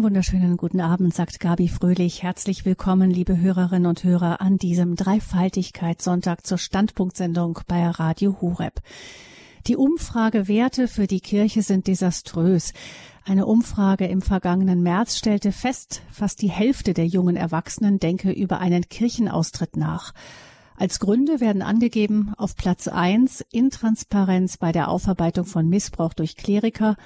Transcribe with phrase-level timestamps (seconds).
[0.00, 2.22] Einen wunderschönen guten Abend, sagt Gabi Fröhlich.
[2.22, 8.80] Herzlich willkommen, liebe Hörerinnen und Hörer, an diesem Dreifaltigkeitssonntag zur Standpunktsendung bei Radio Hureb.
[9.66, 12.72] Die Umfragewerte für die Kirche sind desaströs.
[13.26, 18.58] Eine Umfrage im vergangenen März stellte fest, fast die Hälfte der jungen Erwachsenen denke über
[18.58, 20.14] einen Kirchenaustritt nach.
[20.76, 26.96] Als Gründe werden angegeben auf Platz eins Intransparenz bei der Aufarbeitung von Missbrauch durch Kleriker,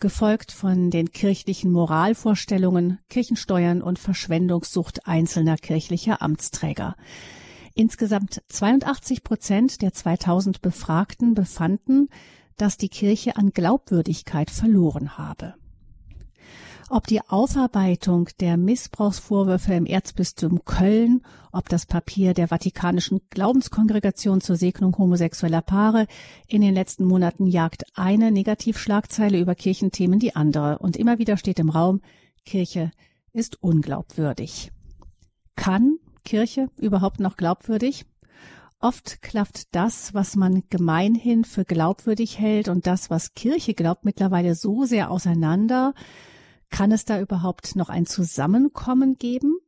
[0.00, 6.96] gefolgt von den kirchlichen Moralvorstellungen, Kirchensteuern und Verschwendungssucht einzelner kirchlicher Amtsträger.
[7.74, 12.08] Insgesamt 82 Prozent der 2000 Befragten befanden,
[12.56, 15.54] dass die Kirche an Glaubwürdigkeit verloren habe.
[16.92, 21.22] Ob die Aufarbeitung der Missbrauchsvorwürfe im Erzbistum Köln,
[21.52, 26.08] ob das Papier der Vatikanischen Glaubenskongregation zur Segnung homosexueller Paare
[26.48, 30.80] in den letzten Monaten jagt eine Negativschlagzeile über Kirchenthemen die andere.
[30.80, 32.00] Und immer wieder steht im Raum,
[32.44, 32.90] Kirche
[33.32, 34.72] ist unglaubwürdig.
[35.54, 38.04] Kann Kirche überhaupt noch glaubwürdig?
[38.80, 44.56] Oft klafft das, was man gemeinhin für glaubwürdig hält und das, was Kirche glaubt, mittlerweile
[44.56, 45.94] so sehr auseinander,
[46.70, 49.58] kann es da überhaupt noch ein Zusammenkommen geben?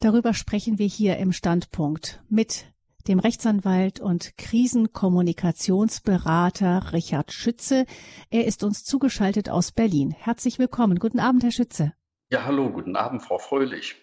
[0.00, 2.66] Darüber sprechen wir hier im Standpunkt mit
[3.08, 7.86] dem Rechtsanwalt und Krisenkommunikationsberater Richard Schütze.
[8.30, 10.10] Er ist uns zugeschaltet aus Berlin.
[10.10, 10.98] Herzlich willkommen.
[10.98, 11.94] Guten Abend, Herr Schütze.
[12.30, 13.96] Ja, hallo, guten Abend, Frau Fröhlich.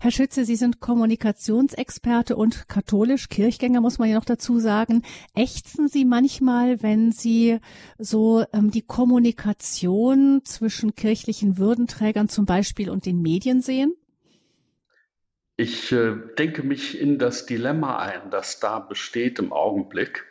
[0.00, 5.02] Herr Schütze, Sie sind Kommunikationsexperte und katholisch Kirchgänger, muss man ja noch dazu sagen.
[5.34, 7.58] Ächzen Sie manchmal, wenn Sie
[7.98, 13.94] so ähm, die Kommunikation zwischen kirchlichen Würdenträgern zum Beispiel und den Medien sehen?
[15.56, 20.24] Ich äh, denke mich in das Dilemma ein, das da besteht im Augenblick.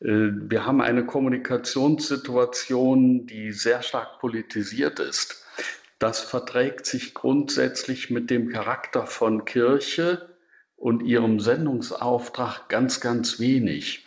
[0.00, 5.45] Äh, wir haben eine Kommunikationssituation, die sehr stark politisiert ist.
[5.98, 10.36] Das verträgt sich grundsätzlich mit dem Charakter von Kirche
[10.76, 14.06] und ihrem Sendungsauftrag ganz, ganz wenig.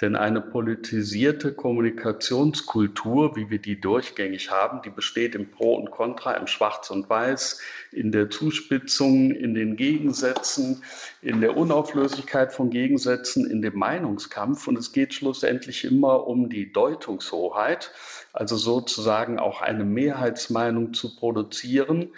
[0.00, 6.34] Denn eine politisierte Kommunikationskultur, wie wir die durchgängig haben, die besteht im Pro und Contra,
[6.34, 7.60] im Schwarz und Weiß,
[7.92, 10.82] in der Zuspitzung, in den Gegensätzen,
[11.20, 14.68] in der Unauflöslichkeit von Gegensätzen, in dem Meinungskampf.
[14.68, 17.92] Und es geht schlussendlich immer um die Deutungshoheit,
[18.32, 22.10] also sozusagen auch eine Mehrheitsmeinung zu produzieren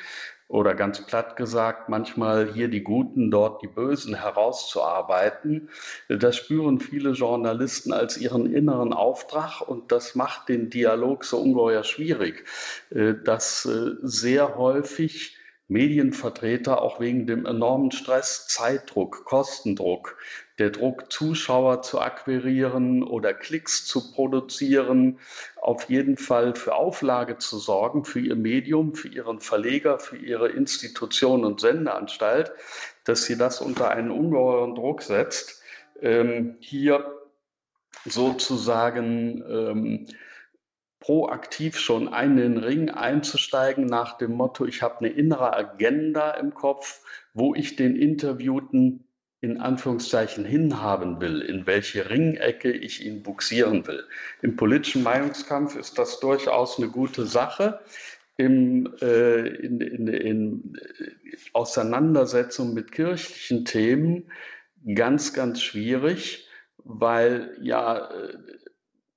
[0.53, 5.71] oder ganz platt gesagt, manchmal hier die Guten, dort die Bösen herauszuarbeiten.
[6.11, 11.85] Das spüren viele Journalisten als ihren inneren Auftrag und das macht den Dialog so ungeheuer
[11.85, 12.45] schwierig,
[12.91, 15.39] äh, dass äh, sehr häufig
[15.73, 20.17] Medienvertreter auch wegen dem enormen Stress, Zeitdruck, Kostendruck,
[20.59, 25.19] der Druck, Zuschauer zu akquirieren oder Klicks zu produzieren,
[25.61, 30.49] auf jeden Fall für Auflage zu sorgen, für ihr Medium, für ihren Verleger, für ihre
[30.49, 32.53] Institution und Sendeanstalt,
[33.05, 35.63] dass sie das unter einen ungeheuren Druck setzt,
[36.01, 37.19] ähm, hier
[38.05, 40.07] sozusagen ähm,
[41.03, 46.55] proaktiv schon in den Ring einzusteigen nach dem Motto, ich habe eine innere Agenda im
[46.55, 47.01] Kopf,
[47.35, 49.05] wo ich den Interviewten
[49.41, 54.05] in Anführungszeichen hinhaben will, in welche Ringecke ich ihn buxieren will.
[54.43, 57.81] Im politischen Meinungskampf ist das durchaus eine gute Sache.
[58.37, 60.79] Im, äh, in, in, in
[61.53, 64.31] Auseinandersetzung mit kirchlichen Themen
[64.95, 66.47] ganz, ganz schwierig,
[66.85, 68.39] weil ja äh,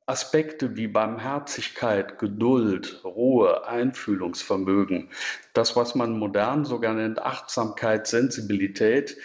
[0.08, 5.10] Aspekte wie Barmherzigkeit, Geduld, Ruhe, Einfühlungsvermögen,
[5.54, 9.18] das, was man modern sogar nennt Achtsamkeit, Sensibilität,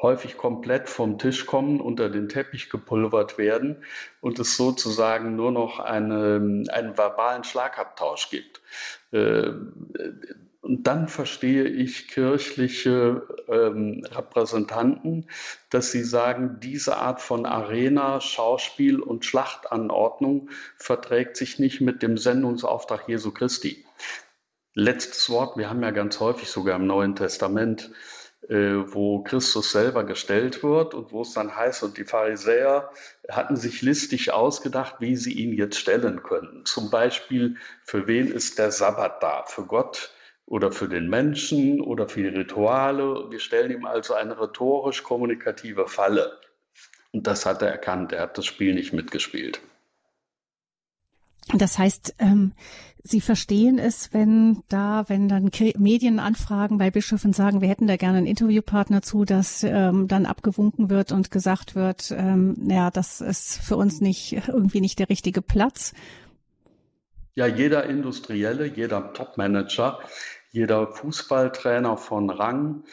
[0.00, 3.84] häufig komplett vom Tisch kommen, unter den Teppich gepulvert werden
[4.20, 8.62] und es sozusagen nur noch eine, einen verbalen Schlagabtausch gibt.
[9.10, 9.50] Äh,
[10.60, 15.30] und dann verstehe ich kirchliche ähm, Repräsentanten,
[15.70, 22.18] dass sie sagen, diese Art von Arena, Schauspiel und Schlachtanordnung verträgt sich nicht mit dem
[22.18, 23.84] Sendungsauftrag Jesu Christi.
[24.74, 27.92] Letztes Wort, wir haben ja ganz häufig sogar im Neuen Testament,
[28.48, 32.90] äh, wo Christus selber gestellt wird und wo es dann heißt, und die Pharisäer
[33.28, 36.64] hatten sich listig ausgedacht, wie sie ihn jetzt stellen könnten.
[36.64, 39.44] Zum Beispiel, für wen ist der Sabbat da?
[39.46, 40.12] Für Gott
[40.48, 43.30] oder für den Menschen oder für die Rituale.
[43.30, 46.38] Wir stellen ihm also eine rhetorisch-kommunikative Falle.
[47.12, 48.12] Und das hat er erkannt.
[48.12, 49.60] Er hat das Spiel nicht mitgespielt.
[51.54, 52.52] Das heißt, ähm,
[53.02, 57.96] Sie verstehen es, wenn da, wenn dann Medien anfragen bei Bischöfen sagen, wir hätten da
[57.96, 63.22] gerne einen Interviewpartner zu, dass ähm, dann abgewunken wird und gesagt wird, ähm, naja, das
[63.22, 65.94] ist für uns nicht irgendwie nicht der richtige Platz.
[67.34, 70.00] Ja, jeder Industrielle, jeder Topmanager,
[70.50, 72.84] jeder Fußballtrainer von Rang,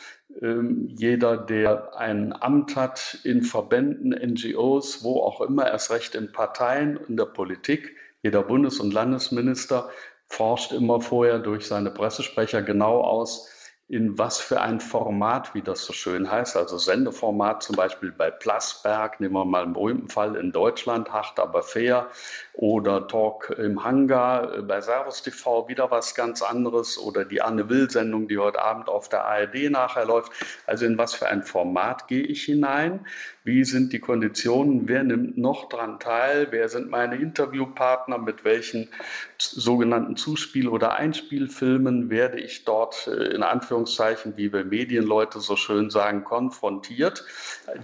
[0.41, 6.31] ähm, jeder, der ein Amt hat in Verbänden, NGOs, wo auch immer, erst recht in
[6.31, 9.89] Parteien, in der Politik, jeder Bundes- und Landesminister
[10.27, 13.51] forscht immer vorher durch seine Pressesprecher genau aus,
[13.87, 18.31] in was für ein Format, wie das so schön heißt, also Sendeformat zum Beispiel bei
[18.31, 22.09] Plasberg, nehmen wir mal einen berühmten Fall in Deutschland, hart aber fair,
[22.57, 27.69] oder Talk im Hangar äh, bei Servus TV, wieder was ganz anderes, oder die Anne
[27.69, 30.31] Will-Sendung, die heute Abend auf der ARD nachher läuft.
[30.65, 33.05] Also in was für ein Format gehe ich hinein?
[33.43, 34.87] Wie sind die Konditionen?
[34.87, 36.47] Wer nimmt noch daran teil?
[36.49, 38.17] Wer sind meine Interviewpartner?
[38.17, 38.89] Mit welchen
[39.37, 45.89] sogenannten Zuspiel- oder Einspielfilmen werde ich dort äh, in Anführungszeichen, wie wir Medienleute so schön
[45.89, 47.25] sagen, konfrontiert?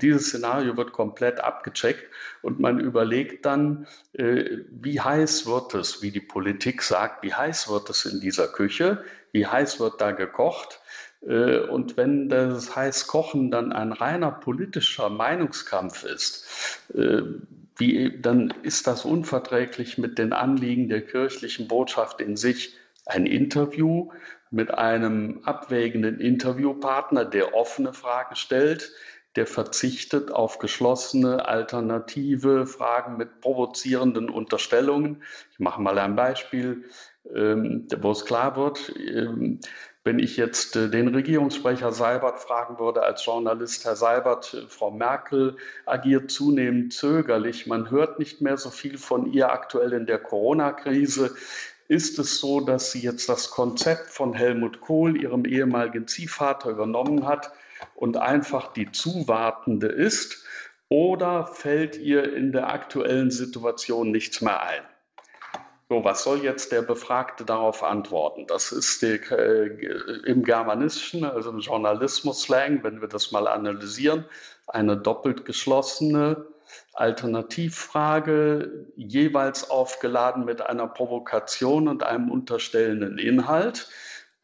[0.01, 2.09] Dieses Szenario wird komplett abgecheckt
[2.41, 7.69] und man überlegt dann, äh, wie heiß wird es, wie die Politik sagt, wie heiß
[7.69, 9.03] wird es in dieser Küche?
[9.31, 10.81] Wie heiß wird da gekocht?
[11.25, 16.45] Äh, und wenn das heiß Kochen dann ein reiner politischer Meinungskampf ist,
[16.93, 17.21] äh,
[17.77, 22.75] wie, dann ist das unverträglich mit den Anliegen der kirchlichen Botschaft in sich.
[23.05, 24.11] Ein Interview
[24.51, 28.91] mit einem abwägenden Interviewpartner, der offene Fragen stellt,
[29.35, 35.23] der verzichtet auf geschlossene alternative Fragen mit provozierenden Unterstellungen.
[35.51, 36.83] Ich mache mal ein Beispiel,
[37.33, 39.59] ähm, wo es klar wird, ähm,
[40.03, 44.91] wenn ich jetzt äh, den Regierungssprecher Seibert fragen würde als Journalist, Herr Seibert, äh, Frau
[44.91, 45.55] Merkel
[45.85, 51.35] agiert zunehmend zögerlich, man hört nicht mehr so viel von ihr aktuell in der Corona-Krise.
[51.87, 57.27] Ist es so, dass sie jetzt das Konzept von Helmut Kohl, ihrem ehemaligen Ziehvater, übernommen
[57.27, 57.51] hat
[57.95, 60.45] und einfach die Zuwartende ist?
[60.89, 64.81] Oder fällt ihr in der aktuellen Situation nichts mehr ein?
[65.91, 68.47] So, was soll jetzt der Befragte darauf antworten?
[68.47, 69.65] Das ist die, äh,
[70.25, 74.23] im Germanistischen, also im Journalismus-Slang, wenn wir das mal analysieren,
[74.67, 76.45] eine doppelt geschlossene
[76.93, 83.89] Alternativfrage, jeweils aufgeladen mit einer Provokation und einem unterstellenden Inhalt,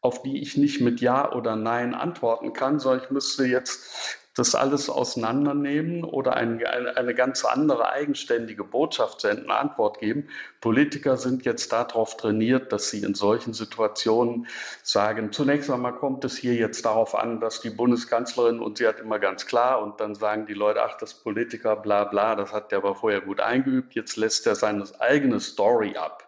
[0.00, 4.54] auf die ich nicht mit Ja oder Nein antworten kann, sondern ich müsste jetzt das
[4.54, 10.28] alles auseinandernehmen oder ein, eine, eine ganz andere eigenständige Botschaft senden, Antwort geben.
[10.60, 14.46] Politiker sind jetzt darauf trainiert, dass sie in solchen Situationen
[14.84, 19.00] sagen, zunächst einmal kommt es hier jetzt darauf an, dass die Bundeskanzlerin, und sie hat
[19.00, 22.70] immer ganz klar, und dann sagen die Leute, ach, das Politiker, bla bla, das hat
[22.70, 26.27] der aber vorher gut eingeübt, jetzt lässt er seine eigene Story ab.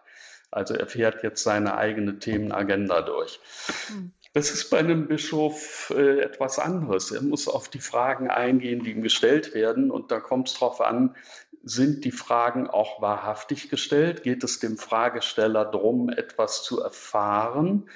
[0.51, 3.39] Also er fährt jetzt seine eigene Themenagenda durch.
[3.87, 4.11] Hm.
[4.33, 7.11] Das ist bei einem Bischof äh, etwas anderes.
[7.11, 9.91] Er muss auf die Fragen eingehen, die ihm gestellt werden.
[9.91, 11.15] Und da kommt es darauf an,
[11.63, 14.23] sind die Fragen auch wahrhaftig gestellt?
[14.23, 17.89] Geht es dem Fragesteller darum, etwas zu erfahren?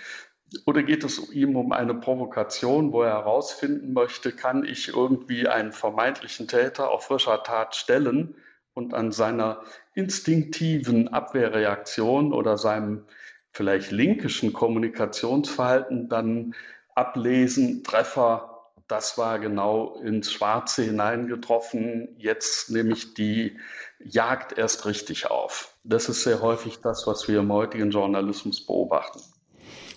[0.65, 5.71] Oder geht es ihm um eine Provokation, wo er herausfinden möchte, kann ich irgendwie einen
[5.71, 8.35] vermeintlichen Täter auf frischer Tat stellen
[8.75, 9.63] und an seiner
[9.95, 13.05] instinktiven Abwehrreaktion oder seinem
[13.51, 16.53] vielleicht linkischen Kommunikationsverhalten dann
[16.93, 23.57] ablesen, Treffer, das war genau ins Schwarze hineingetroffen, jetzt nehme ich die
[23.99, 25.73] Jagd erst richtig auf.
[25.83, 29.21] Das ist sehr häufig das, was wir im heutigen Journalismus beobachten.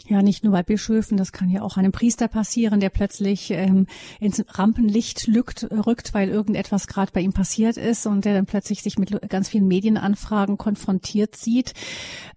[0.08, 3.86] Ja, nicht nur bei Bischöfen, das kann ja auch einem Priester passieren, der plötzlich ähm,
[4.20, 8.82] ins Rampenlicht lückt, rückt, weil irgendetwas gerade bei ihm passiert ist und der dann plötzlich
[8.82, 11.74] sich mit ganz vielen Medienanfragen konfrontiert sieht.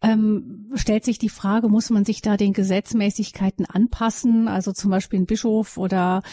[0.01, 5.21] Ähm, stellt sich die Frage, muss man sich da den Gesetzmäßigkeiten anpassen, also zum Beispiel
[5.21, 6.23] ein Bischof oder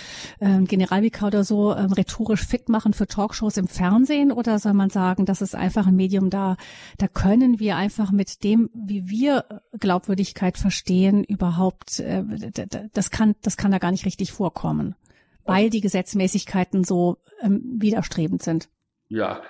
[0.40, 4.90] ähm, Generalvikar oder so ähm, rhetorisch fit machen für Talkshows im Fernsehen oder soll man
[4.90, 6.56] sagen, das ist einfach ein Medium da,
[6.96, 9.44] da können wir einfach mit dem, wie wir
[9.78, 12.24] Glaubwürdigkeit verstehen, überhaupt, äh,
[12.92, 14.96] das kann, das kann da gar nicht richtig vorkommen,
[15.44, 18.68] weil die Gesetzmäßigkeiten so ähm, widerstrebend sind.
[19.10, 19.42] Ja,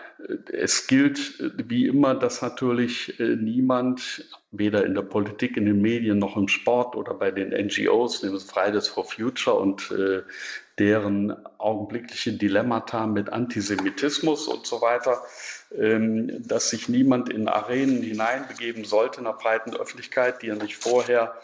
[0.52, 6.18] es gilt wie immer, dass natürlich äh, niemand, weder in der Politik, in den Medien
[6.18, 10.22] noch im Sport oder bei den NGOs, nämlich Fridays for Future und äh,
[10.78, 15.20] deren augenblickliche Dilemmata mit Antisemitismus und so weiter,
[15.76, 20.76] ähm, dass sich niemand in Arenen hineinbegeben sollte in der breiten Öffentlichkeit, die er nicht
[20.76, 21.34] vorher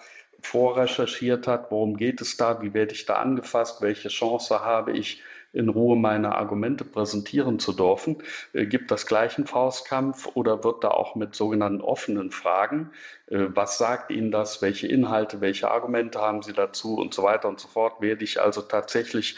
[0.47, 5.23] vorrecherchiert hat, worum geht es da, wie werde ich da angefasst, welche Chance habe ich,
[5.55, 8.19] in Ruhe meine Argumente präsentieren zu dürfen.
[8.53, 12.91] Äh, gibt das gleichen Faustkampf oder wird da auch mit sogenannten offenen Fragen,
[13.29, 17.49] äh, was sagt Ihnen das, welche Inhalte, welche Argumente haben Sie dazu und so weiter
[17.49, 19.37] und so fort, werde ich also tatsächlich,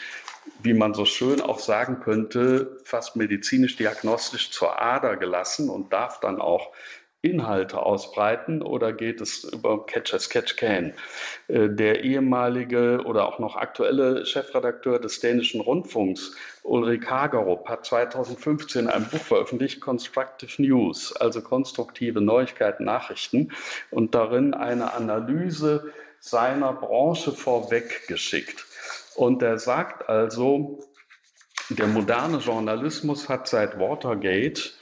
[0.63, 6.19] wie man so schön auch sagen könnte, fast medizinisch diagnostisch zur Ader gelassen und darf
[6.19, 6.71] dann auch
[7.29, 10.93] Inhalte ausbreiten oder geht es über Catch as Catch Can?
[11.47, 18.87] Äh, der ehemalige oder auch noch aktuelle Chefredakteur des dänischen Rundfunks, Ulrich Hagerup, hat 2015
[18.87, 23.51] ein Buch veröffentlicht, Constructive News, also konstruktive Neuigkeiten, Nachrichten,
[23.91, 28.65] und darin eine Analyse seiner Branche vorweggeschickt.
[29.15, 30.79] Und er sagt also,
[31.69, 34.76] der moderne Journalismus hat seit Watergate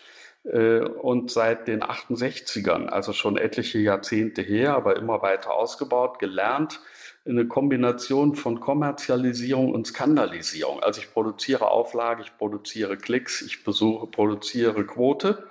[0.46, 6.80] und seit den 68ern, also schon etliche Jahrzehnte her, aber immer weiter ausgebaut, gelernt,
[7.28, 10.84] eine Kombination von Kommerzialisierung und Skandalisierung.
[10.84, 15.48] Also ich produziere Auflage, ich produziere Klicks, ich besuche, produziere Quote.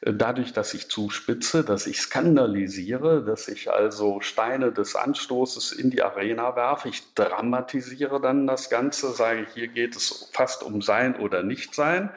[0.00, 5.90] Äh, dadurch, dass ich zuspitze, dass ich skandalisiere, dass ich also Steine des Anstoßes in
[5.90, 11.16] die Arena werfe, ich dramatisiere dann das Ganze, sage, hier geht es fast um Sein
[11.16, 12.10] oder Nichtsein.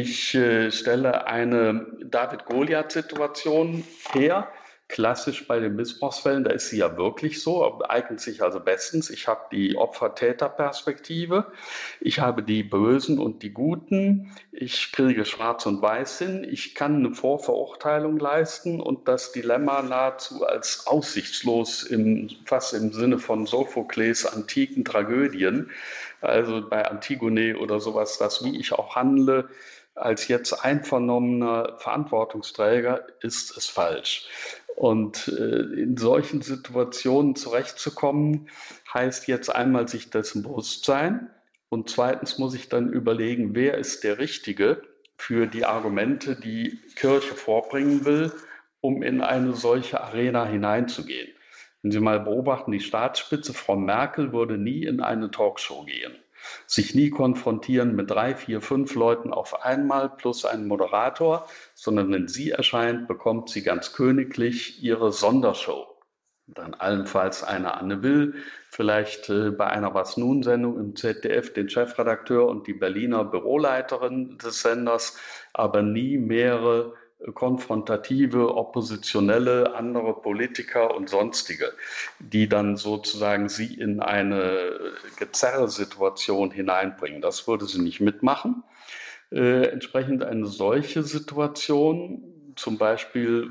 [0.00, 4.46] Ich äh, stelle eine David-Goliath-Situation her.
[4.86, 9.10] Klassisch bei den Missbrauchsfällen, da ist sie ja wirklich so, eignet sich also bestens.
[9.10, 11.52] Ich habe die Opfer-Täter-Perspektive,
[12.00, 17.04] ich habe die Bösen und die Guten, ich kriege Schwarz und Weiß hin, ich kann
[17.04, 24.24] eine Vorverurteilung leisten und das Dilemma nahezu als aussichtslos, im, fast im Sinne von Sophokles
[24.24, 25.70] antiken Tragödien,
[26.22, 29.50] also bei Antigone oder sowas, das, wie ich auch handle,
[30.00, 34.26] als jetzt einvernommener Verantwortungsträger ist es falsch.
[34.76, 38.48] Und äh, in solchen Situationen zurechtzukommen,
[38.92, 41.30] heißt jetzt einmal sich dessen bewusst sein
[41.68, 44.82] und zweitens muss ich dann überlegen, wer ist der Richtige
[45.16, 48.32] für die Argumente, die Kirche vorbringen will,
[48.80, 51.28] um in eine solche Arena hineinzugehen.
[51.82, 56.16] Wenn Sie mal beobachten, die Staatsspitze, Frau Merkel, würde nie in eine Talkshow gehen
[56.66, 62.28] sich nie konfrontieren mit drei, vier, fünf Leuten auf einmal plus einen Moderator, sondern wenn
[62.28, 65.86] sie erscheint, bekommt sie ganz königlich ihre Sondershow.
[66.46, 68.34] Dann allenfalls eine Anne Will,
[68.70, 74.38] vielleicht äh, bei einer Was nun Sendung im ZDF den Chefredakteur und die Berliner Büroleiterin
[74.38, 75.18] des Senders,
[75.52, 76.94] aber nie mehrere
[77.34, 81.72] konfrontative, oppositionelle, andere Politiker und sonstige,
[82.20, 87.20] die dann sozusagen sie in eine Gezerresituation hineinbringen.
[87.20, 88.62] Das würde sie nicht mitmachen.
[89.30, 93.50] Äh, entsprechend eine solche Situation, zum Beispiel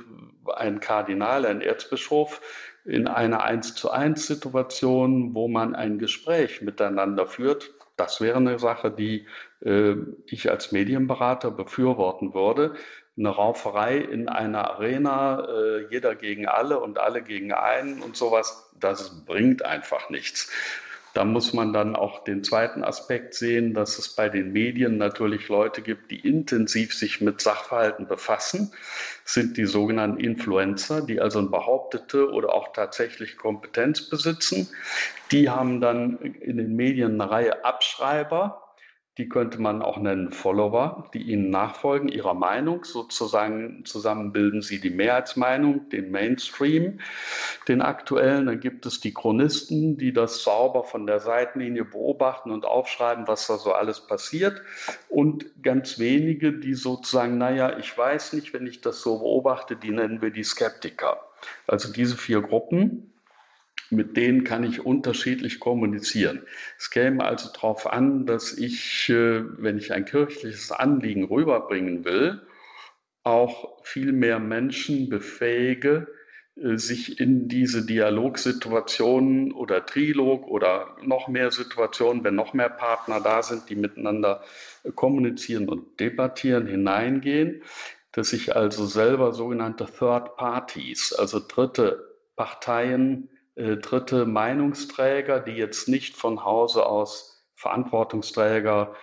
[0.56, 2.42] ein Kardinal, ein Erzbischof,
[2.86, 8.60] in einer 1 zu 1 Situation, wo man ein Gespräch miteinander führt, das wäre eine
[8.60, 9.26] Sache, die
[9.66, 9.96] äh,
[10.28, 12.76] ich als Medienberater befürworten würde,
[13.18, 18.70] eine Rauferei in einer Arena, äh, jeder gegen alle und alle gegen einen und sowas,
[18.80, 20.52] das bringt einfach nichts.
[21.14, 25.48] Da muss man dann auch den zweiten Aspekt sehen, dass es bei den Medien natürlich
[25.48, 28.72] Leute gibt, die intensiv sich mit Sachverhalten befassen,
[29.24, 34.70] das sind die sogenannten Influencer, die also eine behauptete oder auch tatsächlich Kompetenz besitzen.
[35.32, 38.67] Die haben dann in den Medien eine Reihe Abschreiber,
[39.18, 42.84] die könnte man auch nennen Follower, die ihnen nachfolgen, ihrer Meinung.
[42.84, 47.00] Sozusagen zusammen bilden sie die Mehrheitsmeinung, den Mainstream,
[47.68, 48.46] den aktuellen.
[48.46, 53.48] Dann gibt es die Chronisten, die das sauber von der Seitenlinie beobachten und aufschreiben, was
[53.48, 54.62] da so alles passiert.
[55.10, 59.92] Und ganz wenige, die sozusagen, naja, ich weiß nicht, wenn ich das so beobachte, die
[59.92, 61.20] nennen wir die Skeptiker.
[61.66, 63.12] Also diese vier Gruppen
[63.92, 66.44] mit denen kann ich unterschiedlich kommunizieren.
[66.78, 72.42] Es käme also darauf an, dass ich, äh, wenn ich ein kirchliches Anliegen rüberbringen will,
[73.24, 76.08] auch viel mehr Menschen befähige,
[76.56, 83.22] äh, sich in diese Dialogsituationen oder Trilog oder noch mehr Situationen, wenn noch mehr Partner
[83.22, 84.44] da sind, die miteinander
[84.96, 87.64] kommunizieren und debattieren, hineingehen,
[88.12, 95.88] dass ich also selber sogenannte Third Parties, also dritte Parteien, äh, dritte Meinungsträger, die jetzt
[95.88, 98.96] nicht von Hause aus Verantwortungsträger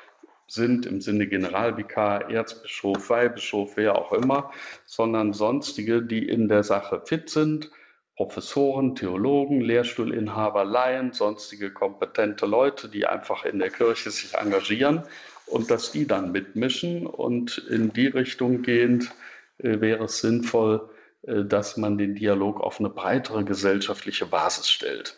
[0.47, 4.53] sind im Sinne Generalvikar, Erzbischof, Weihbischof, wer auch immer,
[4.85, 7.71] sondern sonstige, die in der Sache fit sind,
[8.17, 15.03] Professoren, Theologen, Lehrstuhlinhaber, Laien, sonstige kompetente Leute, die einfach in der Kirche sich engagieren
[15.47, 19.11] und dass die dann mitmischen und in die Richtung gehend
[19.59, 20.94] äh, wäre es sinnvoll, äh,
[21.27, 25.17] dass man den Dialog auf eine breitere gesellschaftliche Basis stellt.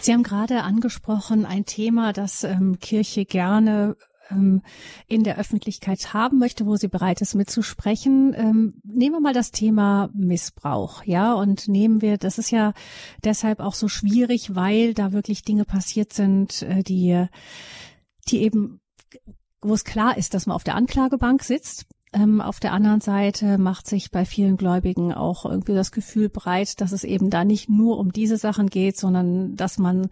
[0.00, 3.96] Sie haben gerade angesprochen, ein Thema, das ähm, Kirche gerne
[4.30, 4.62] ähm,
[5.06, 8.34] in der Öffentlichkeit haben möchte, wo sie bereit ist mitzusprechen.
[8.36, 12.72] Ähm, nehmen wir mal das Thema Missbrauch, ja, und nehmen wir, das ist ja
[13.24, 17.26] deshalb auch so schwierig, weil da wirklich Dinge passiert sind, äh, die,
[18.28, 18.80] die eben,
[19.60, 21.86] wo es klar ist, dass man auf der Anklagebank sitzt
[22.42, 26.92] auf der anderen Seite macht sich bei vielen Gläubigen auch irgendwie das Gefühl breit, dass
[26.92, 30.08] es eben da nicht nur um diese Sachen geht, sondern dass man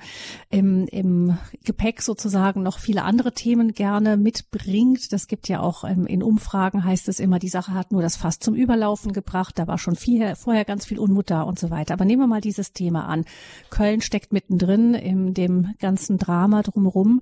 [0.49, 5.13] im, im Gepäck sozusagen noch viele andere Themen gerne mitbringt.
[5.13, 8.17] Das gibt ja auch ähm, in Umfragen heißt es immer, die Sache hat nur das
[8.17, 9.59] Fass zum Überlaufen gebracht.
[9.59, 11.93] Da war schon viel, vorher ganz viel Unmut da und so weiter.
[11.93, 13.27] Aber nehmen wir mal dieses Thema an.
[13.69, 17.21] Köln steckt mittendrin in dem ganzen Drama drumherum.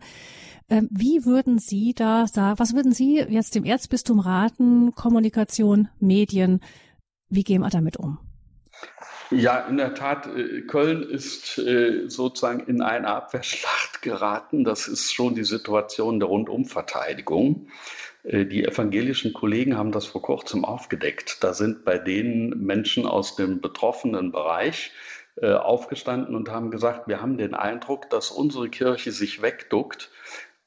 [0.71, 6.61] Ähm, wie würden Sie da sagen, was würden Sie jetzt dem Erzbistum raten, Kommunikation, Medien,
[7.31, 8.19] wie gehen wir damit um?
[9.31, 14.65] Ja, in der Tat, äh, Köln ist äh, sozusagen in eine Abwehrschlacht geraten.
[14.65, 17.69] Das ist schon die Situation der Rundumverteidigung.
[18.23, 21.45] Äh, die evangelischen Kollegen haben das vor kurzem aufgedeckt.
[21.45, 24.93] Da sind bei denen Menschen aus dem betroffenen Bereich
[25.41, 30.11] aufgestanden und haben gesagt, wir haben den Eindruck, dass unsere Kirche sich wegduckt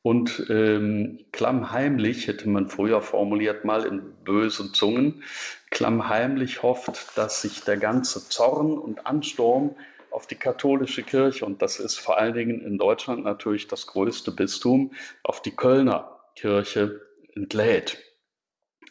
[0.03, 5.24] und ähm, klammheimlich, hätte man früher formuliert mal in bösen Zungen,
[5.70, 9.75] klammheimlich hofft, dass sich der ganze Zorn und Ansturm
[10.10, 14.31] auf die katholische Kirche, und das ist vor allen Dingen in Deutschland natürlich das größte
[14.31, 14.91] Bistum,
[15.24, 17.01] auf die Kölner Kirche
[17.34, 18.11] entlädt.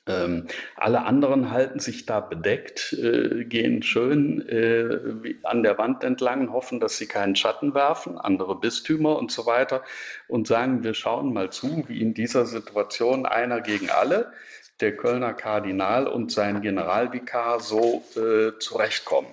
[0.07, 6.52] Ähm, alle anderen halten sich da bedeckt, äh, gehen schön äh, an der Wand entlang,
[6.52, 9.83] hoffen, dass sie keinen Schatten werfen, andere Bistümer und so weiter,
[10.26, 14.33] und sagen, wir schauen mal zu, wie in dieser Situation einer gegen alle,
[14.80, 19.28] der Kölner Kardinal und sein Generalvikar so äh, zurechtkommen.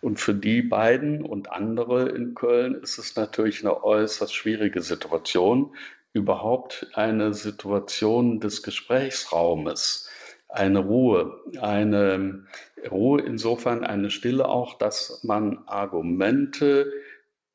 [0.00, 5.74] Und für die beiden und andere in Köln ist es natürlich eine äußerst schwierige Situation,
[6.12, 10.08] überhaupt eine Situation des Gesprächsraumes,
[10.48, 12.46] eine Ruhe, eine
[12.90, 16.90] Ruhe insofern eine Stille auch, dass man Argumente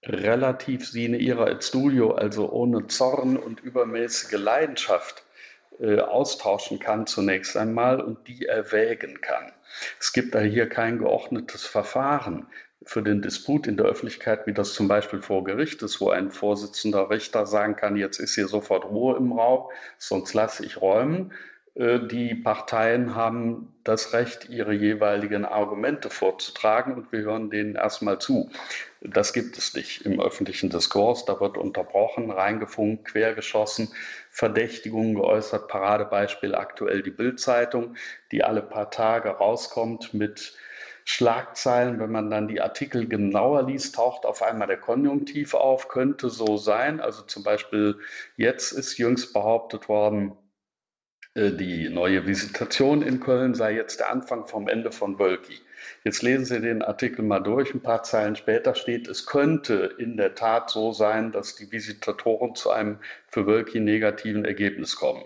[0.04, 5.24] relativ sine ira et studio, also ohne Zorn und übermäßige Leidenschaft
[5.80, 9.52] äh, austauschen kann zunächst einmal und die erwägen kann.
[10.00, 12.48] Es gibt da hier kein geordnetes Verfahren
[12.86, 16.32] für den Disput in der Öffentlichkeit, wie das zum Beispiel vor Gericht ist, wo ein
[16.32, 21.32] Vorsitzender Richter sagen kann, jetzt ist hier sofort Ruhe im Raum, sonst lasse ich räumen.
[21.76, 28.20] Äh, die Parteien haben das Recht, ihre jeweiligen Argumente vorzutragen und wir hören denen erstmal
[28.20, 28.50] zu.
[29.02, 31.26] Das gibt es nicht im öffentlichen Diskurs.
[31.26, 33.90] Da wird unterbrochen, reingefunkt, quergeschossen,
[34.30, 35.68] Verdächtigungen geäußert.
[35.68, 37.96] Paradebeispiel aktuell die Bildzeitung,
[38.32, 40.54] die alle paar Tage rauskommt mit
[41.06, 46.30] Schlagzeilen, wenn man dann die Artikel genauer liest, taucht auf einmal der Konjunktiv auf, könnte
[46.30, 47.00] so sein.
[47.00, 48.00] Also zum Beispiel
[48.38, 50.38] jetzt ist jüngst behauptet worden,
[51.36, 55.60] äh, die neue Visitation in Köln sei jetzt der Anfang vom Ende von Wölki.
[56.06, 57.74] Jetzt lesen Sie den Artikel mal durch.
[57.74, 62.56] Ein paar Zeilen später steht, es könnte in der Tat so sein, dass die Visitatoren
[62.56, 65.24] zu einem für Wölki negativen Ergebnis kommen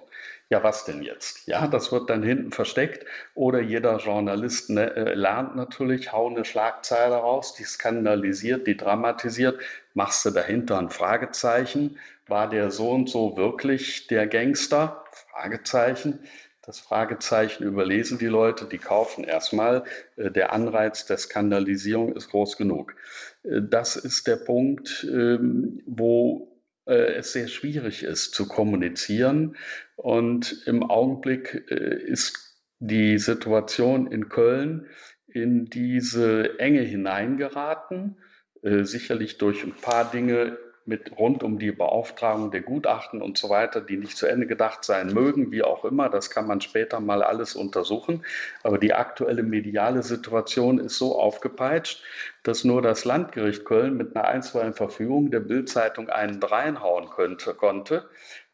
[0.49, 1.45] ja, was denn jetzt?
[1.47, 3.05] Ja, das wird dann hinten versteckt
[3.35, 9.59] oder jeder Journalist ne, äh, lernt natürlich, hau eine Schlagzeile raus, die skandalisiert, die dramatisiert,
[9.93, 15.03] machst du dahinter ein Fragezeichen, war der so und so wirklich der Gangster?
[15.11, 16.19] Fragezeichen.
[16.61, 19.83] Das Fragezeichen überlesen die Leute, die kaufen erstmal.
[20.15, 22.95] Äh, der Anreiz der Skandalisierung ist groß genug.
[23.43, 26.56] Äh, das ist der Punkt, ähm, wo
[26.95, 29.57] es sehr schwierig ist zu kommunizieren.
[29.95, 34.87] Und im Augenblick äh, ist die Situation in Köln
[35.27, 38.17] in diese Enge hineingeraten,
[38.61, 43.49] äh, sicherlich durch ein paar Dinge mit rund um die Beauftragung der Gutachten und so
[43.49, 46.09] weiter, die nicht zu Ende gedacht sein mögen, wie auch immer.
[46.09, 48.25] Das kann man später mal alles untersuchen.
[48.63, 52.01] Aber die aktuelle mediale Situation ist so aufgepeitscht,
[52.43, 58.09] dass nur das Landgericht Köln mit einer einstweiligen Verfügung der Bildzeitung einen dreinhauen könnte, konnte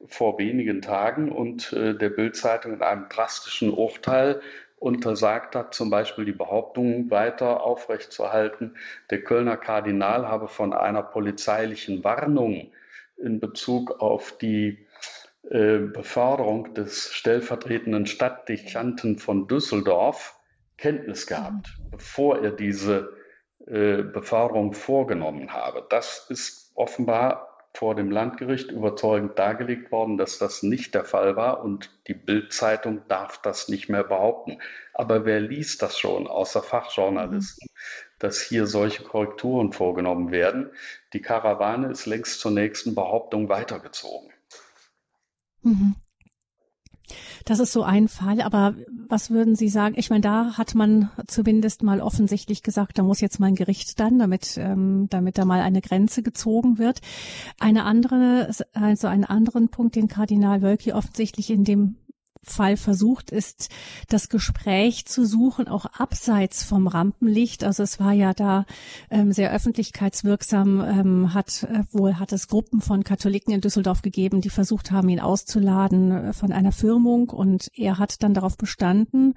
[0.08, 4.42] vor wenigen Tagen und äh, der Bildzeitung in einem drastischen Urteil
[4.84, 8.76] untersagt hat, zum Beispiel die Behauptung weiter aufrechtzuerhalten,
[9.10, 12.72] der Kölner Kardinal habe von einer polizeilichen Warnung
[13.16, 14.86] in Bezug auf die
[15.50, 20.38] äh, Beförderung des stellvertretenden Stadtdechanten von Düsseldorf
[20.78, 21.92] Kenntnis gehabt, mhm.
[21.92, 23.14] bevor er diese
[23.66, 25.86] äh, Beförderung vorgenommen habe.
[25.90, 31.64] Das ist offenbar vor dem Landgericht überzeugend dargelegt worden, dass das nicht der Fall war
[31.64, 34.60] und die Bildzeitung darf das nicht mehr behaupten.
[34.94, 37.68] Aber wer liest das schon außer Fachjournalisten,
[38.20, 40.72] dass hier solche Korrekturen vorgenommen werden?
[41.14, 44.32] Die Karawane ist längst zur nächsten Behauptung weitergezogen.
[45.64, 45.96] Mhm.
[47.46, 48.76] Das ist so ein Fall, aber
[49.10, 49.96] was würden Sie sagen?
[49.98, 54.00] Ich meine, da hat man zumindest mal offensichtlich gesagt, da muss jetzt mal ein Gericht
[54.00, 57.02] dann, damit, ähm, damit da mal eine Grenze gezogen wird.
[57.60, 61.98] Eine andere, also einen anderen Punkt, den Kardinal Wölki offensichtlich in dem
[62.44, 63.70] Fall versucht, ist
[64.10, 67.64] das Gespräch zu suchen, auch abseits vom Rampenlicht.
[67.64, 68.66] Also es war ja da
[69.10, 74.42] ähm, sehr öffentlichkeitswirksam, ähm, hat äh, wohl hat es Gruppen von Katholiken in Düsseldorf gegeben,
[74.42, 79.36] die versucht haben, ihn auszuladen äh, von einer Firmung und er hat dann darauf bestanden,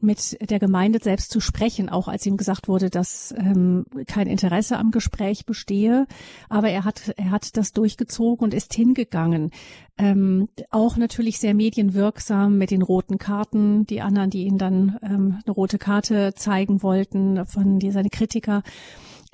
[0.00, 4.78] mit der Gemeinde selbst zu sprechen, auch als ihm gesagt wurde, dass ähm, kein Interesse
[4.78, 6.06] am Gespräch bestehe.
[6.48, 9.50] Aber er hat, er hat das durchgezogen und ist hingegangen.
[9.96, 13.86] Ähm, auch natürlich sehr medienwirksam mit den roten Karten.
[13.86, 18.62] Die anderen, die ihn dann ähm, eine rote Karte zeigen wollten von die, seine Kritiker.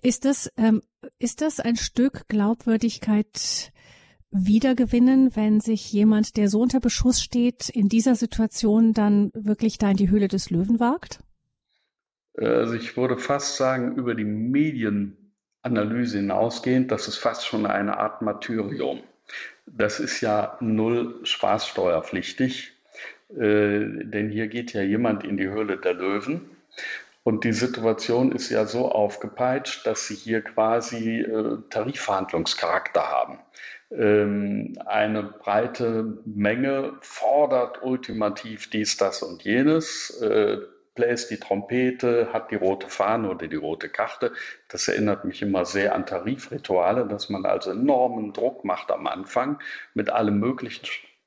[0.02, 0.82] Ist das, ähm,
[1.18, 3.72] ist das ein Stück Glaubwürdigkeit
[4.34, 9.90] wiedergewinnen, wenn sich jemand, der so unter Beschuss steht, in dieser Situation dann wirklich da
[9.90, 11.20] in die Höhle des Löwen wagt?
[12.36, 18.22] Also ich würde fast sagen, über die Medienanalyse hinausgehend, das ist fast schon eine Art
[18.22, 19.00] Martyrium.
[19.66, 22.72] Das ist ja null spaßsteuerpflichtig,
[23.30, 26.50] äh, denn hier geht ja jemand in die Höhle der Löwen.
[27.22, 33.38] Und die Situation ist ja so aufgepeitscht, dass sie hier quasi äh, Tarifverhandlungscharakter haben.
[33.90, 40.58] Ähm, eine breite Menge fordert ultimativ dies, das und jenes, äh,
[40.94, 44.32] bläst die Trompete, hat die rote Fahne oder die rote Karte.
[44.68, 49.58] Das erinnert mich immer sehr an Tarifrituale, dass man also enormen Druck macht am Anfang
[49.94, 50.86] mit allem möglichen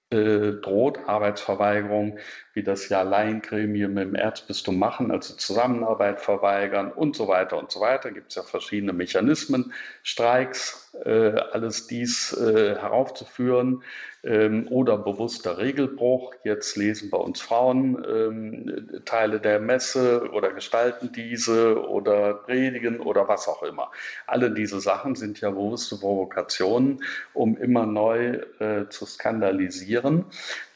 [0.10, 2.20] äh, droht Arbeitsverweigerung,
[2.54, 7.82] wie das ja Laiengremien im Erzbistum machen, also Zusammenarbeit verweigern und so weiter und so
[7.82, 8.12] weiter.
[8.12, 13.84] Gibt es ja verschiedene Mechanismen, Streiks, äh, alles dies äh, heraufzuführen
[14.28, 16.34] ähm, oder bewusster Regelbruch.
[16.44, 23.28] Jetzt lesen bei uns Frauen ähm, Teile der Messe oder gestalten diese oder predigen oder
[23.28, 23.92] was auch immer.
[24.28, 30.26] Alle diese Sachen sind ja bewusste Provokationen, um immer neu äh, zu skandalisieren.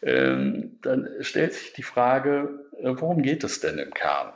[0.01, 4.31] Ähm, dann stellt sich die Frage, äh, worum geht es denn im Kern?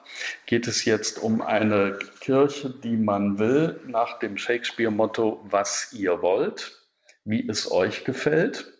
[0.45, 6.83] Geht es jetzt um eine Kirche, die man will, nach dem Shakespeare-Motto, was ihr wollt,
[7.23, 8.74] wie es euch gefällt?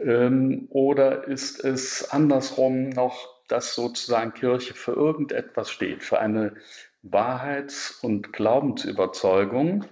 [0.00, 6.54] Ähm, oder ist es andersrum noch, dass sozusagen Kirche für irgendetwas steht, für eine
[7.02, 9.84] Wahrheits- und Glaubensüberzeugung?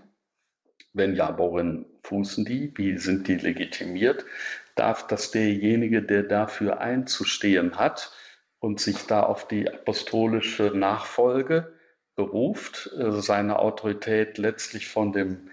[0.94, 2.72] Wenn ja, worin fußen die?
[2.76, 4.24] Wie sind die legitimiert?
[4.74, 8.12] Darf das derjenige, der dafür einzustehen hat
[8.60, 11.74] und sich da auf die apostolische Nachfolge
[12.16, 15.50] beruft, also seine Autorität letztlich von dem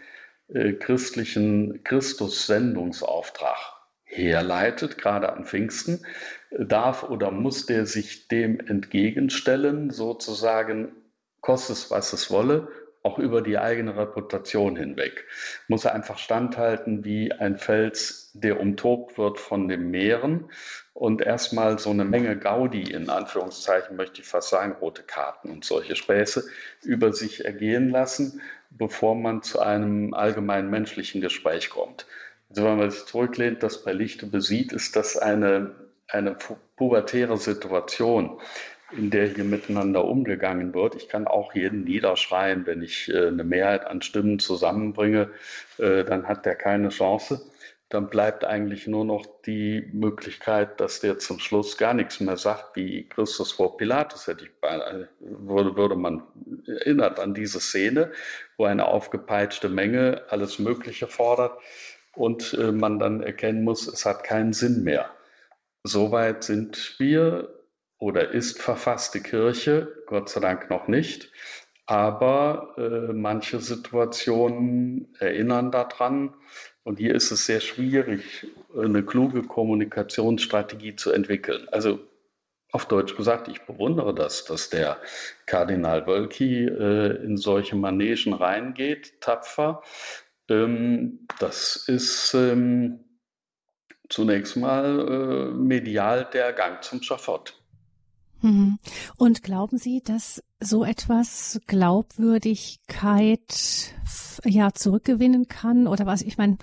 [0.47, 3.74] äh, christlichen Christus-Sendungsauftrag
[4.17, 6.05] herleitet, gerade an Pfingsten,
[6.51, 10.91] darf oder muss der sich dem entgegenstellen, sozusagen,
[11.41, 12.67] kostet es, was es wolle,
[13.03, 15.25] auch über die eigene Reputation hinweg.
[15.67, 20.49] Muss er einfach standhalten wie ein Fels, der umtobt wird von den Meeren
[20.93, 25.63] und erstmal so eine Menge Gaudi, in Anführungszeichen möchte ich fast sagen, rote Karten und
[25.63, 26.45] solche Späße
[26.81, 32.07] über sich ergehen lassen, bevor man zu einem allgemeinen menschlichen Gespräch kommt.
[32.55, 35.75] Also wenn man sich zurücklehnt, das bei Lichte besieht, ist das eine,
[36.07, 36.37] eine
[36.77, 38.39] pubertäre Situation,
[38.95, 40.95] in der hier miteinander umgegangen wird.
[40.95, 45.31] Ich kann auch jeden niederschreien, wenn ich äh, eine Mehrheit an Stimmen zusammenbringe,
[45.79, 47.41] äh, dann hat der keine Chance.
[47.89, 52.77] Dann bleibt eigentlich nur noch die Möglichkeit, dass der zum Schluss gar nichts mehr sagt,
[52.77, 56.23] wie Christus vor Pilatus, hätte ich beinahe, würde, würde man
[56.65, 58.13] erinnert an diese Szene,
[58.55, 61.59] wo eine aufgepeitschte Menge alles Mögliche fordert
[62.15, 65.09] und äh, man dann erkennen muss, es hat keinen Sinn mehr.
[65.83, 67.55] Soweit sind wir
[67.99, 71.31] oder ist verfasste Kirche, Gott sei Dank noch nicht.
[71.85, 76.33] Aber äh, manche Situationen erinnern daran.
[76.83, 81.67] Und hier ist es sehr schwierig, eine kluge Kommunikationsstrategie zu entwickeln.
[81.71, 81.99] Also
[82.71, 84.97] auf Deutsch gesagt, ich bewundere das, dass der
[85.45, 89.81] Kardinal Wölki äh, in solche Manegen reingeht, tapfer.
[90.49, 92.99] Ähm, das ist ähm,
[94.09, 97.59] zunächst mal äh, medial der Gang zum Schafott.
[98.41, 98.77] Mhm.
[99.17, 103.93] Und glauben Sie, dass so etwas Glaubwürdigkeit
[104.43, 106.21] ja zurückgewinnen kann oder was?
[106.21, 106.57] Ich meine,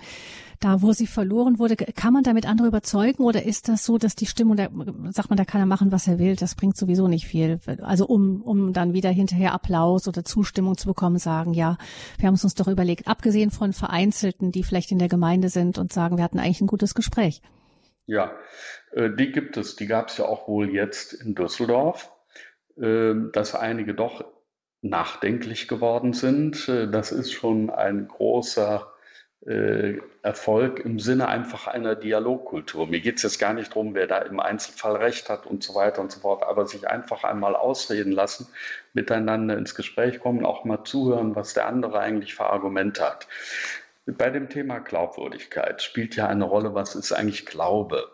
[0.63, 4.15] da wo sie verloren wurde, kann man damit andere überzeugen oder ist das so, dass
[4.15, 4.69] die Stimmung, da
[5.11, 7.59] sagt man, da kann er machen, was er will, das bringt sowieso nicht viel.
[7.83, 11.79] Also um, um dann wieder hinterher Applaus oder Zustimmung zu bekommen, sagen, ja,
[12.19, 15.79] wir haben es uns doch überlegt, abgesehen von Vereinzelten, die vielleicht in der Gemeinde sind
[15.79, 17.43] und sagen, wir hatten eigentlich ein gutes Gespräch.
[18.07, 18.33] Ja,
[18.93, 19.77] äh, die gibt es.
[19.77, 22.13] Die gab es ja auch wohl jetzt in Düsseldorf,
[22.81, 24.25] ähm, dass einige doch
[24.81, 26.69] nachdenklich geworden sind.
[26.69, 28.92] Äh, das ist schon ein großer
[29.47, 32.87] äh, Erfolg im Sinne einfach einer Dialogkultur.
[32.87, 35.75] Mir geht es jetzt gar nicht darum, wer da im Einzelfall recht hat und so
[35.75, 38.47] weiter und so fort, aber sich einfach einmal ausreden lassen,
[38.93, 43.27] miteinander ins Gespräch kommen, auch mal zuhören, was der andere eigentlich für Argumente hat.
[44.07, 48.11] Bei dem Thema Glaubwürdigkeit spielt ja eine Rolle, was ist eigentlich Glaube?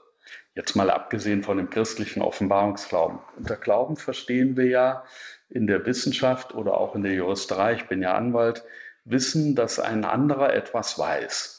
[0.55, 3.19] Jetzt mal abgesehen von dem christlichen Offenbarungsglauben.
[3.37, 5.05] Unter Glauben verstehen wir ja
[5.51, 8.64] in der Wissenschaft oder auch in der Juristerei, ich bin ja Anwalt,
[9.11, 11.59] wissen, dass ein anderer etwas weiß.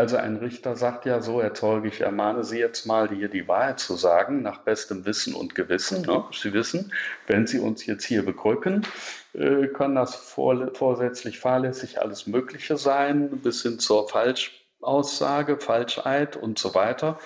[0.00, 3.46] Also ein Richter sagt ja so, Herr Zeuge, ich ermahne Sie jetzt mal, hier die
[3.48, 6.06] Wahrheit zu sagen, nach bestem Wissen und Gewissen.
[6.06, 6.24] Ne?
[6.32, 6.94] Sie wissen,
[7.26, 8.86] wenn Sie uns jetzt hier bekrücken,
[9.34, 16.58] äh, kann das vor, vorsätzlich fahrlässig alles Mögliche sein, bis hin zur Falschaussage, Falscheid und
[16.58, 17.18] so weiter.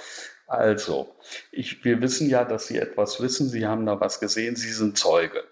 [0.48, 1.14] Also,
[1.52, 4.98] ich, wir wissen ja, dass Sie etwas wissen, Sie haben da was gesehen, Sie sind
[4.98, 5.44] Zeuge.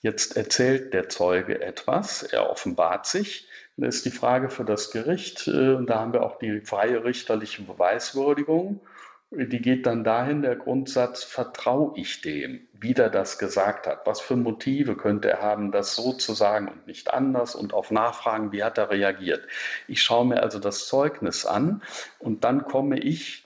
[0.00, 5.48] Jetzt erzählt der Zeuge etwas, er offenbart sich, das ist die Frage für das Gericht.
[5.48, 8.80] Äh, und da haben wir auch die freie richterliche Beweiswürdigung.
[9.30, 14.06] Die geht dann dahin, der Grundsatz, vertraue ich dem, wie der das gesagt hat?
[14.06, 17.56] Was für Motive könnte er haben, das so zu sagen und nicht anders?
[17.56, 19.44] Und auf Nachfragen, wie hat er reagiert?
[19.88, 21.82] Ich schaue mir also das Zeugnis an
[22.20, 23.44] und dann komme ich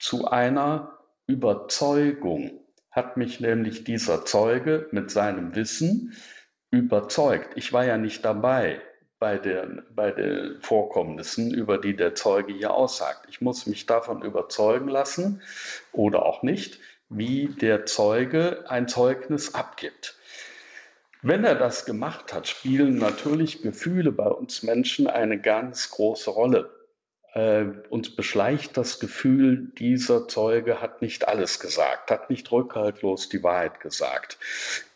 [0.00, 2.50] zu einer Überzeugung.
[2.90, 6.16] Hat mich nämlich dieser Zeuge mit seinem Wissen
[6.72, 7.52] überzeugt.
[7.54, 8.80] Ich war ja nicht dabei
[9.20, 13.26] bei, der, bei den Vorkommnissen, über die der Zeuge hier aussagt.
[13.28, 15.42] Ich muss mich davon überzeugen lassen
[15.92, 16.80] oder auch nicht,
[17.10, 20.16] wie der Zeuge ein Zeugnis abgibt.
[21.22, 26.70] Wenn er das gemacht hat, spielen natürlich Gefühle bei uns Menschen eine ganz große Rolle.
[27.34, 33.42] Äh, uns beschleicht das Gefühl, dieser Zeuge hat nicht alles gesagt, hat nicht rückhaltlos die
[33.42, 34.38] Wahrheit gesagt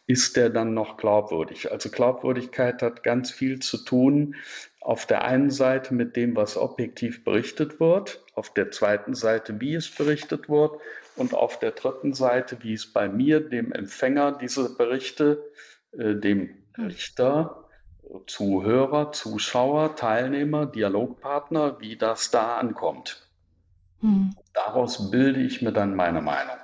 [0.06, 1.72] ist der dann noch glaubwürdig?
[1.72, 4.36] Also Glaubwürdigkeit hat ganz viel zu tun
[4.80, 9.74] auf der einen Seite mit dem, was objektiv berichtet wird, auf der zweiten Seite, wie
[9.74, 10.78] es berichtet wird
[11.16, 15.50] und auf der dritten Seite, wie es bei mir, dem Empfänger dieser Berichte,
[15.92, 17.64] äh, dem Richter,
[18.26, 23.26] Zuhörer, Zuschauer, Teilnehmer, Dialogpartner, wie das da ankommt.
[24.00, 24.36] Hm.
[24.52, 26.56] Daraus bilde ich mir dann meine Meinung.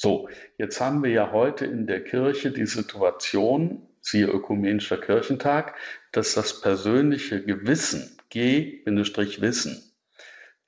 [0.00, 5.74] So, jetzt haben wir ja heute in der Kirche die Situation, siehe Ökumenischer Kirchentag,
[6.12, 9.82] dass das persönliche Gewissen, G-Wissen,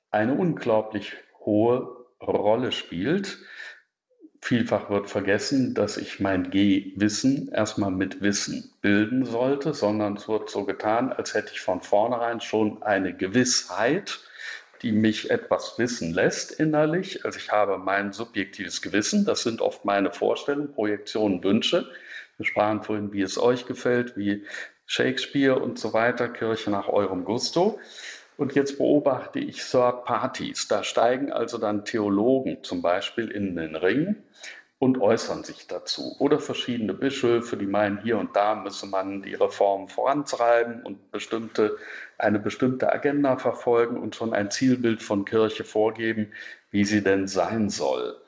[0.09, 3.37] eine unglaublich hohe Rolle spielt.
[4.41, 10.49] Vielfach wird vergessen, dass ich mein G-Wissen erstmal mit Wissen bilden sollte, sondern es wird
[10.49, 14.19] so getan, als hätte ich von vornherein schon eine Gewissheit,
[14.81, 17.25] die mich etwas wissen lässt innerlich.
[17.25, 21.89] Also ich habe mein subjektives Gewissen, das sind oft meine Vorstellungen, Projektionen, Wünsche.
[22.37, 24.45] Wir sprachen vorhin, wie es euch gefällt, wie
[24.85, 27.79] Shakespeare und so weiter, Kirche nach eurem Gusto.
[28.37, 30.67] Und jetzt beobachte ich Third Parties.
[30.67, 34.15] Da steigen also dann Theologen zum Beispiel in den Ring
[34.81, 36.15] und äußern sich dazu.
[36.17, 41.77] Oder verschiedene Bischöfe, die meinen, hier und da müsse man die Reformen vorantreiben und bestimmte,
[42.17, 46.31] eine bestimmte Agenda verfolgen und schon ein Zielbild von Kirche vorgeben,
[46.71, 48.19] wie sie denn sein soll.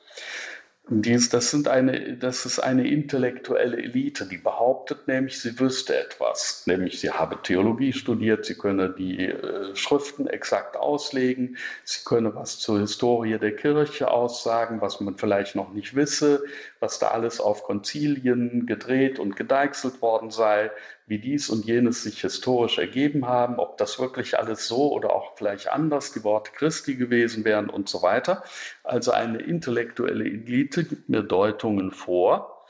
[0.86, 6.66] Dies, das, sind eine, das ist eine intellektuelle Elite, die behauptet nämlich, sie wüsste etwas.
[6.66, 12.58] Nämlich, sie habe Theologie studiert, sie könne die äh, Schriften exakt auslegen, sie könne was
[12.58, 16.44] zur Historie der Kirche aussagen, was man vielleicht noch nicht wisse,
[16.84, 20.70] was da alles auf Konzilien gedreht und gedeichselt worden sei,
[21.06, 25.34] wie dies und jenes sich historisch ergeben haben, ob das wirklich alles so oder auch
[25.34, 28.44] vielleicht anders die Worte Christi gewesen wären und so weiter.
[28.82, 32.66] Also eine intellektuelle Elite gibt mir Deutungen vor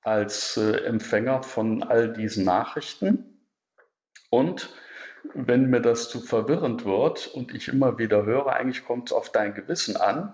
[0.00, 3.44] als äh, Empfänger von all diesen Nachrichten.
[4.30, 4.70] Und
[5.34, 9.30] wenn mir das zu verwirrend wird und ich immer wieder höre, eigentlich kommt es auf
[9.30, 10.32] dein Gewissen an,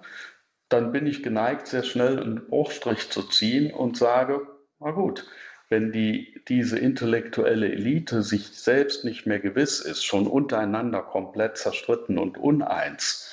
[0.68, 4.46] dann bin ich geneigt, sehr schnell einen Bruchstrich zu ziehen und sage,
[4.80, 5.26] na gut,
[5.68, 12.18] wenn die, diese intellektuelle Elite sich selbst nicht mehr gewiss ist, schon untereinander komplett zerstritten
[12.18, 13.32] und uneins,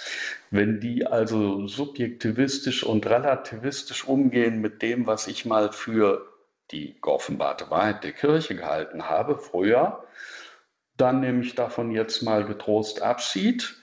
[0.49, 6.27] wenn die also subjektivistisch und relativistisch umgehen mit dem, was ich mal für
[6.71, 10.03] die geoffenbarte Wahrheit der Kirche gehalten habe, früher,
[10.97, 13.75] dann nehme ich davon jetzt mal getrost Abschied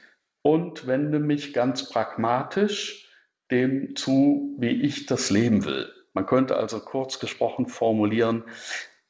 [0.43, 3.10] und wende mich ganz pragmatisch
[3.51, 5.93] dem zu, wie ich das leben will.
[6.13, 8.45] Man könnte also kurz gesprochen formulieren,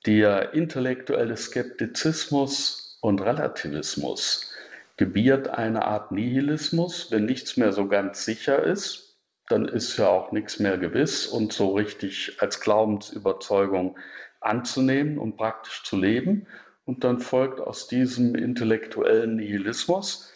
[0.07, 4.53] der intellektuelle Skeptizismus und Relativismus
[4.97, 7.11] gebiert eine Art Nihilismus.
[7.11, 11.53] Wenn nichts mehr so ganz sicher ist, dann ist ja auch nichts mehr gewiss und
[11.53, 13.99] so richtig als Glaubensüberzeugung
[14.41, 16.47] anzunehmen und praktisch zu leben.
[16.85, 20.33] Und dann folgt aus diesem intellektuellen Nihilismus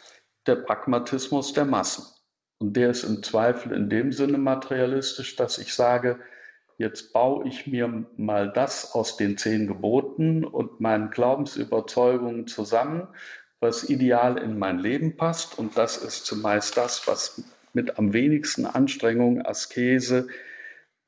[0.46, 2.04] der Pragmatismus der Massen.
[2.64, 6.18] Und der ist im Zweifel in dem Sinne materialistisch, dass ich sage,
[6.78, 13.06] jetzt baue ich mir mal das aus den zehn Geboten und meinen Glaubensüberzeugungen zusammen,
[13.60, 15.58] was ideal in mein Leben passt.
[15.58, 20.28] Und das ist zumeist das, was mit am wenigsten Anstrengung, Askese,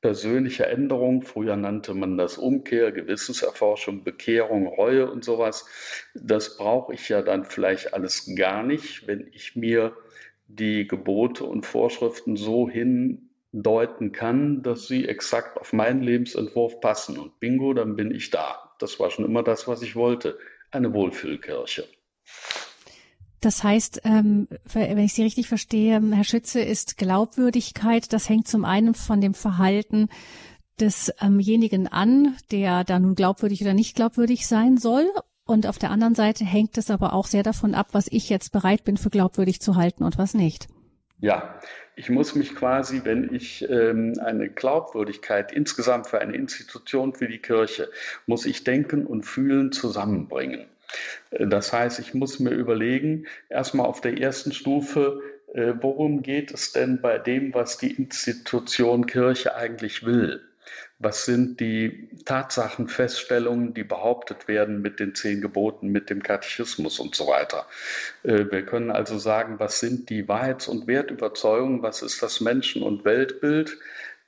[0.01, 5.65] persönliche Änderung, früher nannte man das Umkehr, Gewissenserforschung, Bekehrung, Reue und sowas.
[6.13, 9.97] Das brauche ich ja dann vielleicht alles gar nicht, wenn ich mir
[10.47, 17.17] die Gebote und Vorschriften so hindeuten kann, dass sie exakt auf meinen Lebensentwurf passen.
[17.17, 18.71] Und bingo, dann bin ich da.
[18.79, 20.37] Das war schon immer das, was ich wollte.
[20.71, 21.85] Eine Wohlfühlkirche.
[23.39, 28.65] Das heißt, ähm, wenn ich Sie richtig verstehe, Herr Schütze, ist Glaubwürdigkeit, das hängt zum
[28.65, 30.09] einen von dem Verhalten
[30.79, 35.07] desjenigen ähm an, der da nun glaubwürdig oder nicht glaubwürdig sein soll.
[35.47, 38.51] Und auf der anderen Seite hängt es aber auch sehr davon ab, was ich jetzt
[38.51, 40.67] bereit bin für glaubwürdig zu halten und was nicht.
[41.19, 41.59] Ja,
[41.95, 47.39] ich muss mich quasi, wenn ich ähm, eine Glaubwürdigkeit insgesamt für eine Institution, für die
[47.39, 47.89] Kirche,
[48.27, 50.67] muss ich denken und fühlen zusammenbringen.
[51.31, 55.21] Das heißt, ich muss mir überlegen, erstmal auf der ersten Stufe,
[55.53, 60.41] äh, worum geht es denn bei dem, was die Institution Kirche eigentlich will?
[60.99, 67.15] Was sind die Tatsachenfeststellungen, die behauptet werden mit den zehn Geboten, mit dem Katechismus und
[67.15, 67.67] so weiter?
[68.23, 71.83] Äh, wir können also sagen, was sind die Wahrheits- und Wertüberzeugungen?
[71.83, 73.77] Was ist das Menschen- und Weltbild?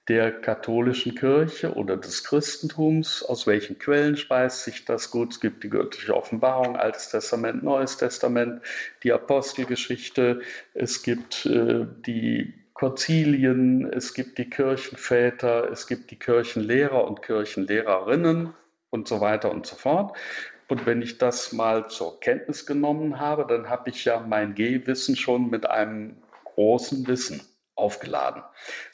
[0.09, 5.33] der katholischen Kirche oder des Christentums, aus welchen Quellen speist sich das gut.
[5.33, 8.63] Es gibt die göttliche Offenbarung, Altes Testament, Neues Testament,
[9.03, 10.41] die Apostelgeschichte,
[10.73, 18.53] es gibt äh, die Konzilien, es gibt die Kirchenväter, es gibt die Kirchenlehrer und Kirchenlehrerinnen
[18.89, 20.17] und so weiter und so fort.
[20.69, 25.15] Und wenn ich das mal zur Kenntnis genommen habe, dann habe ich ja mein Gehwissen
[25.15, 27.41] schon mit einem großen Wissen
[27.75, 28.43] aufgeladen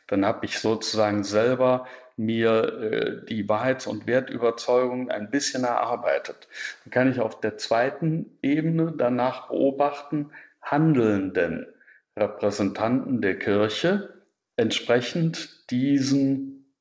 [0.08, 6.48] dann habe ich sozusagen selber mir äh, die Wahrheits- und Wertüberzeugung ein bisschen erarbeitet.
[6.84, 11.68] Dann kann ich auf der zweiten Ebene danach beobachten, handeln denn
[12.18, 14.24] Repräsentanten der Kirche
[14.58, 16.74] entsprechend diesen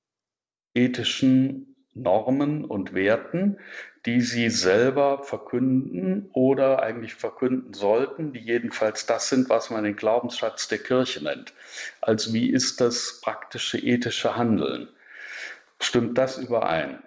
[0.74, 3.58] ethischen Normen und Werten,
[4.06, 9.96] die sie selber verkünden oder eigentlich verkünden sollten, die jedenfalls das sind, was man den
[9.96, 11.54] Glaubensschatz der Kirche nennt.
[12.00, 14.88] Also wie ist das praktische ethische Handeln?
[15.80, 16.98] Stimmt das überein?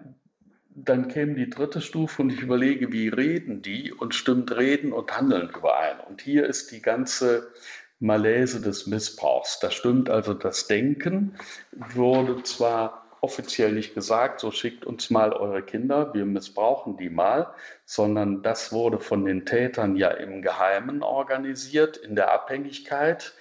[0.69, 5.15] Dann käme die dritte Stufe und ich überlege, wie reden die und stimmt Reden und
[5.15, 5.99] Handeln überein?
[6.07, 7.51] Und hier ist die ganze
[7.99, 9.59] Malaise des Missbrauchs.
[9.59, 11.37] Da stimmt also das Denken,
[11.71, 17.53] wurde zwar offiziell nicht gesagt, so schickt uns mal eure Kinder, wir missbrauchen die mal,
[17.85, 23.33] sondern das wurde von den Tätern ja im Geheimen organisiert, in der Abhängigkeit,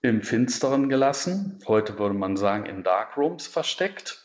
[0.00, 4.21] im Finsteren gelassen, heute würde man sagen in Darkrooms versteckt.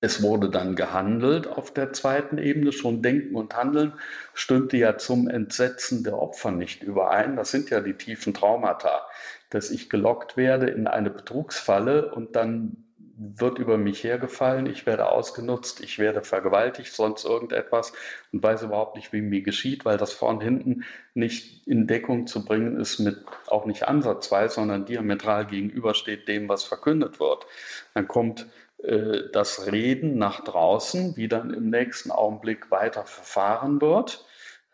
[0.00, 3.94] Es wurde dann gehandelt auf der zweiten Ebene, schon Denken und Handeln
[4.34, 7.36] stimmte ja zum Entsetzen der Opfer nicht überein.
[7.36, 9.06] Das sind ja die tiefen Traumata,
[9.48, 12.84] dass ich gelockt werde in eine Betrugsfalle und dann
[13.16, 17.92] wird über mich hergefallen, ich werde ausgenutzt, ich werde vergewaltigt, sonst irgendetwas
[18.32, 22.44] und weiß überhaupt nicht, wie mir geschieht, weil das vorn hinten nicht in Deckung zu
[22.44, 27.46] bringen ist mit auch nicht ansatzweise, sondern diametral gegenübersteht dem, was verkündet wird.
[27.94, 28.46] Dann kommt
[28.84, 34.24] äh, das Reden nach draußen, wie dann im nächsten Augenblick weiter verfahren wird.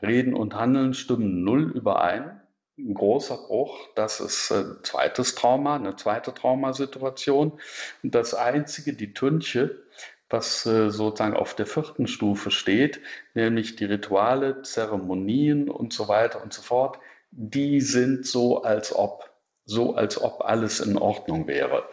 [0.02, 2.40] Reden und Handeln stimmen null überein
[2.78, 3.88] ein großer Bruch.
[3.94, 7.60] Das ist ein zweites Trauma, eine zweite Traumasituation.
[8.02, 9.82] Und das einzige, die Tünche,
[10.28, 13.00] was äh, sozusagen auf der vierten Stufe steht,
[13.34, 16.98] nämlich die Rituale, Zeremonien und so weiter und so fort,
[17.30, 19.30] die sind so, als ob,
[19.64, 21.84] so als ob alles in Ordnung wäre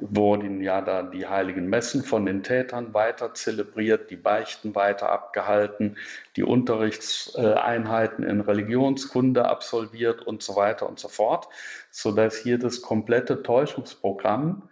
[0.00, 5.96] wurden ja da die heiligen Messen von den Tätern weiter zelebriert, die Beichten weiter abgehalten,
[6.36, 11.48] die Unterrichtseinheiten in Religionskunde absolviert und so weiter und so fort,
[11.90, 14.68] sodass hier das komplette Täuschungsprogramm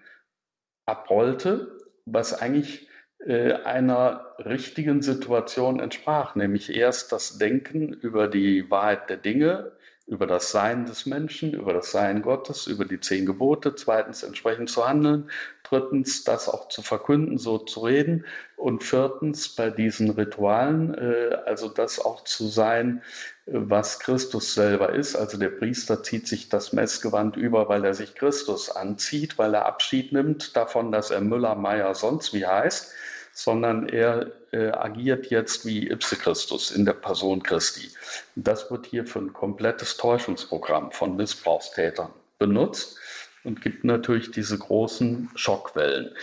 [0.87, 2.89] abrollte, was eigentlich
[3.25, 9.73] äh, einer richtigen Situation entsprach, nämlich erst das Denken über die Wahrheit der Dinge,
[10.09, 14.71] über das Sein des Menschen, über das Sein Gottes, über die zehn Gebote, zweitens entsprechend
[14.71, 15.31] zu handeln,
[15.63, 18.25] drittens das auch zu verkünden, so zu reden
[18.57, 23.03] und viertens bei diesen Ritualen, äh, also das auch zu sein,
[23.45, 25.15] was Christus selber ist.
[25.15, 29.67] Also der Priester zieht sich das Messgewand über, weil er sich Christus anzieht, weil er
[29.67, 32.95] Abschied nimmt davon, dass er Müller, Meier, sonst wie heißt
[33.39, 37.89] sondern er äh, agiert jetzt wie Ipse Christus in der Person Christi.
[38.35, 42.11] Das wird hier für ein komplettes Täuschungsprogramm von Missbrauchstätern
[42.41, 42.99] benutzt
[43.45, 46.17] und gibt natürlich diese großen Schockwellen.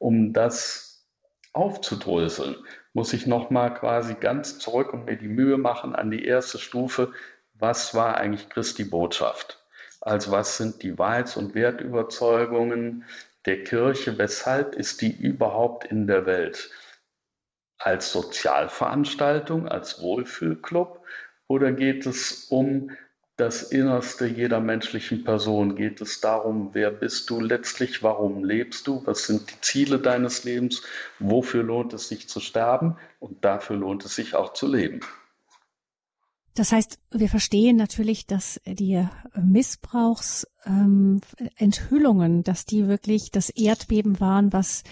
[0.00, 1.04] Um das
[1.52, 2.56] aufzudröseln,
[2.94, 7.12] muss ich nochmal quasi ganz zurück und mir die Mühe machen an die erste Stufe,
[7.54, 9.64] was war eigentlich Christi Botschaft?
[10.00, 13.04] Also was sind die Wahrheits- und Wertüberzeugungen
[13.46, 14.18] der Kirche?
[14.18, 16.70] Weshalb ist die überhaupt in der Welt?
[17.78, 21.04] Als Sozialveranstaltung, als Wohlfühlclub?
[21.48, 22.90] Oder geht es um
[23.36, 25.76] das Innerste jeder menschlichen Person?
[25.76, 28.02] Geht es darum, wer bist du letztlich?
[28.02, 29.02] Warum lebst du?
[29.06, 30.82] Was sind die Ziele deines Lebens?
[31.18, 32.96] Wofür lohnt es sich zu sterben?
[33.20, 35.00] Und dafür lohnt es sich auch zu leben.
[36.56, 44.54] Das heißt, wir verstehen natürlich, dass die Missbrauchsenthüllungen, ähm, dass die wirklich das Erdbeben waren,
[44.54, 44.82] was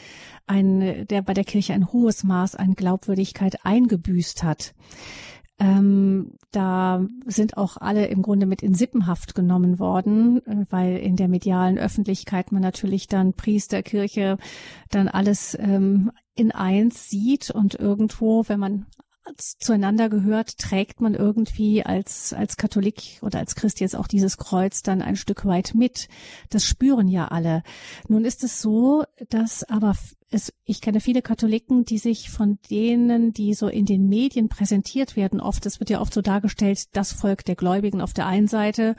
[0.47, 4.75] ein, der bei der Kirche ein hohes Maß an Glaubwürdigkeit eingebüßt hat.
[5.59, 11.17] Ähm, da sind auch alle im Grunde mit in Sippenhaft genommen worden, äh, weil in
[11.17, 14.37] der medialen Öffentlichkeit man natürlich dann Priester, Kirche,
[14.91, 18.85] dann alles ähm, in eins sieht und irgendwo, wenn man
[19.37, 24.83] zueinander gehört, trägt man irgendwie als, als Katholik oder als Christ jetzt auch dieses Kreuz
[24.83, 26.09] dann ein Stück weit mit.
[26.51, 27.63] Das spüren ja alle.
[28.09, 29.95] Nun ist es so, dass aber
[30.31, 35.17] es, ich kenne viele Katholiken, die sich von denen, die so in den Medien präsentiert
[35.17, 38.49] werden, oft, es wird ja oft so dargestellt, das Volk der Gläubigen auf der einen
[38.49, 38.97] Seite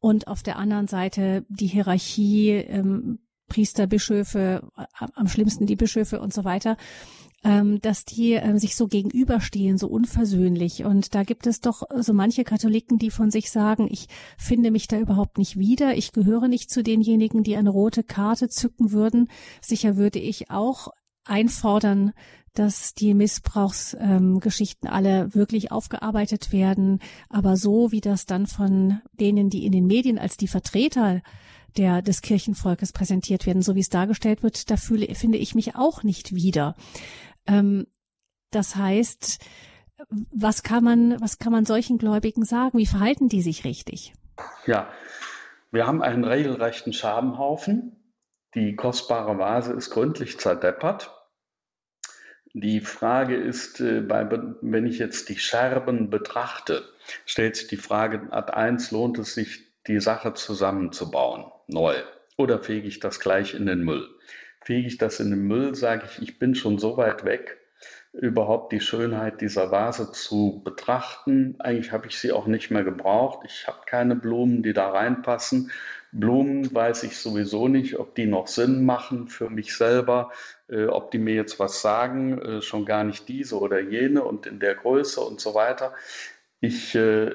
[0.00, 4.66] und auf der anderen Seite die Hierarchie, ähm, Priester, Bischöfe,
[5.14, 6.78] am schlimmsten die Bischöfe und so weiter
[7.44, 10.84] ähm, dass die ähm, sich so gegenüberstehen, so unversöhnlich.
[10.84, 14.06] Und da gibt es doch so manche Katholiken, die von sich sagen, ich
[14.38, 18.48] finde mich da überhaupt nicht wieder, ich gehöre nicht zu denjenigen, die eine rote Karte
[18.48, 19.28] zücken würden.
[19.60, 20.88] Sicher würde ich auch
[21.24, 22.12] einfordern,
[22.54, 27.00] dass die Missbrauchsgeschichten ähm, alle wirklich aufgearbeitet werden.
[27.28, 31.22] Aber so wie das dann von denen, die in den Medien als die Vertreter
[31.76, 35.74] der, des Kirchenvolkes präsentiert werden, so wie es dargestellt wird, da fühle, finde ich mich
[35.74, 36.76] auch nicht wieder.
[37.46, 37.86] Ähm,
[38.50, 39.44] das heißt,
[40.30, 42.78] was kann man, was kann man solchen Gläubigen sagen?
[42.78, 44.14] Wie verhalten die sich richtig?
[44.66, 44.90] Ja,
[45.70, 47.96] wir haben einen regelrechten Schabenhaufen.
[48.54, 51.10] Die kostbare Vase ist gründlich zerdeppert.
[52.54, 54.06] Die Frage ist, äh,
[54.60, 56.84] wenn ich jetzt die Scherben betrachte,
[57.24, 61.94] stellt sich die Frage, Art 1, lohnt es sich, die Sache zusammenzubauen, neu?
[62.36, 64.08] Oder fege ich das gleich in den Müll?
[64.64, 67.58] Fege ich das in den Müll, sage ich, ich bin schon so weit weg,
[68.12, 71.56] überhaupt die Schönheit dieser Vase zu betrachten.
[71.58, 73.40] Eigentlich habe ich sie auch nicht mehr gebraucht.
[73.46, 75.70] Ich habe keine Blumen, die da reinpassen.
[76.12, 80.30] Blumen weiß ich sowieso nicht, ob die noch Sinn machen für mich selber,
[80.68, 84.46] äh, ob die mir jetzt was sagen, äh, schon gar nicht diese oder jene und
[84.46, 85.94] in der Größe und so weiter.
[86.60, 87.34] Ich äh,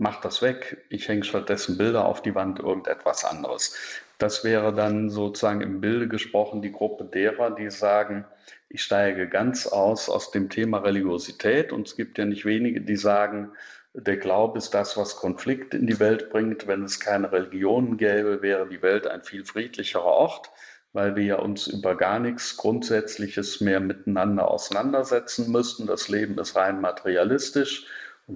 [0.00, 0.84] mache das weg.
[0.88, 3.76] Ich hänge stattdessen Bilder auf die Wand, irgendetwas anderes.
[4.18, 8.24] Das wäre dann sozusagen im Bilde gesprochen die Gruppe derer, die sagen,
[8.68, 11.72] ich steige ganz aus aus dem Thema Religiosität.
[11.72, 13.52] Und es gibt ja nicht wenige, die sagen,
[13.92, 16.66] der Glaube ist das, was Konflikt in die Welt bringt.
[16.66, 20.50] Wenn es keine Religionen gäbe, wäre die Welt ein viel friedlicherer Ort,
[20.92, 25.86] weil wir ja uns über gar nichts Grundsätzliches mehr miteinander auseinandersetzen müssten.
[25.86, 27.86] Das Leben ist rein materialistisch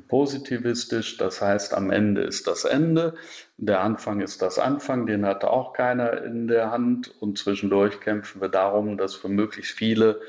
[0.03, 1.17] positivistisch.
[1.17, 3.15] Das heißt, am Ende ist das Ende,
[3.57, 7.15] der Anfang ist das Anfang, den hatte auch keiner in der Hand.
[7.21, 10.21] Und zwischendurch kämpfen wir darum, dass für möglichst viele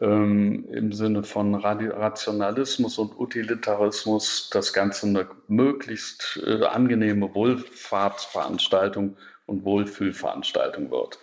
[0.00, 9.64] ähm, im Sinne von Rationalismus und Utilitarismus das Ganze eine möglichst äh, angenehme Wohlfahrtsveranstaltung und
[9.64, 11.18] Wohlfühlveranstaltung wird.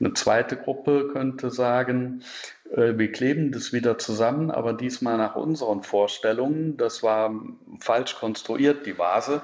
[0.00, 2.22] Eine zweite Gruppe könnte sagen,
[2.74, 6.76] wir kleben das wieder zusammen, aber diesmal nach unseren Vorstellungen.
[6.76, 7.32] Das war
[7.80, 9.42] falsch konstruiert, die Vase.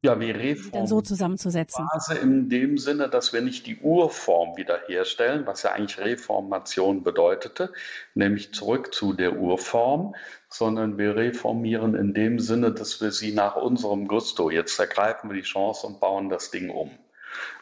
[0.04, 0.72] ja, wie Reform.
[0.72, 1.86] Dann so zusammenzusetzen.
[1.92, 7.72] Phase in dem Sinne, dass wir nicht die Urform wiederherstellen, was ja eigentlich Reformation bedeutete,
[8.14, 10.16] nämlich zurück zu der Urform,
[10.48, 15.36] sondern wir reformieren in dem Sinne, dass wir sie nach unserem Gusto, jetzt ergreifen wir
[15.36, 16.90] die Chance und bauen das Ding um.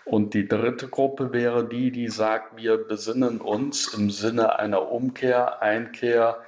[0.06, 5.60] Und die dritte Gruppe wäre die, die sagt, wir besinnen uns im Sinne einer Umkehr,
[5.60, 6.38] Einkehr,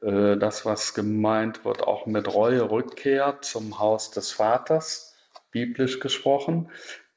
[0.00, 5.11] äh, das, was gemeint wird, auch mit Reue, Rückkehr zum Haus des Vaters,
[5.52, 6.68] biblisch gesprochen,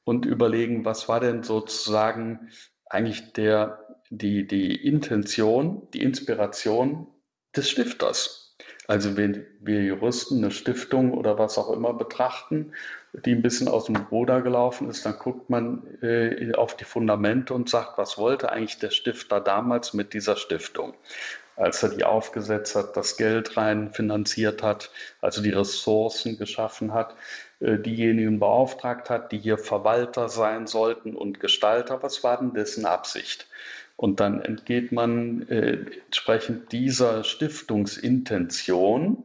[0.06, 2.50] und überlegen, was war denn sozusagen
[2.86, 7.08] eigentlich der, die, die Intention, die Inspiration
[7.56, 8.56] des Stifters.
[8.88, 12.74] Also wenn wir Juristen eine Stiftung oder was auch immer betrachten,
[13.14, 17.56] die ein bisschen aus dem Ruder gelaufen ist, dann guckt man äh, auf die Fundamente
[17.56, 20.94] und sagt, was wollte eigentlich der Stifter damals mit dieser Stiftung?
[21.56, 27.16] Als er die aufgesetzt hat, das Geld rein finanziert hat, also die Ressourcen geschaffen hat,
[27.60, 32.04] diejenigen beauftragt hat, die hier Verwalter sein sollten und Gestalter.
[32.04, 33.48] Was war denn dessen Absicht?
[33.98, 39.24] Und dann entgeht man äh, entsprechend dieser Stiftungsintention.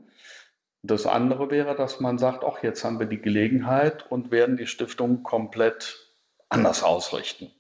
[0.82, 4.66] Das andere wäre, dass man sagt, ach, jetzt haben wir die Gelegenheit und werden die
[4.66, 6.06] Stiftung komplett
[6.48, 7.50] anders ausrichten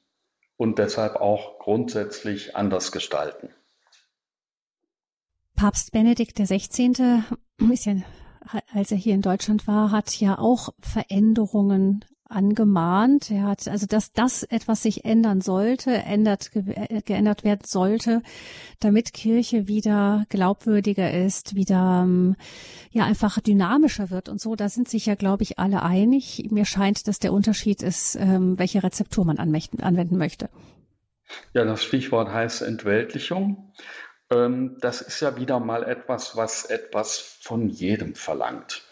[0.56, 3.50] und deshalb auch grundsätzlich anders gestalten.
[5.56, 7.22] Papst Benedikt XVI.
[7.70, 7.96] ist ja,
[8.72, 13.30] als er hier in Deutschland war, hat ja auch Veränderungen angemahnt.
[13.30, 16.62] Er hat also, dass das etwas sich ändern sollte, ändert, ge
[17.04, 18.22] geändert werden sollte,
[18.78, 22.36] damit Kirche wieder glaubwürdiger ist, wieder ähm,
[22.90, 24.54] ja einfach dynamischer wird und so.
[24.54, 26.48] Da sind sich ja, glaube ich, alle einig.
[26.50, 30.48] Mir scheint, dass der Unterschied ist, ähm, welche Rezeptur man anwenden möchte.
[31.52, 33.72] Ja, das Stichwort heißt Entweltlichung.
[34.30, 38.84] Ähm, das ist ja wieder mal etwas, was etwas von jedem verlangt.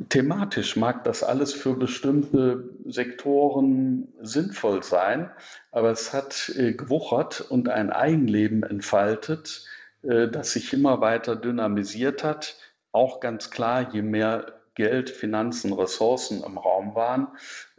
[0.10, 5.32] Thematisch mag das alles für bestimmte Sektoren sinnvoll sein,
[5.72, 9.66] aber es hat äh, gewuchert und ein Eigenleben entfaltet,
[10.04, 12.58] äh, das sich immer weiter dynamisiert hat.
[12.92, 17.30] Auch ganz klar, je mehr Geld, Finanzen, Ressourcen im Raum waren,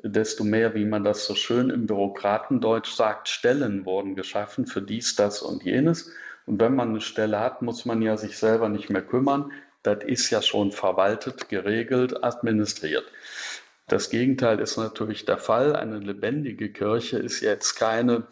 [0.03, 5.17] desto mehr, wie man das so schön im Bürokratendeutsch sagt, Stellen wurden geschaffen für dies,
[5.17, 6.11] das und jenes.
[6.47, 9.53] Und wenn man eine Stelle hat, muss man ja sich selber nicht mehr kümmern
[9.87, 13.05] das ist ja schon verwaltet, geregelt, administriert.
[13.89, 15.77] Das Gegenteil ist natürlich der Fall.
[15.77, 18.27] Eine lebendige Kirche ist jetzt keine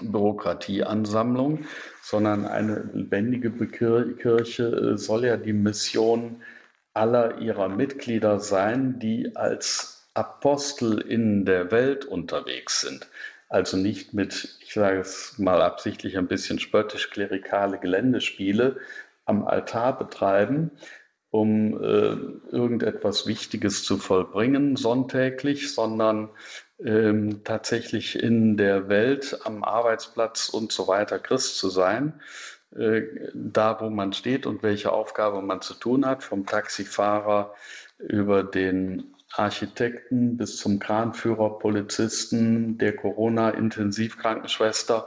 [0.00, 1.64] Bürokratieansammlung,
[2.00, 6.42] sondern eine lebendige Kirche äh, soll ja die Mission
[6.94, 13.08] aller ihrer Mitglieder sein, die als Apostel in der Welt unterwegs sind.
[13.48, 18.78] Also nicht mit, ich sage es mal absichtlich ein bisschen spöttisch, klerikale Geländespiele,
[19.24, 20.72] am Altar betreiben,
[21.30, 22.16] um äh,
[22.54, 26.28] irgendetwas Wichtiges zu vollbringen sonntäglich, sondern
[26.84, 32.20] ähm, tatsächlich in der Welt, am Arbeitsplatz und so weiter Christ zu sein,
[32.76, 33.02] äh,
[33.34, 37.54] da wo man steht und welche Aufgabe man zu tun hat, vom Taxifahrer
[37.98, 45.06] über den Architekten bis zum Kranführer, Polizisten, der Corona-Intensivkrankenschwester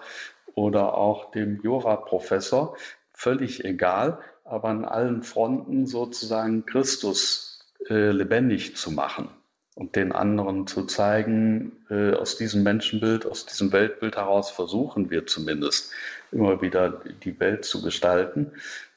[0.55, 2.75] oder auch dem Juraprofessor
[3.15, 9.29] völlig egal, aber an allen Fronten sozusagen Christus äh, lebendig zu machen.
[9.75, 15.27] und den anderen zu zeigen, äh, aus diesem Menschenbild, aus diesem Weltbild heraus versuchen wir
[15.27, 15.91] zumindest
[16.31, 18.53] immer wieder die Welt zu gestalten.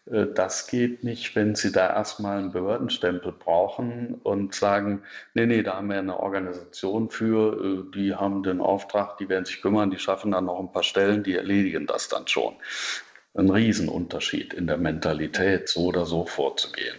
[0.07, 5.03] Äh, das geht nicht, wenn Sie da erstmal einen Behördenstempel brauchen und sagen,
[5.35, 9.45] nee, nee, da haben wir eine Organisation für, äh, die haben den Auftrag, die werden
[9.45, 12.55] sich kümmern, die schaffen dann noch ein paar Stellen, die erledigen das dann schon.
[13.35, 16.97] Ein Riesenunterschied in der Mentalität, so oder so vorzugehen.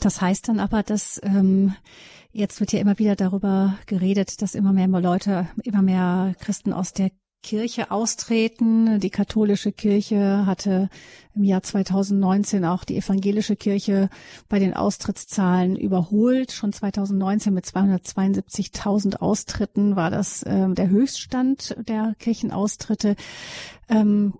[0.00, 1.74] Das heißt dann aber, dass ähm,
[2.32, 6.92] Jetzt wird ja immer wieder darüber geredet, dass immer mehr Leute, immer mehr Christen aus
[6.92, 7.10] der
[7.42, 9.00] Kirche austreten.
[9.00, 10.90] Die katholische Kirche hatte
[11.34, 14.10] im Jahr 2019 auch die evangelische Kirche
[14.48, 16.52] bei den Austrittszahlen überholt.
[16.52, 23.16] Schon 2019 mit 272.000 Austritten war das äh, der Höchststand der Kirchenaustritte.
[23.88, 24.34] Ähm,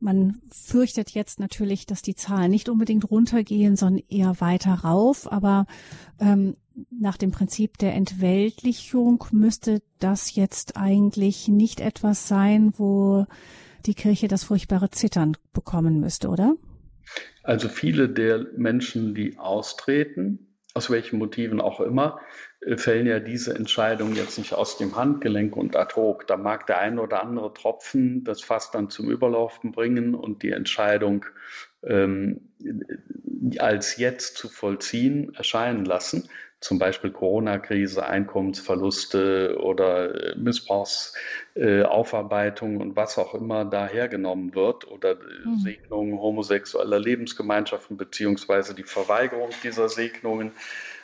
[0.00, 5.30] man fürchtet jetzt natürlich, dass die Zahlen nicht unbedingt runtergehen, sondern eher weiter rauf.
[5.30, 5.66] Aber
[6.18, 6.56] ähm,
[6.90, 13.26] nach dem Prinzip der Entweltlichung müsste das jetzt eigentlich nicht etwas sein, wo
[13.86, 16.54] die Kirche das furchtbare Zittern bekommen müsste, oder?
[17.42, 22.20] Also viele der Menschen, die austreten, aus welchen Motiven auch immer,
[22.76, 26.26] fällen ja diese Entscheidung jetzt nicht aus dem Handgelenk und ad hoc.
[26.26, 30.50] Da mag der ein oder andere Tropfen das Fass dann zum Überlaufen bringen und die
[30.50, 31.24] Entscheidung
[31.82, 32.50] ähm,
[33.58, 36.28] als jetzt zu vollziehen erscheinen lassen
[36.60, 44.86] zum Beispiel Corona-Krise, Einkommensverluste oder äh, Missbrauchsaufarbeitung äh, und was auch immer da hergenommen wird
[44.86, 45.56] oder mhm.
[45.62, 50.50] Segnungen homosexueller Lebensgemeinschaften beziehungsweise die Verweigerung dieser Segnungen äh,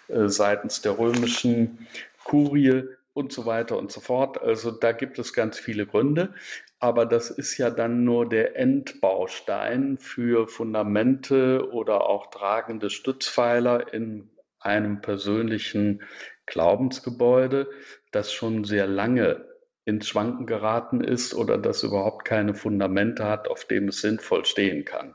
[0.09, 1.87] seitens der römischen
[2.25, 2.85] Kurie
[3.15, 4.41] und so weiter und so fort.
[4.43, 6.35] Also da gibt es ganz viele Gründe.
[6.79, 14.29] Aber das ist ja dann nur der Endbaustein für Fundamente oder auch tragende Stützpfeiler in
[14.61, 16.03] einem persönlichen
[16.45, 17.69] Glaubensgebäude,
[18.11, 19.47] das schon sehr lange
[19.87, 24.85] ins Schwanken geraten ist oder das überhaupt keine Fundamente hat, auf dem es sinnvoll stehen
[24.85, 25.15] kann.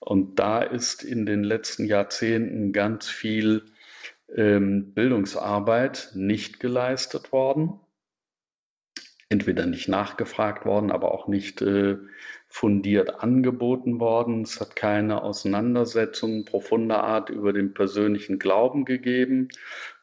[0.00, 3.64] Und da ist in den letzten Jahrzehnten ganz viel
[4.34, 7.80] ähm, Bildungsarbeit nicht geleistet worden
[9.30, 11.98] entweder nicht nachgefragt worden, aber auch nicht äh,
[12.48, 14.42] fundiert angeboten worden.
[14.42, 19.48] Es hat keine Auseinandersetzung profunder Art über den persönlichen Glauben gegeben.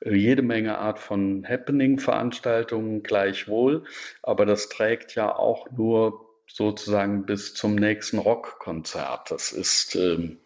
[0.02, 3.84] Äh, jede Menge Art von Happening-Veranstaltungen gleichwohl,
[4.22, 9.32] aber das trägt ja auch nur sozusagen bis zum nächsten Rockkonzert.
[9.32, 10.38] Das ist ähm,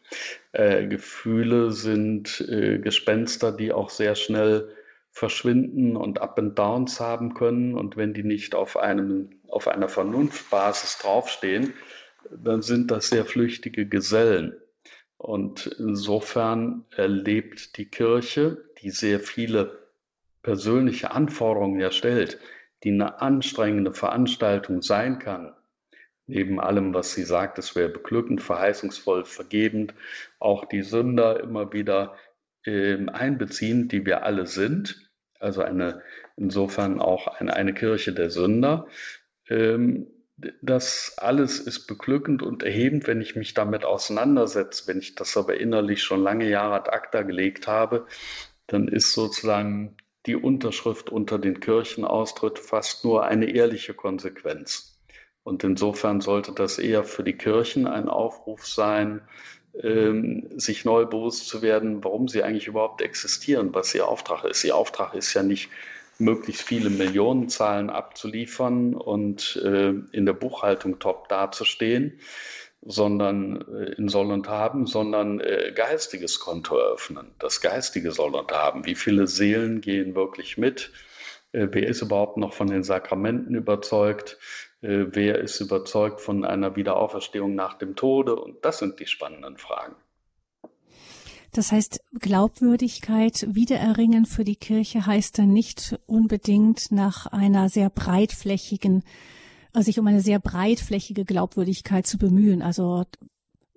[0.52, 4.76] äh, Gefühle sind äh, Gespenster, die auch sehr schnell
[5.12, 7.76] verschwinden und Up and Downs haben können.
[7.76, 11.74] Und wenn die nicht auf, einem, auf einer Vernunftbasis draufstehen,
[12.32, 14.56] dann sind das sehr flüchtige Gesellen.
[15.18, 19.78] Und insofern erlebt die Kirche, die sehr viele
[20.42, 22.40] persönliche Anforderungen ja stellt,
[22.84, 25.54] die eine anstrengende Veranstaltung sein kann,
[26.30, 29.96] neben allem, was sie sagt, es wäre beglückend, verheißungsvoll, vergebend,
[30.38, 32.16] auch die Sünder immer wieder
[32.66, 35.10] äh, einbeziehen, die wir alle sind,
[35.40, 36.04] also eine,
[36.38, 38.88] insofern auch eine, eine Kirche der Sünder.
[39.48, 40.08] Ähm,
[40.62, 44.88] das alles ist beglückend und erhebend, wenn ich mich damit auseinandersetze.
[44.88, 48.06] Wenn ich das aber innerlich schon lange Jahre ad acta gelegt habe,
[48.68, 54.99] dann ist sozusagen die Unterschrift unter den Kirchenaustritt fast nur eine ehrliche Konsequenz.
[55.50, 59.22] Und insofern sollte das eher für die Kirchen ein Aufruf sein,
[59.82, 64.64] ähm, sich neu bewusst zu werden, warum sie eigentlich überhaupt existieren, was ihr Auftrag ist.
[64.64, 65.70] Ihr Auftrag ist ja nicht,
[66.20, 72.20] möglichst viele Millionenzahlen abzuliefern und äh, in der Buchhaltung top dazustehen,
[72.84, 77.32] sondern äh, in Soll und Haben, sondern äh, geistiges Konto eröffnen.
[77.40, 78.86] Das Geistige Soll und Haben.
[78.86, 80.92] Wie viele Seelen gehen wirklich mit?
[81.54, 84.38] Äh, wer ist überhaupt noch von den Sakramenten überzeugt?
[84.82, 88.36] Äh, wer ist überzeugt von einer Wiederauferstehung nach dem Tode?
[88.36, 89.96] Und das sind die spannenden Fragen.
[91.52, 99.04] Das heißt, Glaubwürdigkeit wiedererringen für die Kirche heißt dann nicht unbedingt nach einer sehr breitflächigen,
[99.74, 103.06] also sich um eine sehr breitflächige Glaubwürdigkeit zu bemühen, also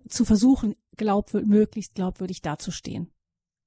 [0.06, 3.10] zu versuchen, glaubwür möglichst glaubwürdig dazustehen.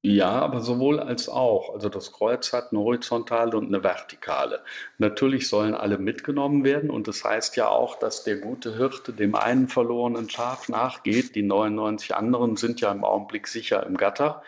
[0.08, 1.74] Ja, aber sowohl als auch.
[1.74, 4.62] Also das Kreuz hat eine horizontale und eine vertikale.
[5.00, 9.34] Natürlich sollen alle mitgenommen werden und das heißt ja auch, dass der gute Hirte dem
[9.34, 11.34] einen verlorenen Schaf nachgeht.
[11.34, 14.44] Die 99 anderen sind ja im Augenblick sicher im Gatter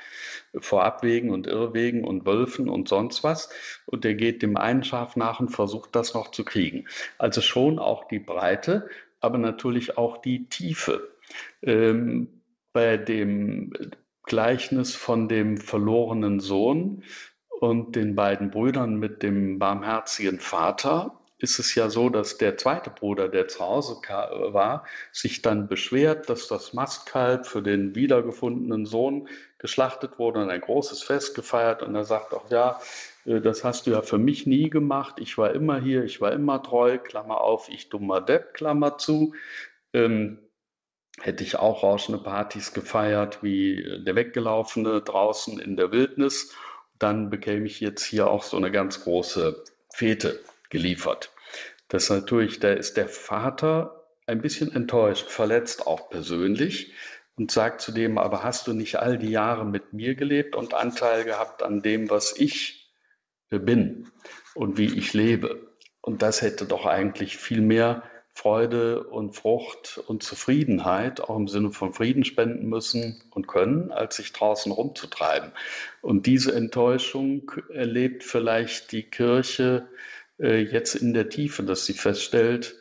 [0.60, 3.49] vor Abwegen und Irrwegen und Wölfen und sonst was.
[3.88, 6.86] Und der geht dem einen Schaf nach und versucht das noch zu kriegen.
[7.18, 8.89] Also schon auch die Breite,
[9.22, 11.10] aber natürlich auch die Tiefe.
[11.64, 12.43] Ähm,
[12.74, 13.74] bei dem
[14.28, 17.03] Gleichnis von dem verlorenen Sohn
[17.59, 22.89] und den beiden Brüdern mit dem barmherzigen Vater ist es ja so, dass der zweite
[22.89, 29.28] Bruder, der zu Hause war, sich dann beschwert, dass das Mastkalb für den wiedergefundenen Sohn
[29.59, 31.84] geschlachtet wurde und ein großes Fest gefeiert.
[31.84, 32.80] Und er sagt auch, ja,
[33.25, 35.19] äh, das hast du ja für mich nie gemacht.
[35.19, 39.36] Ich war immer hier, ich war immer treu, Klammer auf, ich dummer Depp, Klammer zu.
[39.93, 40.39] Ähm,
[41.22, 46.53] hätte ich auch rauschende Partys gefeiert, wie der Weggelaufene draußen in der Wildnis.
[46.99, 49.63] Dann bekäme ich jetzt hier auch so eine ganz große
[49.93, 50.39] Fete
[50.70, 51.32] geliefert.
[51.88, 56.93] Das ist natürlich, da ist der Vater ein bisschen enttäuscht, verletzt auch persönlich
[57.38, 60.74] und sagt zu dem, aber hast du nicht all die Jahre mit mir gelebt und
[60.74, 62.91] Anteil gehabt an dem, was ich
[63.49, 64.11] bin
[64.53, 65.68] und wie ich lebe?
[66.01, 68.03] Und das hätte doch eigentlich viel mehr
[68.38, 74.17] Freude und Frucht und Zufriedenheit auch im Sinne von Frieden spenden müssen und können, als
[74.17, 75.51] sich draußen rumzutreiben.
[76.01, 79.88] Und diese Enttäuschung erlebt vielleicht die Kirche
[80.39, 82.75] äh, jetzt in der Tiefe, dass sie feststellt,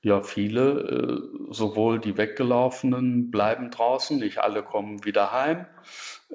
[0.00, 5.66] ja, viele, äh, sowohl die Weggelaufenen bleiben draußen, nicht alle kommen wieder heim.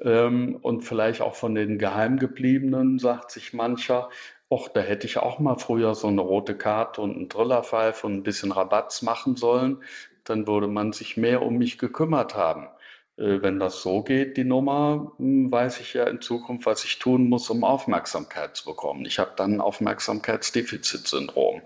[0.00, 4.08] Ähm, und vielleicht auch von den Geheimgebliebenen sagt sich mancher,
[4.54, 8.14] Och, da hätte ich auch mal früher so eine rote Karte und einen Trillerpfeif und
[8.14, 9.82] ein bisschen Rabatz machen sollen.
[10.22, 12.68] Dann würde man sich mehr um mich gekümmert haben.
[13.16, 17.00] Äh, wenn das so geht, die Nummer, hm, weiß ich ja in Zukunft, was ich
[17.00, 19.04] tun muss, um Aufmerksamkeit zu bekommen.
[19.06, 21.62] Ich habe dann ein Aufmerksamkeitsdefizitsyndrom.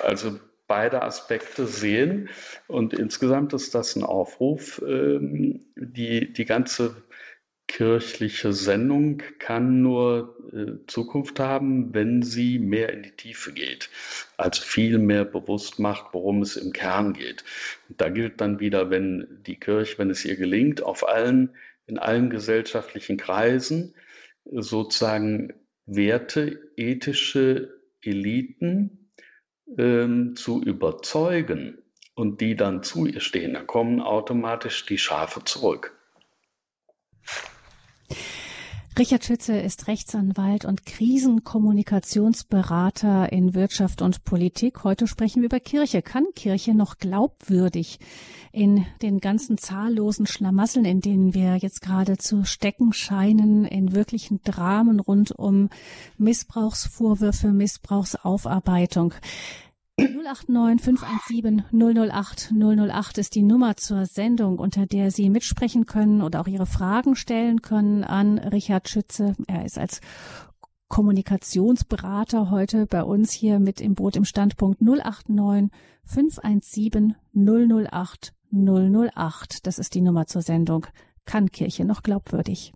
[0.00, 2.30] Also beide Aspekte sehen
[2.66, 6.96] und insgesamt ist das ein Aufruf, ähm, die, die ganze
[7.66, 13.90] kirchliche Sendung kann nur äh, Zukunft haben, wenn sie mehr in die Tiefe geht,
[14.36, 17.44] also viel mehr bewusst macht, worum es im Kern geht.
[17.88, 21.54] Und da gilt dann wieder, wenn die Kirche, wenn es ihr gelingt, auf allen,
[21.86, 23.94] in allen gesellschaftlichen Kreisen
[24.44, 25.54] sozusagen
[25.86, 29.10] Werte, ethische Eliten
[29.78, 31.78] ähm, zu überzeugen
[32.14, 35.98] und die dann zu ihr stehen, dann kommen automatisch die Schafe zurück.
[38.96, 44.84] Richard Schütze ist Rechtsanwalt und Krisenkommunikationsberater in Wirtschaft und Politik.
[44.84, 46.00] Heute sprechen wir über Kirche.
[46.00, 47.98] Kann Kirche noch glaubwürdig
[48.52, 54.42] in den ganzen zahllosen Schlamassel, in denen wir jetzt gerade zu stecken scheinen, in wirklichen
[54.44, 55.70] Dramen rund um
[56.16, 59.14] Missbrauchsvorwürfe, Missbrauchsaufarbeitung?
[59.96, 66.40] 089 517 008 008 ist die Nummer zur Sendung, unter der Sie mitsprechen können oder
[66.40, 69.34] auch Ihre Fragen stellen können an Richard Schütze.
[69.46, 70.00] Er ist als
[70.88, 75.70] Kommunikationsberater heute bei uns hier mit im Boot im Standpunkt 089
[76.04, 79.66] 517 008 008.
[79.66, 80.86] Das ist die Nummer zur Sendung.
[81.24, 82.72] Kann Kirche noch glaubwürdig?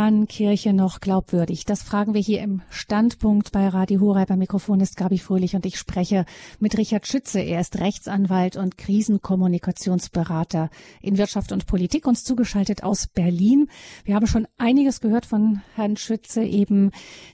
[0.00, 1.66] Kann Kirche noch glaubwürdig?
[1.66, 4.28] Das fragen wir hier im Standpunkt bei Radio Horeb.
[4.28, 6.24] Beim Mikrofon ist Gabi Fröhlich und ich spreche
[6.58, 7.40] mit Richard Schütze.
[7.40, 10.70] Er ist Rechtsanwalt und Krisenkommunikationsberater
[11.02, 13.68] in Wirtschaft und Politik, uns zugeschaltet aus Berlin.
[14.06, 16.44] Wir haben schon einiges gehört von Herrn Schütze.
[16.44, 16.92] Eben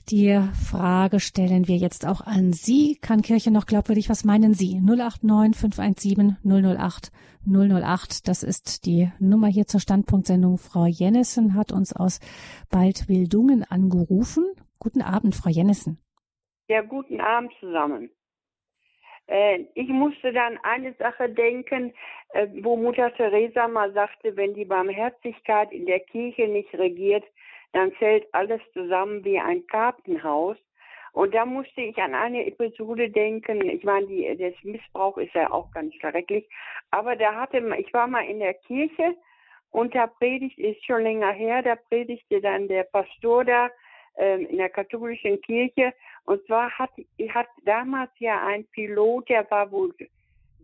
[0.09, 0.37] die
[0.69, 2.97] Frage stellen wir jetzt auch an Sie.
[2.99, 4.09] Kann Kirche noch glaubwürdig?
[4.09, 4.81] Was meinen Sie?
[4.81, 7.13] 089 517 008
[7.47, 8.27] 008.
[8.27, 10.57] Das ist die Nummer hier zur Standpunktsendung.
[10.57, 12.19] Frau Jennissen hat uns aus
[12.69, 14.45] Baldwildungen angerufen.
[14.79, 15.99] Guten Abend, Frau Jennissen.
[16.67, 18.09] Ja, guten Abend zusammen.
[19.27, 21.93] Äh, ich musste dann eine Sache denken,
[22.29, 27.23] äh, wo Mutter Teresa mal sagte, wenn die Barmherzigkeit in der Kirche nicht regiert,
[27.73, 30.57] dann fällt alles zusammen wie ein Kartenhaus.
[31.17, 33.67] Und da musste ich an eine Episode denken.
[33.67, 36.47] Ich meine, die, das Missbrauch ist ja auch ganz schrecklich.
[36.91, 39.15] Aber da hatte, ich war mal in der Kirche
[39.71, 43.71] und da predigt, ist schon länger her, da predigte dann der Pastor da
[44.17, 45.91] ähm, in der katholischen Kirche.
[46.25, 46.91] Und zwar hat,
[47.29, 49.95] hat damals ja ein Pilot, der war wohl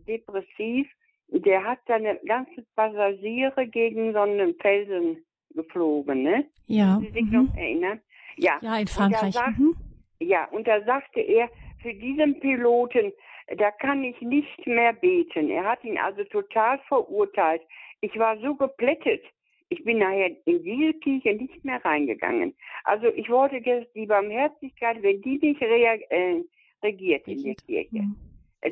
[0.06, 0.88] depressiv,
[1.30, 5.16] der hat seine ganzen Passagiere gegen so einen Felsen
[5.50, 6.46] geflogen, ne?
[6.68, 7.00] Ja.
[7.00, 7.46] Sie sich mhm.
[7.46, 8.00] noch erinnern?
[8.36, 8.58] Ja.
[8.62, 9.34] Ja, in Frankreich.
[9.58, 9.74] Mhm.
[10.20, 11.48] Ja, und da sagte er,
[11.82, 13.12] für diesen Piloten,
[13.58, 15.50] da kann ich nicht mehr beten.
[15.50, 17.62] Er hat ihn also total verurteilt.
[18.00, 19.22] Ich war so geplättet.
[19.68, 22.54] Ich bin nachher in diese Kirche nicht mehr reingegangen.
[22.84, 26.42] Also ich wollte, dass die Barmherzigkeit, wenn die nicht äh,
[26.82, 28.16] regiert in der Kirche, mhm.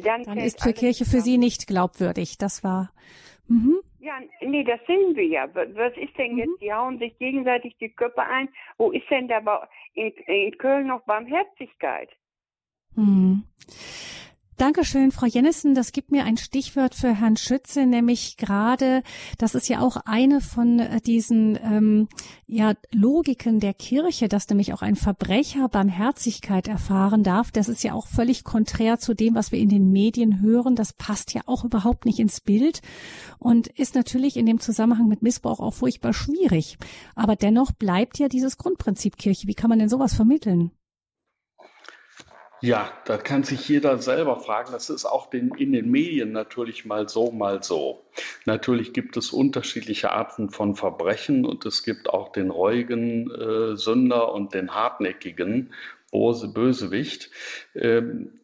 [0.03, 2.39] dann, dann ist für Kirche für Sie nicht glaubwürdig.
[2.39, 2.93] Das war.
[3.49, 3.81] Mhm.
[3.99, 5.49] Ja, nee, das sehen wir ja.
[5.55, 6.49] Was ist denn jetzt?
[6.49, 6.59] Mhm.
[6.61, 8.49] Die hauen sich gegenseitig die Köpfe ein.
[8.79, 12.11] Wo ist denn da in, in Köln noch Barmherzigkeit?
[12.97, 13.45] Mhm.
[14.63, 15.75] Dankeschön, Frau Jennissen.
[15.75, 19.03] Das gibt mir ein Stichwort für Herrn Schütze, nämlich gerade,
[19.37, 22.09] das ist ja auch eine von äh, diesen ähm,
[22.47, 27.51] ja, Logiken der Kirche, dass nämlich auch ein Verbrecher Barmherzigkeit erfahren darf.
[27.51, 30.77] Das ist ja auch völlig konträr zu dem, was wir in den Medien hören.
[30.77, 32.83] Das passt ja auch überhaupt nicht ins Bild
[33.41, 36.79] und ist natürlich in dem Zusammenhang mit Missbrauch auch furchtbar schwierig.
[37.17, 39.49] Aber dennoch bleibt ja dieses Grundprinzip Kirche.
[39.49, 40.71] Wie kann man denn sowas vermitteln?
[42.63, 44.71] Ja, da kann sich jeder selber fragen.
[44.71, 48.05] Das ist auch den, in den Medien natürlich mal so, mal so.
[48.45, 54.33] Natürlich gibt es unterschiedliche Arten von Verbrechen und es gibt auch den reuigen äh, Sünder
[54.33, 55.75] und den hartnäckigen
[56.13, 57.31] Bose Bösewicht.
[57.75, 58.39] Ähm,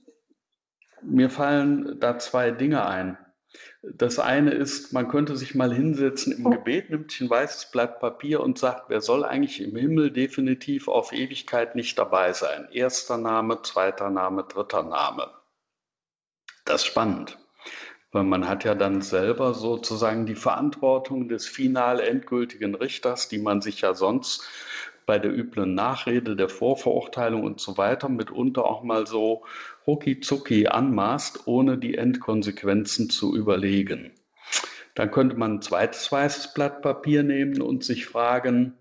[1.00, 3.18] mir fallen da zwei Dinge ein.
[3.82, 8.00] Das eine ist, man könnte sich mal hinsetzen im Gebet, nimmt sich ein weißes Blatt
[8.00, 12.68] Papier und sagt, wer soll eigentlich im Himmel definitiv auf Ewigkeit nicht dabei sein?
[12.72, 15.30] Erster Name, zweiter Name, dritter Name.
[16.64, 17.38] Das ist spannend,
[18.12, 23.62] weil man hat ja dann selber sozusagen die Verantwortung des final endgültigen Richters, die man
[23.62, 24.46] sich ja sonst
[25.08, 29.42] bei der üblen Nachrede, der Vorverurteilung und so weiter mitunter auch mal so
[29.86, 34.12] rucki anmaßt, ohne die Endkonsequenzen zu überlegen.
[34.94, 38.74] Dann könnte man ein zweites weißes Blatt Papier nehmen und sich fragen,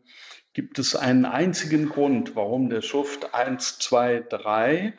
[0.51, 4.93] gibt es einen einzigen Grund, warum der Schuft 1, 2, 3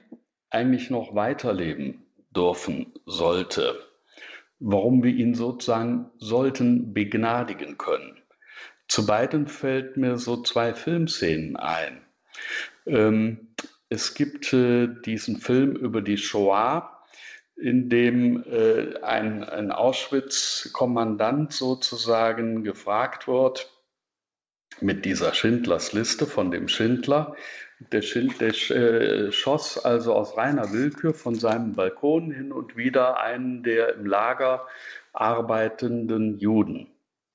[0.48, 3.78] eigentlich noch weiterleben dürfen sollte?
[4.60, 8.16] Warum wir ihn sozusagen sollten begnadigen können?
[8.88, 12.00] Zu beiden fällt mir so zwei Filmszenen ein.
[12.86, 13.54] Ähm,
[13.90, 17.04] es gibt äh, diesen Film über die Shoah,
[17.56, 23.70] in dem äh, ein, ein Auschwitz-Kommandant sozusagen gefragt wird,
[24.80, 27.36] mit dieser Schindlers Liste von dem Schindler.
[27.92, 33.20] Der, Schind, der äh, schoss also aus reiner Willkür von seinem Balkon hin und wieder
[33.20, 34.66] einen der im Lager
[35.12, 36.88] arbeitenden Juden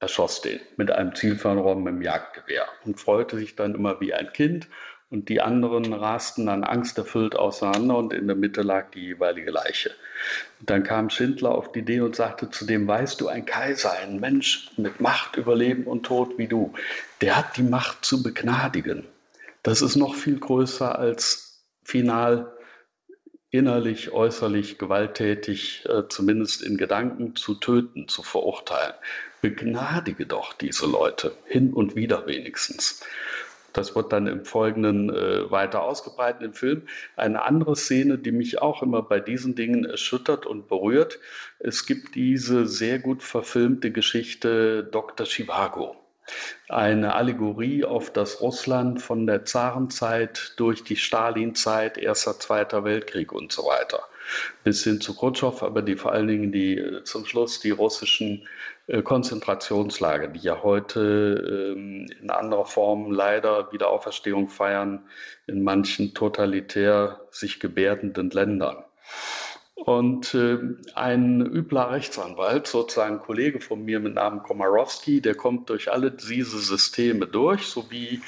[0.03, 4.67] erschoss den mit einem Zielfernrohr im Jagdgewehr und freute sich dann immer wie ein Kind.
[5.09, 9.91] Und die anderen rasten dann angsterfüllt auseinander und in der Mitte lag die jeweilige Leiche.
[10.59, 13.91] Und dann kam Schindler auf die Idee und sagte zu dem, weißt du, ein Kaiser,
[13.91, 16.73] ein Mensch mit Macht über Leben und Tod wie du,
[17.21, 19.05] der hat die Macht zu begnadigen.
[19.61, 22.51] Das ist noch viel größer als final
[23.51, 28.95] innerlich, äußerlich gewalttätig, äh, zumindest in Gedanken, zu töten, zu verurteilen.
[29.43, 33.01] Begnadige doch diese Leute, hin und wieder wenigstens.
[33.73, 36.83] Das wird dann im Folgenden äh, weiter ausgebreitet im Film.
[37.17, 41.19] Eine andere Szene, die mich auch immer bei diesen Dingen erschüttert und berührt.
[41.59, 45.25] Es gibt diese sehr gut verfilmte Geschichte Dr.
[45.25, 46.02] Chivago
[46.69, 53.51] eine Allegorie auf das Russland von der Zarenzeit durch die Stalinzeit, Erster, Zweiter Weltkrieg und
[53.51, 54.03] so weiter.
[54.63, 58.47] Bis hin zu Khrushchev, aber die vor allen Dingen die zum Schluss die russischen
[58.87, 65.05] äh, Konzentrationslager, die ja heute ähm, in anderer Form leider wieder Auferstehung feiern
[65.47, 68.83] in manchen totalitär sich gebärdenden Ländern.
[69.85, 70.59] Und äh,
[70.95, 76.09] ein übler Rechtsanwalt, sozusagen ein Kollege von mir mit Namen Komarowski, der kommt durch alle
[76.09, 78.21] diese Systeme durch, so wie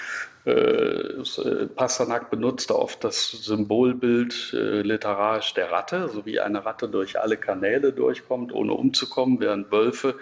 [0.45, 6.89] äh, äh Pasternak benutzte oft das Symbolbild äh, literarisch der Ratte, so wie eine Ratte
[6.89, 10.15] durch alle Kanäle durchkommt, ohne umzukommen, während Wölfe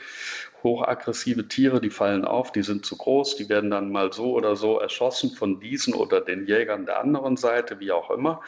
[0.63, 4.55] hochaggressive Tiere, die fallen auf, die sind zu groß, die werden dann mal so oder
[4.55, 8.41] so erschossen von diesen oder den Jägern der anderen Seite, wie auch immer.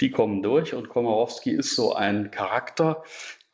[0.00, 3.02] Die kommen durch und Komorowski ist so ein Charakter,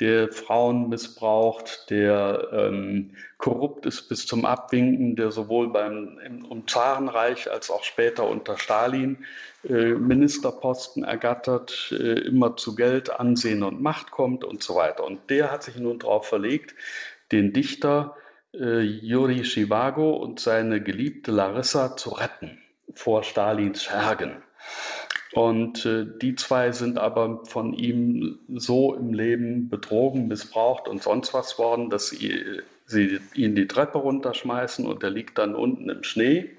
[0.01, 6.67] der Frauen missbraucht, der ähm, korrupt ist bis zum Abwinken, der sowohl beim im, im
[6.67, 9.25] Zarenreich als auch später unter Stalin
[9.63, 15.05] äh, Ministerposten ergattert, äh, immer zu Geld, Ansehen und Macht kommt und so weiter.
[15.05, 16.75] Und der hat sich nun darauf verlegt,
[17.33, 18.17] den Dichter
[18.53, 22.59] äh, Juri Chivago und seine geliebte Larissa zu retten
[22.95, 24.43] vor Stalins Schergen.
[25.33, 31.35] Und äh, die zwei sind aber von ihm so im Leben betrogen, missbraucht und sonst
[31.35, 36.05] was worden, dass sie, sie ihn die Treppe runterschmeißen und er liegt dann unten im
[36.05, 36.51] Schnee.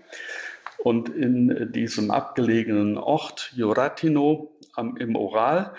[0.77, 5.73] Und in diesem abgelegenen Ort Juratino am, im Ural,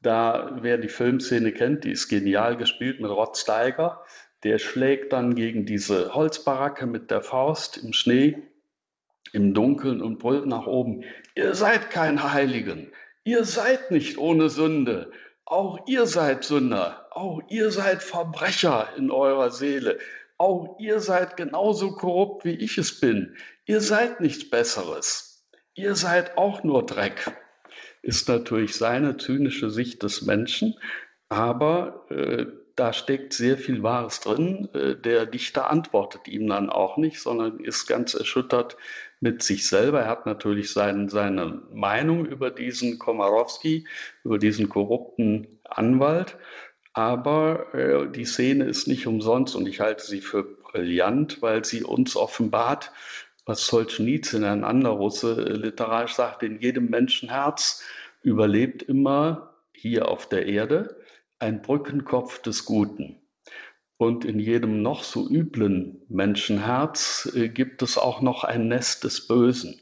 [0.00, 4.04] da, wer die Filmszene kennt, die ist genial gespielt mit Rod Steiger,
[4.44, 8.42] der schlägt dann gegen diese Holzbaracke mit der Faust im Schnee,
[9.32, 12.92] im Dunkeln und brüllt nach oben, ihr seid keine Heiligen,
[13.24, 15.10] ihr seid nicht ohne Sünde,
[15.44, 19.98] auch ihr seid Sünder, auch ihr seid Verbrecher in eurer Seele,
[20.36, 23.36] auch ihr seid genauso korrupt, wie ich es bin.
[23.66, 25.44] Ihr seid nichts Besseres.
[25.74, 27.32] Ihr seid auch nur Dreck.
[28.02, 30.76] Ist natürlich seine zynische Sicht des Menschen,
[31.28, 32.46] aber äh,
[32.78, 34.68] da steckt sehr viel Wahres drin.
[34.72, 38.76] Äh, der Dichter antwortet ihm dann auch nicht, sondern ist ganz erschüttert
[39.20, 40.02] mit sich selber.
[40.02, 43.86] Er hat natürlich sein, seine Meinung über diesen Komarowski,
[44.22, 46.36] über diesen korrupten Anwalt.
[46.92, 51.82] Aber äh, die Szene ist nicht umsonst und ich halte sie für brillant, weil sie
[51.82, 52.92] uns offenbart,
[53.48, 57.82] was Solzhenitsyn, ein anderer Russe, äh, literarisch sagt, in jedem Menschenherz
[58.22, 61.00] überlebt immer hier auf der Erde
[61.38, 63.16] ein Brückenkopf des Guten.
[63.96, 69.26] Und in jedem noch so üblen Menschenherz äh, gibt es auch noch ein Nest des
[69.26, 69.80] Bösen,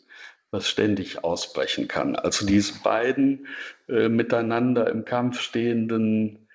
[0.53, 2.15] was ständig ausbrechen kann.
[2.15, 3.49] Also diese beiden
[3.89, 6.49] äh, miteinander im Kampf stehenden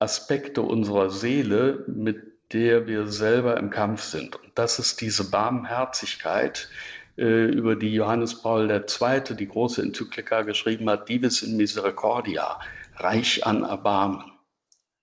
[0.00, 4.36] Aspekte unserer Seele, mit der wir selber im Kampf sind.
[4.36, 6.68] Und das ist diese Barmherzigkeit,
[7.16, 12.60] äh, über die Johannes Paul II., die große Enzyklika, geschrieben hat, Divis in Misericordia,
[12.96, 14.24] reich an Erbarmen.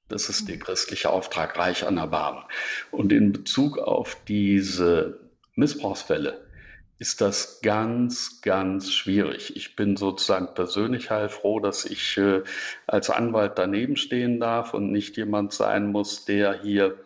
[0.07, 2.43] Das ist der christliche Auftrag, reich an Erbarmen.
[2.91, 5.19] Und in Bezug auf diese
[5.55, 6.45] Missbrauchsfälle
[6.97, 9.55] ist das ganz, ganz schwierig.
[9.55, 12.43] Ich bin sozusagen persönlich heilfroh, dass ich äh,
[12.87, 16.97] als Anwalt daneben stehen darf und nicht jemand sein muss, der hier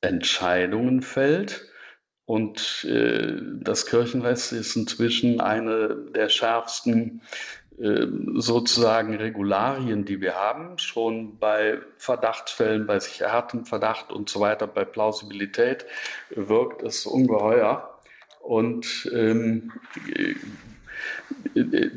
[0.00, 1.66] Entscheidungen fällt.
[2.26, 7.22] Und äh, das Kirchenrecht ist inzwischen eine der schärfsten
[7.80, 14.40] ähm, sozusagen Regularien, die wir haben, schon bei Verdachtsfällen, bei sich erhärtetem Verdacht und so
[14.40, 15.86] weiter, bei Plausibilität
[16.28, 17.98] wirkt es ungeheuer
[18.40, 19.72] und ähm,
[20.14, 20.34] äh,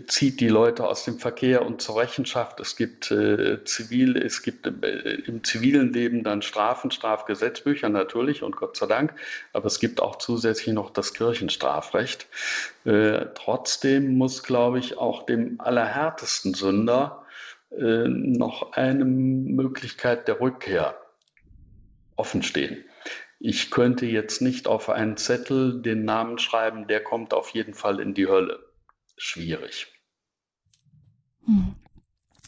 [0.07, 2.59] zieht die Leute aus dem Verkehr und zur Rechenschaft.
[2.59, 8.55] Es gibt äh, zivil, es gibt äh, im zivilen Leben dann Strafen, Strafgesetzbücher natürlich und
[8.55, 9.13] Gott sei Dank,
[9.53, 12.27] aber es gibt auch zusätzlich noch das Kirchenstrafrecht.
[12.85, 17.25] Äh, trotzdem muss, glaube ich, auch dem allerhärtesten Sünder
[17.71, 20.95] äh, noch eine Möglichkeit der Rückkehr
[22.15, 22.83] offenstehen.
[23.39, 27.99] Ich könnte jetzt nicht auf einen Zettel den Namen schreiben, der kommt auf jeden Fall
[27.99, 28.62] in die Hölle
[29.15, 29.87] schwierig.
[31.45, 31.75] Hm.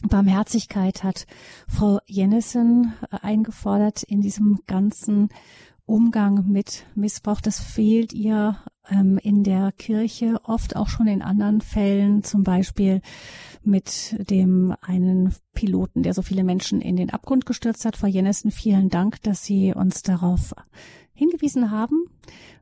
[0.02, 1.26] Barmherzigkeit hat
[1.68, 5.30] Frau Jennison äh, eingefordert in diesem ganzen
[5.86, 7.40] Umgang mit Missbrauch.
[7.40, 8.58] Das fehlt ihr
[8.90, 13.00] ähm, in der Kirche, oft auch schon in anderen Fällen, zum Beispiel
[13.62, 17.96] mit dem einen Piloten, der so viele Menschen in den Abgrund gestürzt hat.
[17.96, 20.54] Frau Jennison, vielen Dank, dass Sie uns darauf
[21.14, 22.10] hingewiesen haben.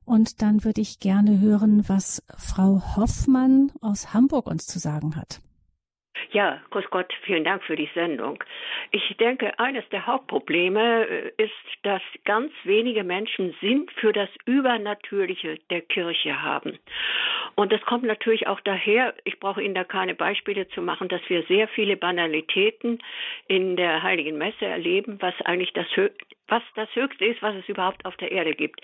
[0.04, 5.40] Und dann würde ich gerne hören, was Frau Hoffmann aus Hamburg uns zu sagen hat.
[6.34, 8.42] Ja, grüß Gott, vielen Dank für die Sendung.
[8.90, 11.52] Ich denke, eines der Hauptprobleme äh, ist,
[11.84, 16.76] dass ganz wenige Menschen Sinn für das Übernatürliche der Kirche haben.
[17.54, 21.20] Und das kommt natürlich auch daher, ich brauche Ihnen da keine Beispiele zu machen, dass
[21.28, 22.98] wir sehr viele Banalitäten
[23.46, 25.86] in der Heiligen Messe erleben, was eigentlich das
[26.48, 28.80] was das Höchste ist, was es überhaupt auf der Erde gibt.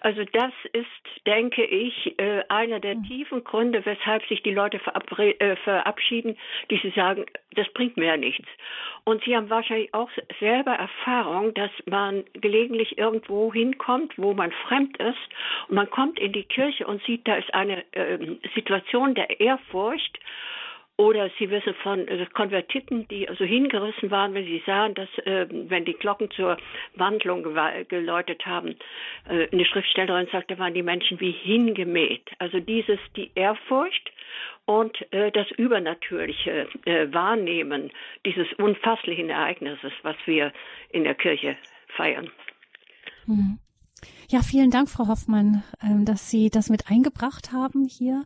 [0.00, 3.04] Also das ist, denke ich, äh, einer der hm.
[3.04, 4.80] tiefen Gründe, weshalb sich die Leute
[5.18, 6.36] äh, verabschieden,
[6.70, 8.46] die sie sagen, das bringt mir ja nichts.
[9.04, 14.96] Und sie haben wahrscheinlich auch selber Erfahrung, dass man gelegentlich irgendwo hinkommt, wo man fremd
[14.98, 15.18] ist,
[15.68, 18.18] und man kommt in die Kirche und sieht, da ist eine äh,
[18.54, 20.18] Situation der Ehrfurcht
[21.00, 25.46] oder Sie wissen von äh, Konvertiten, die also hingerissen waren, wenn sie sahen, dass, äh,
[25.48, 26.58] wenn die Glocken zur
[26.94, 27.42] Wandlung
[27.88, 28.76] geläutet haben,
[29.26, 32.28] äh, eine Schriftstellerin sagte, waren die Menschen wie hingemäht.
[32.38, 34.12] Also dieses, die Ehrfurcht
[34.66, 37.90] und äh, das übernatürliche äh, Wahrnehmen
[38.26, 40.52] dieses unfasslichen Ereignisses, was wir
[40.90, 41.56] in der Kirche
[41.96, 42.30] feiern.
[43.24, 43.58] Mhm.
[44.28, 48.22] Ja, vielen Dank, Frau Hoffmann, ähm, dass Sie das mit eingebracht haben hier.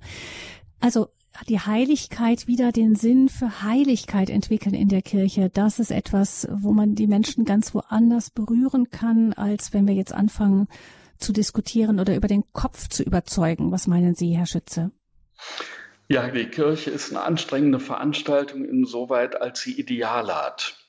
[0.81, 1.07] Also
[1.49, 5.51] die Heiligkeit wieder den Sinn für Heiligkeit entwickeln in der Kirche.
[5.51, 10.13] Das ist etwas, wo man die Menschen ganz woanders berühren kann, als wenn wir jetzt
[10.13, 10.69] anfangen
[11.19, 13.73] zu diskutieren oder über den Kopf zu überzeugen.
[13.73, 14.91] Was meinen Sie, Herr Schütze?
[16.09, 20.84] Ja, die Kirche ist eine anstrengende Veranstaltung insoweit, als sie Ideale hat.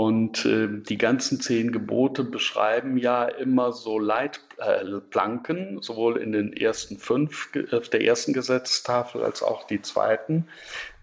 [0.00, 6.54] Und äh, die ganzen zehn Gebote beschreiben ja immer so Leitplanken, äh, sowohl in den
[6.54, 10.48] ersten fünf, auf der ersten Gesetzestafel als auch die zweiten,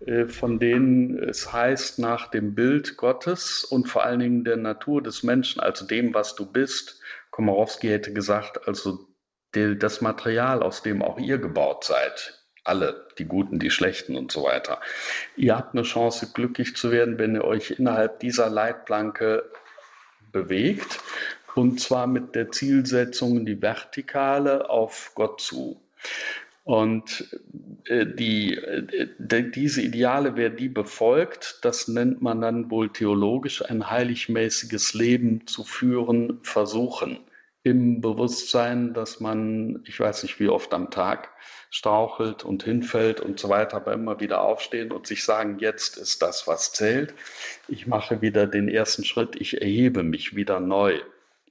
[0.04, 5.04] äh, von denen es heißt, nach dem Bild Gottes und vor allen Dingen der Natur
[5.04, 7.00] des Menschen, also dem, was du bist.
[7.30, 9.06] Komorowski hätte gesagt, also
[9.52, 12.37] das Material, aus dem auch ihr gebaut seid,
[12.68, 14.80] alle, die Guten, die Schlechten und so weiter.
[15.36, 19.50] Ihr habt eine Chance, glücklich zu werden, wenn ihr euch innerhalb dieser Leitplanke
[20.32, 21.00] bewegt.
[21.56, 25.82] und zwar mit der Zielsetzung, die Vertikale auf Gott zu.
[26.64, 27.30] Und
[27.86, 33.90] äh, die, äh, diese Ideale, wer die befolgt, das nennt man dann wohl theologisch ein
[33.90, 37.20] heiligmäßiges Leben zu führen, versuchen.
[37.68, 41.30] Im Bewusstsein, dass man, ich weiß nicht wie oft am Tag,
[41.70, 46.22] strauchelt und hinfällt und so weiter, aber immer wieder aufstehen und sich sagen, jetzt ist
[46.22, 47.14] das, was zählt.
[47.68, 51.02] Ich mache wieder den ersten Schritt, ich erhebe mich wieder neu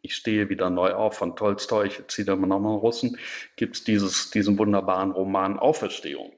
[0.06, 3.18] ich stehe wieder neu auf von Tolstoi, ich ziehe da mal nochmal Russen,
[3.56, 6.32] gibt es diesen wunderbaren Roman Auferstehung.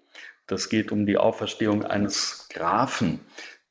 [0.46, 3.20] Das geht um die Auferstehung eines Grafen,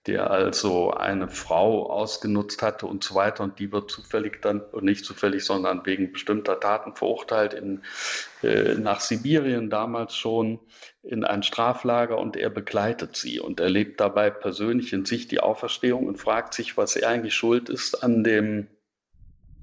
[0.08, 3.44] der also eine Frau ausgenutzt hatte und so weiter.
[3.44, 7.84] Und die wird zufällig dann, nicht zufällig, sondern wegen bestimmter Taten verurteilt in,
[8.42, 10.60] äh, nach Sibirien damals schon
[11.04, 16.08] in ein Straflager und er begleitet sie und erlebt dabei persönlich in sich die Auferstehung
[16.08, 18.68] und fragt sich, was er eigentlich schuld ist an dem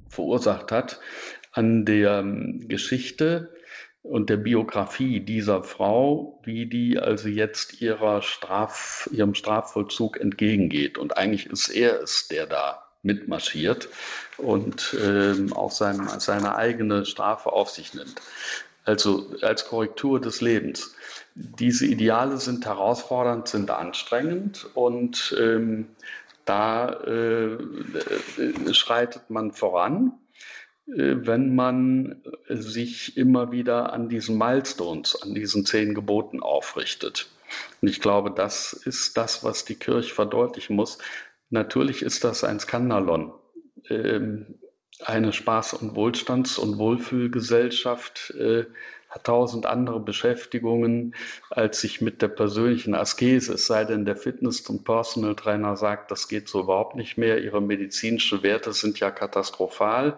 [0.09, 1.01] verursacht hat
[1.55, 3.55] an der ähm, Geschichte
[4.05, 10.98] und der Biografie dieser Frau, wie die also jetzt ihrer Straf, ihrem Strafvollzug entgegengeht.
[10.98, 13.88] Und eigentlich ist er es, der da mitmarschiert
[14.36, 18.20] und äh, auch sein, seine eigene Strafe auf sich nimmt.
[18.84, 20.94] Also als Korrektur des Lebens.
[21.34, 25.86] Diese Ideale sind herausfordernd, sind anstrengend und ähm,
[26.44, 27.57] da äh,
[28.74, 30.23] schreitet man voran, äh,
[30.87, 37.28] wenn man sich immer wieder an diesen Milestones, an diesen zehn Geboten aufrichtet.
[37.80, 40.99] Und ich glaube, das ist das, was die Kirche verdeutlichen muss.
[41.51, 43.32] Natürlich ist das ein Skandalon.
[43.89, 44.59] Ähm,
[45.01, 48.66] eine Spaß- und Wohlstands- und Wohlfühlgesellschaft äh,
[49.14, 51.14] hat tausend andere Beschäftigungen,
[51.48, 56.10] als sich mit der persönlichen Askese, es sei denn, der Fitness- und Personal Trainer sagt,
[56.10, 60.16] das geht so überhaupt nicht mehr, ihre medizinischen Werte sind ja katastrophal.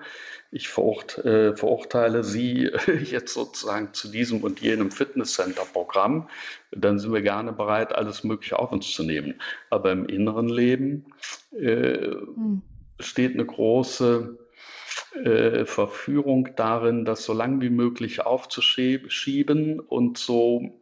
[0.50, 2.70] Ich äh, verurteile Sie
[3.04, 6.30] jetzt sozusagen zu diesem und jenem Fitnesscenter-Programm,
[6.70, 9.34] dann sind wir gerne bereit, alles Mögliche auf uns zu nehmen.
[9.68, 11.12] Aber im inneren Leben
[11.52, 12.62] äh, hm.
[12.98, 14.38] steht eine große
[15.24, 20.80] äh, Verführung darin, das so lang wie möglich aufzuschieben und so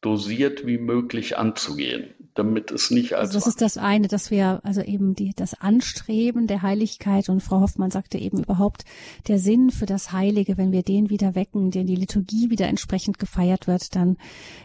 [0.00, 3.30] dosiert wie möglich anzugehen, damit es nicht als.
[3.30, 7.40] Also das ist das eine, dass wir also eben die, das Anstreben der Heiligkeit und
[7.40, 8.84] Frau Hoffmann sagte eben überhaupt
[9.26, 13.18] der Sinn für das Heilige, wenn wir den wieder wecken, den die Liturgie wieder entsprechend
[13.18, 14.16] gefeiert wird, dann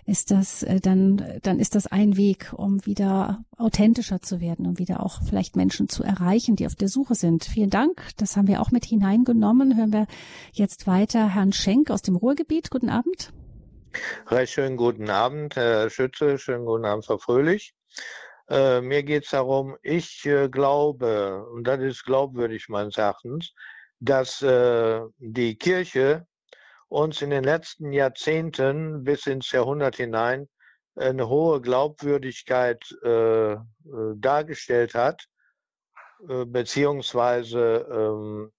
[0.06, 4.80] ist das, äh, dann, dann ist das ein Weg, um wieder authentischer zu werden, um
[4.80, 7.46] wieder auch vielleicht Menschen zu erreichen, die auf der Suche sind.
[7.46, 8.10] Vielen Dank.
[8.18, 9.78] Das haben wir auch mit hineingenommen.
[9.78, 10.08] Hören wir
[10.52, 12.70] jetzt weiter Herrn Schenk aus dem Ruhrgebiet.
[12.70, 13.32] Guten Abend.
[14.28, 16.38] Recht schönen guten Abend, Herr Schütze.
[16.38, 17.74] Schönen guten Abend, Frau Fröhlich.
[18.50, 23.54] Äh, mir geht es darum, ich äh, glaube, und das ist glaubwürdig meines Erachtens,
[24.00, 26.26] dass äh, die Kirche
[26.88, 30.48] uns in den letzten Jahrzehnten bis ins Jahrhundert hinein
[30.96, 33.60] eine hohe Glaubwürdigkeit äh, äh,
[34.16, 35.26] dargestellt hat,
[36.28, 38.52] äh, beziehungsweise ähm,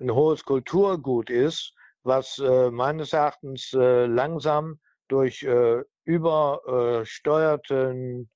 [0.00, 1.74] ein hohes Kulturgut ist,
[2.08, 8.28] was äh, meines Erachtens äh, langsam durch äh, übersteuerten,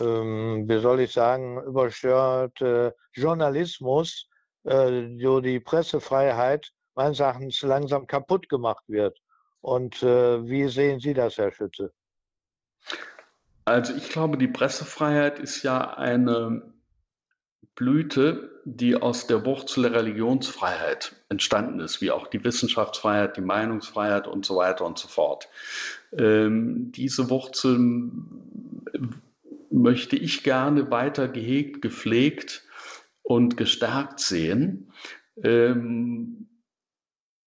[0.00, 4.28] ähm, wie soll ich sagen, übersteuerte Journalismus,
[4.64, 9.18] äh, so die Pressefreiheit meines Erachtens langsam kaputt gemacht wird.
[9.60, 11.92] Und äh, wie sehen Sie das, Herr Schütze?
[13.64, 16.74] Also ich glaube, die Pressefreiheit ist ja eine
[17.74, 24.26] Blüte, die aus der Wurzel der Religionsfreiheit entstanden ist, wie auch die Wissenschaftsfreiheit, die Meinungsfreiheit
[24.26, 25.48] und so weiter und so fort.
[26.18, 27.78] Ähm, diese Wurzel
[29.70, 32.64] möchte ich gerne weiter gehegt, gepflegt
[33.22, 34.90] und gestärkt sehen.
[35.40, 36.48] Ähm,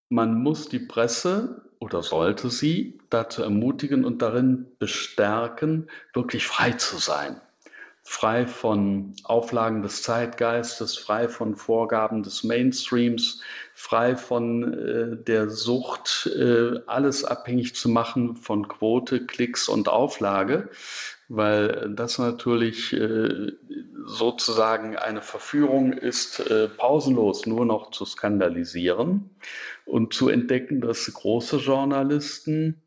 [0.08, 6.98] man muss die Presse oder sollte sie dazu ermutigen und darin bestärken, wirklich frei zu
[6.98, 7.42] sein
[8.10, 13.44] frei von Auflagen des Zeitgeistes, frei von Vorgaben des Mainstreams,
[13.76, 20.70] frei von äh, der Sucht, äh, alles abhängig zu machen von Quote, Klicks und Auflage,
[21.28, 23.52] weil das natürlich äh,
[24.06, 29.30] sozusagen eine Verführung ist, äh, pausenlos nur noch zu skandalisieren
[29.86, 32.82] und zu entdecken, dass große Journalisten,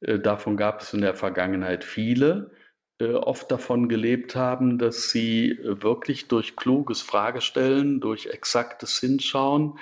[0.00, 2.52] äh, davon gab es in der Vergangenheit viele,
[3.00, 9.78] oft davon gelebt haben, dass sie äh, wirklich durch kluges Fragestellen, durch exaktes Hinschauen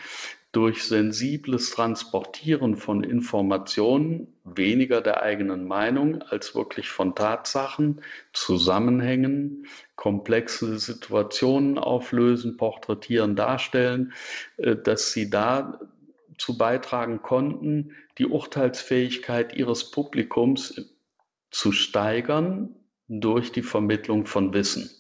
[0.57, 8.01] durch sensibles Transportieren von Informationen, weniger der eigenen Meinung als wirklich von Tatsachen,
[8.33, 9.67] Zusammenhängen,
[9.97, 14.15] komplexe Situationen auflösen, porträtieren, darstellen,
[14.57, 20.97] äh, dass sie dazu beitragen konnten, die Urteilsfähigkeit ihres Publikums
[21.51, 22.75] zu steigern
[23.09, 24.91] durch die Vermittlung von Wissen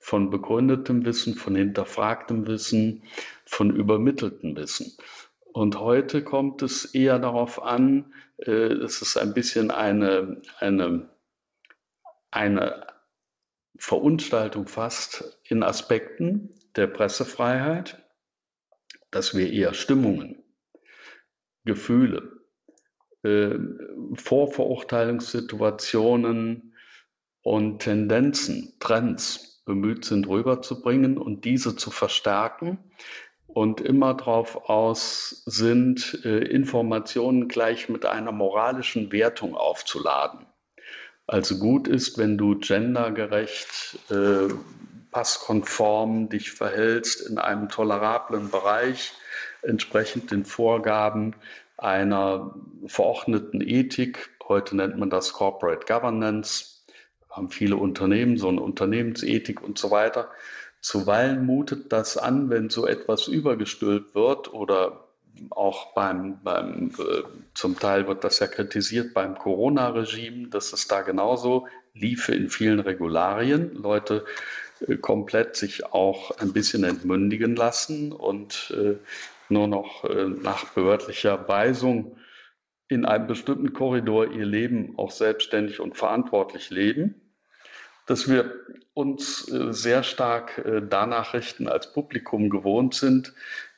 [0.00, 3.04] von begründetem Wissen, von hinterfragtem Wissen,
[3.44, 4.96] von übermitteltem Wissen.
[5.52, 11.10] Und heute kommt es eher darauf an, äh, es ist ein bisschen eine, eine,
[12.30, 12.86] eine
[13.76, 18.02] Verunstaltung fast in Aspekten der Pressefreiheit,
[19.10, 20.42] dass wir eher Stimmungen,
[21.64, 22.40] Gefühle,
[23.22, 23.58] äh,
[24.14, 26.69] Vorverurteilungssituationen
[27.42, 32.78] und Tendenzen, Trends bemüht sind, rüberzubringen und diese zu verstärken
[33.46, 40.46] und immer darauf aus sind, äh, Informationen gleich mit einer moralischen Wertung aufzuladen.
[41.26, 44.52] Also gut ist, wenn du gendergerecht, äh,
[45.10, 49.12] passkonform dich verhältst in einem tolerablen Bereich,
[49.62, 51.34] entsprechend den Vorgaben
[51.76, 52.54] einer
[52.86, 54.30] verordneten Ethik.
[54.46, 56.79] Heute nennt man das Corporate Governance
[57.30, 60.30] haben viele Unternehmen, so eine Unternehmensethik und so weiter.
[60.80, 65.04] Zuweilen mutet das an, wenn so etwas übergestülpt wird oder
[65.50, 67.22] auch beim, beim äh,
[67.54, 72.80] zum Teil wird das ja kritisiert beim Corona-Regime, dass es da genauso liefe in vielen
[72.80, 73.74] Regularien.
[73.74, 74.24] Leute
[74.86, 78.96] äh, komplett sich auch ein bisschen entmündigen lassen und äh,
[79.48, 82.16] nur noch nach behördlicher Weisung
[82.90, 87.14] in einem bestimmten Korridor ihr Leben auch selbstständig und verantwortlich leben,
[88.06, 88.52] dass wir
[88.94, 93.32] uns äh, sehr stark äh, danach richten als Publikum gewohnt sind,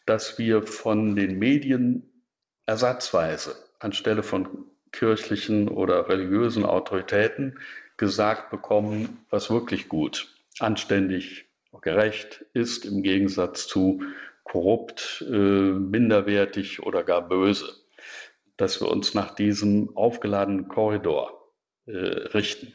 [0.06, 2.24] dass wir von den Medien
[2.64, 4.48] ersatzweise anstelle von
[4.92, 7.58] kirchlichen oder religiösen Autoritäten
[7.98, 11.46] gesagt bekommen, was wirklich gut, anständig,
[11.82, 14.02] gerecht ist im Gegensatz zu
[14.44, 17.81] korrupt, äh, minderwertig oder gar böse
[18.62, 21.52] dass wir uns nach diesem aufgeladenen Korridor
[21.86, 22.72] äh, richten.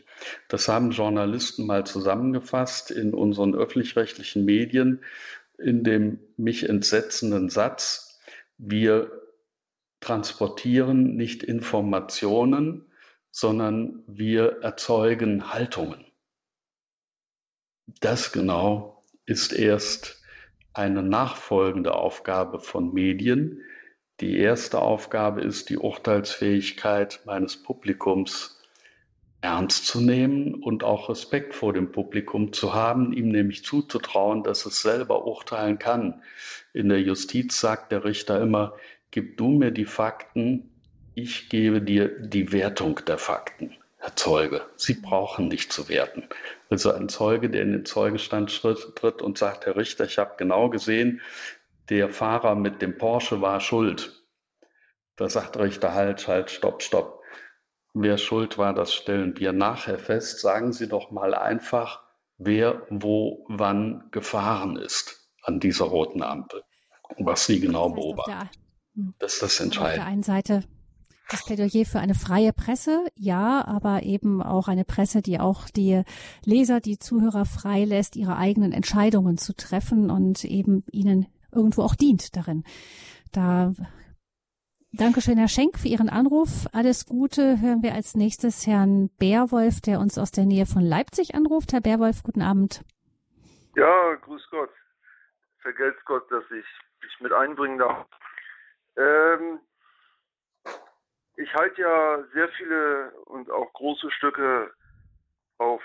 [0.50, 5.02] Das haben Journalisten mal zusammengefasst in unseren öffentlich-rechtlichen Medien
[5.58, 8.20] in dem mich entsetzenden Satz,
[8.58, 9.12] wir
[10.02, 12.92] transportieren nicht Informationen,
[13.32, 16.06] sondern wir erzeugen Haltungen.
[18.02, 20.22] Das genau ist erst
[20.74, 23.62] eine nachfolgende Aufgabe von Medien,
[24.20, 28.60] die erste Aufgabe ist, die Urteilsfähigkeit meines Publikums
[29.42, 34.66] ernst zu nehmen und auch Respekt vor dem Publikum zu haben, ihm nämlich zuzutrauen, dass
[34.66, 36.24] es selber urteilen kann.
[36.74, 38.74] In der Justiz sagt der Richter immer,
[39.12, 40.72] gib du mir die Fakten,
[41.14, 43.76] ich gebe dir die Wertung der Fakten.
[44.00, 46.30] Herr Zeuge, Sie brauchen nicht zu werten.
[46.70, 50.70] Also ein Zeuge, der in den Zeugestand tritt und sagt, Herr Richter, ich habe genau
[50.70, 51.22] gesehen,
[51.90, 54.24] der Fahrer mit dem Porsche war schuld.
[55.16, 57.22] Da sagt der Richter, halt, halt, stopp, stopp.
[57.94, 60.40] Wer schuld war, das stellen wir nachher fest.
[60.40, 62.04] Sagen Sie doch mal einfach,
[62.38, 66.64] wer wo wann gefahren ist an dieser roten Ampel.
[67.18, 68.50] Was Sie genau beobachten.
[68.94, 69.14] Hm.
[69.18, 70.02] Das ist das Entscheidende.
[70.02, 70.64] Auf der einen Seite
[71.30, 76.04] das Plädoyer für eine freie Presse, ja, aber eben auch eine Presse, die auch die
[76.46, 81.96] Leser, die Zuhörer frei lässt, ihre eigenen Entscheidungen zu treffen und eben ihnen irgendwo auch
[81.96, 82.64] dient darin.
[83.32, 83.72] Da
[84.94, 86.66] Dankeschön, Herr Schenk, für Ihren Anruf.
[86.74, 87.62] Alles Gute.
[87.62, 91.74] Hören wir als nächstes Herrn Bärwolf, der uns aus der Nähe von Leipzig anruft.
[91.74, 92.84] Herr Bärwolf, guten Abend.
[93.76, 94.72] Ja, grüß Gott.
[95.60, 96.66] Vergelt's Gott, dass ich
[97.04, 98.08] mich mit einbringen darf.
[98.96, 99.60] Ähm,
[101.36, 104.72] ich halte ja sehr viele und auch große Stücke
[105.60, 105.84] auf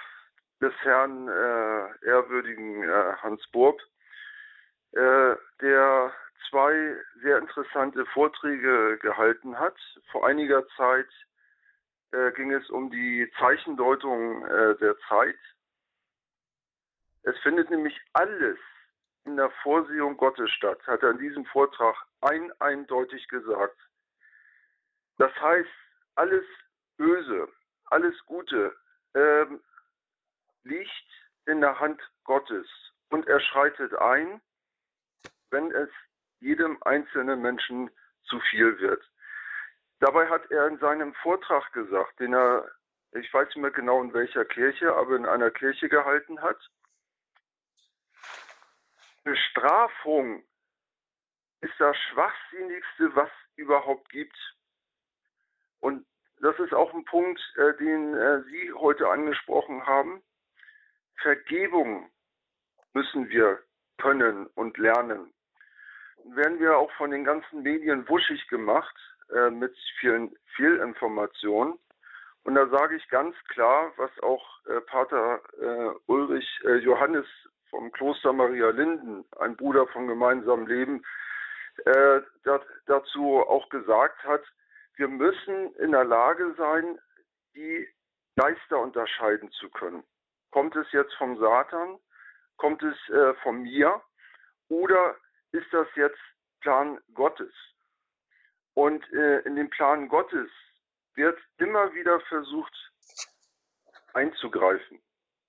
[0.63, 3.79] des Herrn äh, ehrwürdigen äh, Hans Burb
[4.93, 6.13] äh, der
[6.49, 9.77] zwei sehr interessante Vorträge gehalten hat.
[10.11, 11.09] Vor einiger Zeit
[12.13, 15.39] äh, ging es um die Zeichendeutung äh, der Zeit.
[17.23, 18.59] Es findet nämlich alles
[19.25, 23.79] in der Vorsehung Gottes statt, hat er in diesem Vortrag ein eindeutig gesagt.
[25.19, 25.71] Das heißt,
[26.17, 26.45] alles
[26.97, 27.49] Böse,
[27.87, 28.77] alles Gute
[29.15, 29.63] ähm,
[30.65, 30.91] liegt
[31.47, 32.67] in der Hand Gottes
[33.11, 34.41] und er schreitet ein
[35.53, 35.91] wenn es
[36.41, 37.91] jedem einzelnen Menschen
[38.25, 39.03] zu viel wird.
[40.01, 42.69] Dabei hat er in seinem Vortrag gesagt, den er,
[43.13, 46.59] ich weiß nicht mehr genau in welcher Kirche, aber in einer Kirche gehalten hat,
[49.23, 50.43] Bestrafung
[51.61, 54.37] ist das Schwachsinnigste, was überhaupt gibt.
[55.79, 56.05] Und
[56.41, 60.23] das ist auch ein Punkt, äh, den äh, Sie heute angesprochen haben.
[61.21, 62.11] Vergebung
[62.95, 63.63] müssen wir
[63.99, 65.33] können und lernen.
[66.25, 68.95] Werden wir auch von den ganzen Medien wuschig gemacht
[69.35, 71.79] äh, mit vielen Fehlinformationen.
[72.45, 77.27] Und da sage ich ganz klar, was auch äh, Pater äh, Ulrich äh, Johannes
[77.71, 81.05] vom Kloster Maria Linden, ein Bruder vom gemeinsamen Leben,
[81.85, 84.43] äh, dat, dazu auch gesagt hat,
[84.97, 86.99] wir müssen in der Lage sein,
[87.55, 87.89] die
[88.37, 90.03] Geister unterscheiden zu können.
[90.51, 91.99] Kommt es jetzt vom Satan?
[92.57, 94.03] Kommt es äh, von mir?
[94.69, 95.17] Oder
[95.53, 96.21] ist das jetzt
[96.61, 97.53] Plan Gottes?
[98.75, 100.51] Und äh, in den Plan Gottes
[101.15, 102.75] wird immer wieder versucht
[104.15, 105.01] einzugreifen.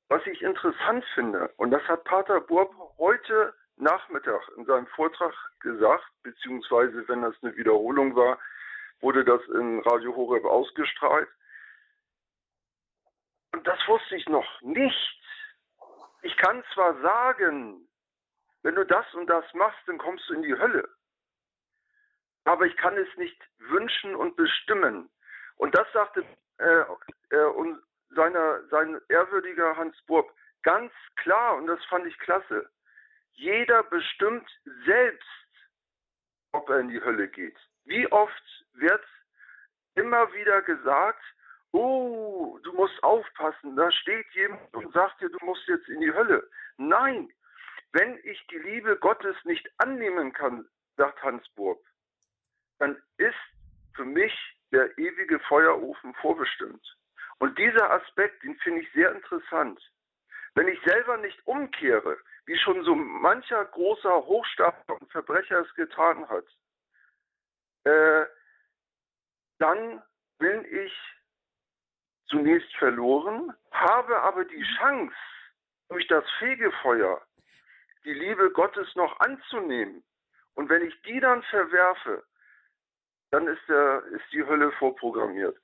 [0.09, 6.05] Was ich interessant finde, und das hat Pater Burb heute Nachmittag in seinem Vortrag gesagt,
[6.21, 8.38] beziehungsweise wenn das eine Wiederholung war,
[8.99, 11.27] wurde das in Radio Horeb ausgestrahlt.
[13.53, 15.21] Und das wusste ich noch nicht.
[16.21, 17.88] Ich kann zwar sagen,
[18.64, 20.88] wenn du das und das machst, dann kommst du in die Hölle.
[22.45, 25.10] Aber ich kann es nicht wünschen und bestimmen.
[25.56, 26.26] Und das sagte
[26.57, 26.84] äh,
[27.30, 30.34] äh, und seiner, sein ehrwürdiger Hans Burb
[30.64, 32.69] ganz klar, und das fand ich klasse.
[33.34, 34.49] Jeder bestimmt
[34.85, 35.27] selbst,
[36.52, 37.57] ob er in die Hölle geht.
[37.85, 39.03] Wie oft wird
[39.95, 41.23] immer wieder gesagt,
[41.72, 46.14] oh, du musst aufpassen, da steht jemand und sagt dir, du musst jetzt in die
[46.14, 46.48] Hölle.
[46.77, 47.31] Nein,
[47.94, 50.68] wenn ich die Liebe Gottes nicht annehmen kann,
[50.98, 51.80] sagt Hans Burg,
[52.80, 53.36] dann ist
[53.95, 54.34] für mich
[54.72, 56.86] der ewige Feuerofen vorbestimmt.
[57.38, 59.80] Und dieser Aspekt, den finde ich sehr interessant.
[60.56, 66.28] Wenn ich selber nicht umkehre, wie schon so mancher großer Hochstapler und Verbrecher es getan
[66.30, 66.45] hat,
[67.84, 68.26] äh,
[69.60, 70.02] dann
[70.40, 70.94] bin ich
[72.28, 75.15] zunächst verloren, habe aber die Chance,
[75.90, 77.22] durch das Fegefeuer
[78.05, 80.03] die Liebe Gottes noch anzunehmen.
[80.55, 82.23] Und wenn ich die dann verwerfe,
[83.31, 85.57] dann ist, der, ist die Hölle vorprogrammiert.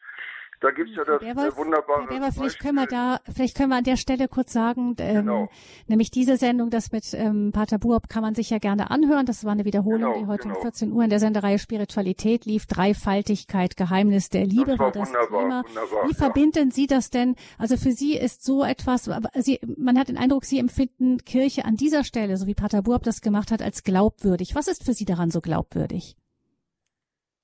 [0.62, 2.02] Da gibt's ja das Berwolf, wunderbare.
[2.02, 5.16] Herr Berwolf, vielleicht können wir da, vielleicht können wir an der Stelle kurz sagen, ähm,
[5.16, 5.50] genau.
[5.88, 9.26] nämlich diese Sendung, das mit ähm, Pater Buob kann man sich ja gerne anhören.
[9.26, 10.58] Das war eine Wiederholung, genau, die heute genau.
[10.58, 12.66] um 14 Uhr in der Sendereihe Spiritualität lief.
[12.66, 15.64] Dreifaltigkeit, Geheimnis der Liebe das war, war das wunderbar, Thema.
[15.66, 16.18] Wunderbar, Wie ja.
[16.18, 17.36] verbinden Sie das denn?
[17.58, 21.76] Also für Sie ist so etwas, Sie, man hat den Eindruck, Sie empfinden Kirche an
[21.76, 24.56] dieser Stelle, so wie Pater Buob das gemacht hat, als glaubwürdig.
[24.56, 26.18] Was ist für Sie daran so glaubwürdig?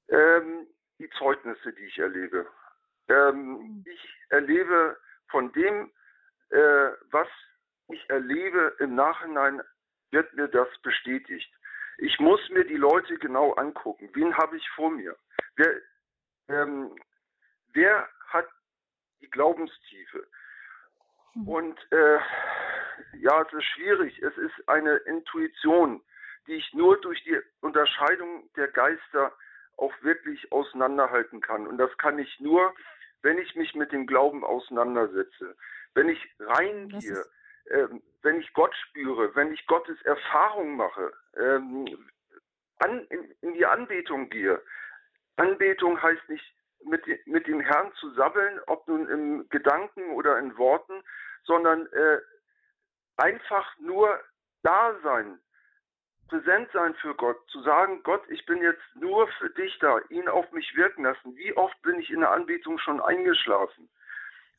[0.10, 0.68] Ähm,
[1.00, 2.46] die Zeugnisse, die ich erlebe.
[3.07, 3.86] Ähm, mhm.
[3.86, 4.98] ich erlebe
[5.30, 5.91] von dem,
[6.49, 7.27] äh, was
[7.88, 9.61] ich erlebe im Nachhinein,
[10.11, 11.52] wird mir das bestätigt.
[11.98, 14.10] Ich muss mir die Leute genau angucken.
[14.14, 15.15] Wen habe ich vor mir?
[15.56, 15.82] Wer,
[16.48, 16.95] ähm,
[17.73, 18.48] wer hat
[19.22, 20.27] die Glaubenstiefe?
[21.36, 21.48] Mhm.
[21.48, 22.19] Und äh,
[23.19, 24.22] ja, es ist schwierig.
[24.22, 26.02] Es ist eine Intuition,
[26.48, 29.32] die ich nur durch die Unterscheidung der Geister
[29.77, 31.68] auch wirklich auseinanderhalten kann.
[31.68, 32.73] Und das kann ich nur,
[33.26, 35.57] wenn ich mich mit dem Glauben auseinandersetze,
[35.95, 37.26] wenn ich reingehe,
[37.72, 41.88] ähm, wenn ich Gott spüre, wenn ich Gottes Erfahrung mache, ähm,
[42.77, 44.61] an, in, in, die Anbetung gehe.
[45.38, 46.45] Anbetung heißt nicht
[46.84, 51.02] mit, mit dem Herrn zu sabbeln, ob nun im Gedanken oder in Worten,
[51.45, 52.19] sondern äh,
[53.18, 54.19] einfach nur
[54.61, 55.39] da sein,
[56.27, 60.27] präsent sein für Gott, zu sagen, Gott, ich bin jetzt nur für dich da, ihn
[60.27, 61.35] auf mich wirken lassen.
[61.35, 63.89] Wie oft bin ich in der Anbetung schon eingeschlafen,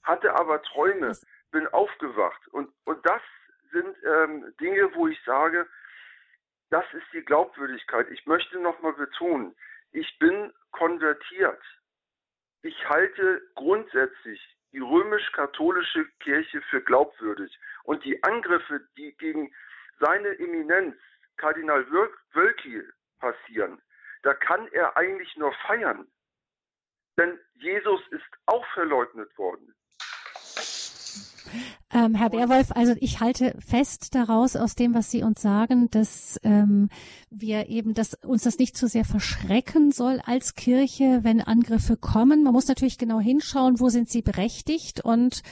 [0.03, 1.13] hatte aber Träume,
[1.51, 2.47] bin aufgewacht.
[2.49, 3.23] Und, und das
[3.73, 5.67] sind ähm, Dinge, wo ich sage,
[6.71, 8.11] das ist die Glaubwürdigkeit.
[8.11, 9.55] Ich möchte nochmal betonen,
[9.93, 11.63] ich bin konvertiert.
[12.63, 14.41] Ich halte grundsätzlich
[14.73, 17.59] die römisch-katholische Kirche für glaubwürdig.
[17.85, 19.55] Und die Angriffe, die gegen
[20.01, 20.97] seine Eminenz,
[21.37, 21.87] Kardinal
[22.33, 22.83] Wölki
[23.19, 23.81] passieren,
[24.23, 26.07] da kann er eigentlich nur feiern.
[27.19, 29.75] Denn Jesus ist auch verleugnet worden.
[31.93, 36.39] Ähm, Herr Wehrwolf, also ich halte fest daraus aus dem, was Sie uns sagen, dass
[36.43, 36.91] ähm,
[37.31, 42.43] wir eben, dass uns das nicht zu sehr verschrecken soll als Kirche, wenn Angriffe kommen.
[42.43, 45.43] Man muss natürlich genau hinschauen, wo sind sie berechtigt und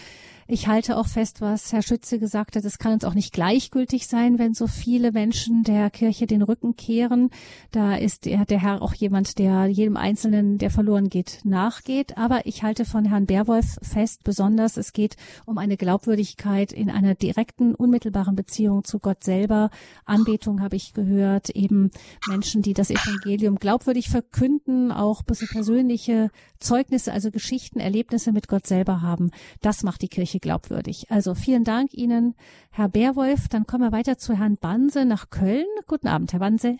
[0.46, 2.64] Ich halte auch fest, was Herr Schütze gesagt hat.
[2.64, 6.76] Es kann uns auch nicht gleichgültig sein, wenn so viele Menschen der Kirche den Rücken
[6.76, 7.30] kehren.
[7.70, 12.18] Da ist der, der Herr auch jemand, der jedem Einzelnen, der verloren geht, nachgeht.
[12.18, 15.16] Aber ich halte von Herrn Berwolf fest, besonders es geht
[15.46, 19.70] um eine Glaubwürdigkeit in einer direkten, unmittelbaren Beziehung zu Gott selber.
[20.04, 21.90] Anbetung habe ich gehört, eben
[22.28, 29.00] Menschen, die das Evangelium glaubwürdig verkünden, auch persönliche Zeugnisse, also Geschichten, Erlebnisse mit Gott selber
[29.00, 29.30] haben.
[29.62, 31.06] Das macht die Kirche glaubwürdig.
[31.10, 32.34] Also vielen Dank Ihnen,
[32.70, 33.48] Herr Beerwolf.
[33.48, 35.66] Dann kommen wir weiter zu Herrn Banse nach Köln.
[35.86, 36.76] Guten Abend, Herr Banse.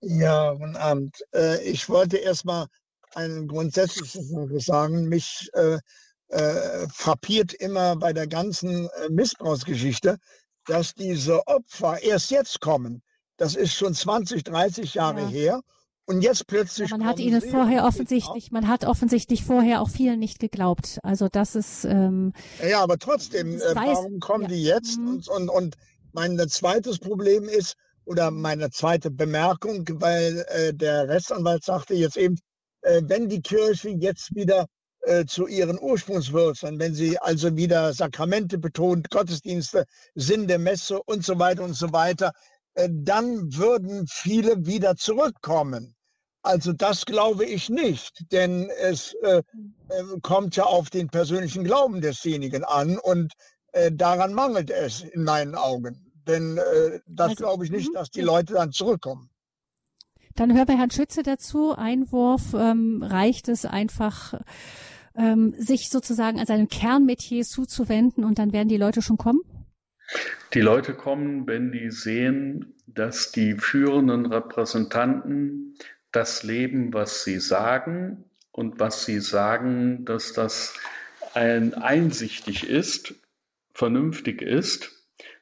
[0.00, 1.16] Ja, guten Abend.
[1.34, 2.66] Äh, ich wollte erstmal
[3.14, 5.08] ein grundsätzliches Sache sagen.
[5.08, 5.78] Mich äh,
[6.28, 10.18] äh, frappiert immer bei der ganzen äh, Missbrauchsgeschichte,
[10.66, 13.02] dass diese Opfer erst jetzt kommen.
[13.38, 15.28] Das ist schon 20, 30 Jahre ja.
[15.28, 15.60] her.
[16.08, 16.90] Und jetzt plötzlich.
[16.90, 20.98] Ja, man hat ihnen vorher offensichtlich, man hat offensichtlich vorher auch vielen nicht geglaubt.
[21.02, 21.84] Also das ist.
[21.84, 22.32] Ähm,
[22.66, 24.48] ja, aber trotzdem, äh, warum kommen ja.
[24.48, 24.98] die jetzt?
[24.98, 25.08] Mhm.
[25.08, 25.76] Und, und, und
[26.12, 27.74] mein zweites Problem ist,
[28.06, 32.38] oder meine zweite Bemerkung, weil äh, der Rechtsanwalt sagte jetzt eben,
[32.80, 34.64] äh, wenn die Kirche jetzt wieder
[35.02, 41.22] äh, zu ihren Ursprungswurzeln, wenn sie also wieder Sakramente betont, Gottesdienste, Sinn der Messe und
[41.22, 42.32] so weiter und so weiter,
[42.72, 45.94] äh, dann würden viele wieder zurückkommen.
[46.42, 49.42] Also das glaube ich nicht, denn es äh, äh,
[50.22, 53.32] kommt ja auf den persönlichen Glauben desjenigen an und
[53.72, 56.12] äh, daran mangelt es in meinen Augen.
[56.26, 57.94] Denn äh, das also, glaube ich nicht, mhm.
[57.94, 59.30] dass die Leute dann zurückkommen.
[60.36, 61.74] Dann hören wir Herrn Schütze dazu.
[61.74, 64.34] Einwurf ähm, reicht es einfach,
[65.16, 69.40] ähm, sich sozusagen an seinem Kernmetier zuzuwenden und dann werden die Leute schon kommen?
[70.54, 75.74] Die Leute kommen, wenn die sehen, dass die führenden Repräsentanten
[76.12, 80.74] das leben, was sie sagen und was sie sagen, dass das
[81.34, 83.14] ein einsichtig ist,
[83.72, 84.94] vernünftig ist.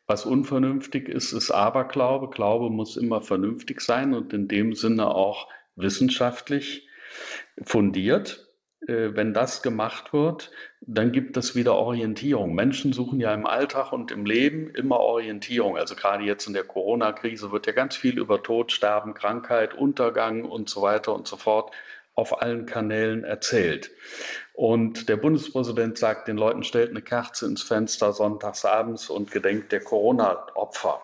[0.06, 2.30] Was unvernünftig ist, ist Aberglaube.
[2.30, 6.86] Glaube muss immer vernünftig sein und in dem Sinne auch wissenschaftlich
[7.62, 8.45] fundiert.
[8.86, 10.50] Äh, wenn das gemacht wird,
[10.80, 12.54] dann gibt es wieder Orientierung.
[12.54, 15.76] Menschen suchen ja im Alltag und im Leben immer Orientierung.
[15.76, 20.44] Also gerade jetzt in der Corona-Krise wird ja ganz viel über Tod, Sterben, Krankheit, Untergang
[20.44, 21.72] und so weiter und so fort
[22.14, 23.90] auf allen Kanälen erzählt.
[24.54, 29.72] Und der Bundespräsident sagt den Leuten, stellt eine Kerze ins Fenster sonntags abends und gedenkt
[29.72, 31.02] der Corona-Opfer.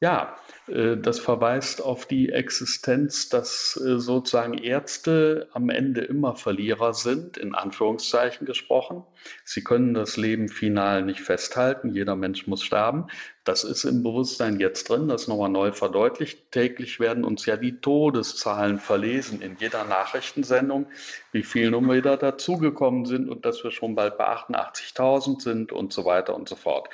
[0.00, 7.36] Ja, das verweist auf die Existenz, dass äh, sozusagen Ärzte am Ende immer Verlierer sind,
[7.36, 9.04] in Anführungszeichen gesprochen.
[9.44, 11.90] Sie können das Leben final nicht festhalten.
[11.90, 13.08] Jeder Mensch muss sterben.
[13.44, 16.50] Das ist im Bewusstsein jetzt drin, das nochmal neu verdeutlicht.
[16.50, 20.86] Täglich werden uns ja die Todeszahlen verlesen in jeder Nachrichtensendung,
[21.32, 25.92] wie viele nun wieder dazugekommen sind und dass wir schon bald bei 88.000 sind und
[25.92, 26.88] so weiter und so fort.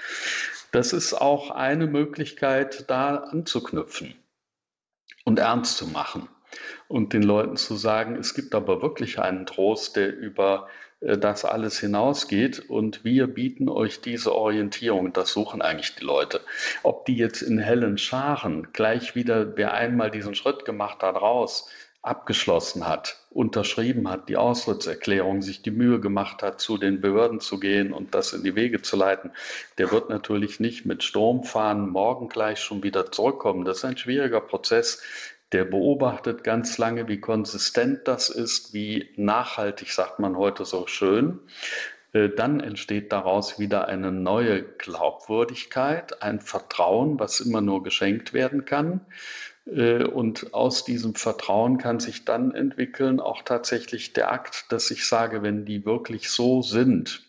[0.73, 3.29] Das ist auch eine Möglichkeit, da
[3.61, 4.15] anzuknüpfen
[5.25, 6.29] und ernst zu machen
[6.89, 10.69] und den Leuten zu sagen, es gibt aber wirklich einen Trost, der über
[11.01, 15.13] äh, das alles hinausgeht und wir bieten euch diese Orientierung.
[15.13, 16.41] Das suchen eigentlich die Leute.
[16.83, 21.69] Ob die jetzt in hellen Scharen gleich wieder, wer einmal diesen Schritt gemacht hat, raus,
[22.03, 27.61] abgeschlossen hat, unterschrieben hat, die Austrittserklärung, sich die Mühe gemacht hat, zu den Behörden zu
[27.61, 29.31] gehen und das in die Wege zu leiten,
[29.79, 33.65] der wird natürlich nicht mit Sturmfahren morgen gleich schon wieder zurückkommen.
[33.65, 35.03] Das ist ein schwieriger Prozess.
[35.53, 41.41] Der beobachtet ganz lange, wie konsistent das ist, wie nachhaltig, sagt man heute so schön.
[42.13, 48.65] Äh, dann entsteht daraus wieder eine neue Glaubwürdigkeit, ein Vertrauen, was immer nur geschenkt werden
[48.65, 49.01] kann.
[49.67, 55.07] Äh, und aus diesem Vertrauen kann sich dann entwickeln auch tatsächlich der Akt, dass ich
[55.07, 57.23] sage, wenn die wirklich so sind,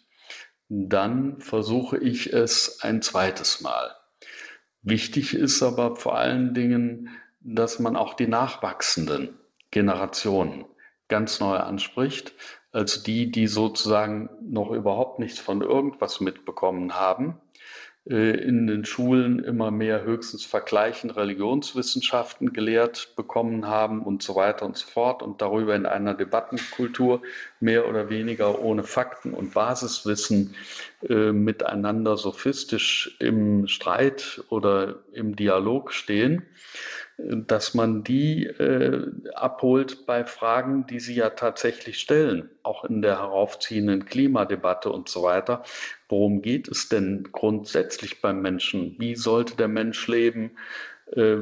[0.70, 3.96] dann versuche ich es ein zweites Mal.
[4.82, 7.10] Wichtig ist aber vor allen Dingen,
[7.42, 9.38] dass man auch die nachwachsenden
[9.70, 10.66] Generationen
[11.08, 12.34] ganz neu anspricht,
[12.72, 17.40] als die, die sozusagen noch überhaupt nichts von irgendwas mitbekommen haben
[18.06, 24.76] in den Schulen immer mehr höchstens Vergleichen Religionswissenschaften gelehrt bekommen haben und so weiter und
[24.76, 27.22] so fort und darüber in einer Debattenkultur
[27.60, 30.56] mehr oder weniger ohne Fakten und Basiswissen
[31.08, 36.48] äh, miteinander sophistisch im Streit oder im Dialog stehen
[37.30, 43.20] dass man die äh, abholt bei Fragen, die sie ja tatsächlich stellen, auch in der
[43.20, 45.64] heraufziehenden Klimadebatte und so weiter.
[46.10, 48.96] Worum geht es denn grundsätzlich beim Menschen?
[48.98, 50.52] Wie sollte der Mensch leben?
[51.08, 51.38] Äh,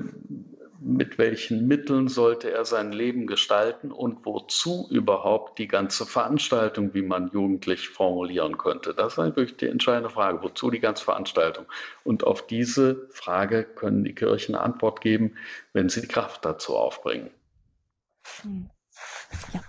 [0.82, 7.02] mit welchen Mitteln sollte er sein Leben gestalten und wozu überhaupt die ganze Veranstaltung, wie
[7.02, 8.94] man jugendlich formulieren könnte.
[8.94, 10.42] Das ist natürlich die entscheidende Frage.
[10.42, 11.66] Wozu die ganze Veranstaltung?
[12.04, 15.36] Und auf diese Frage können die Kirchen Antwort geben,
[15.74, 17.30] wenn sie die Kraft dazu aufbringen.
[18.42, 18.70] Hm.
[19.54, 19.62] Ja.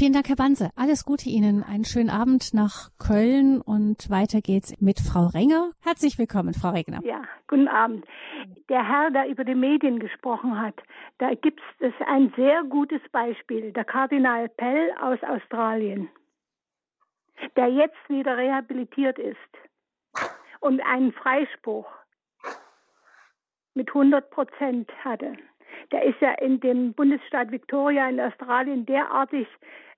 [0.00, 0.70] Vielen Dank, Herr Banse.
[0.76, 1.62] Alles Gute Ihnen.
[1.62, 5.72] Einen schönen Abend nach Köln und weiter geht's mit Frau Renger.
[5.82, 7.00] Herzlich willkommen, Frau Regner.
[7.04, 8.06] Ja, guten Abend.
[8.70, 10.74] Der Herr, der über die Medien gesprochen hat,
[11.18, 13.74] da gibt es ein sehr gutes Beispiel.
[13.74, 16.08] Der Kardinal Pell aus Australien,
[17.56, 19.36] der jetzt wieder rehabilitiert ist
[20.60, 21.88] und einen Freispruch
[23.74, 25.36] mit 100 Prozent hatte
[25.92, 29.46] der ist ja in dem Bundesstaat Victoria in Australien derartig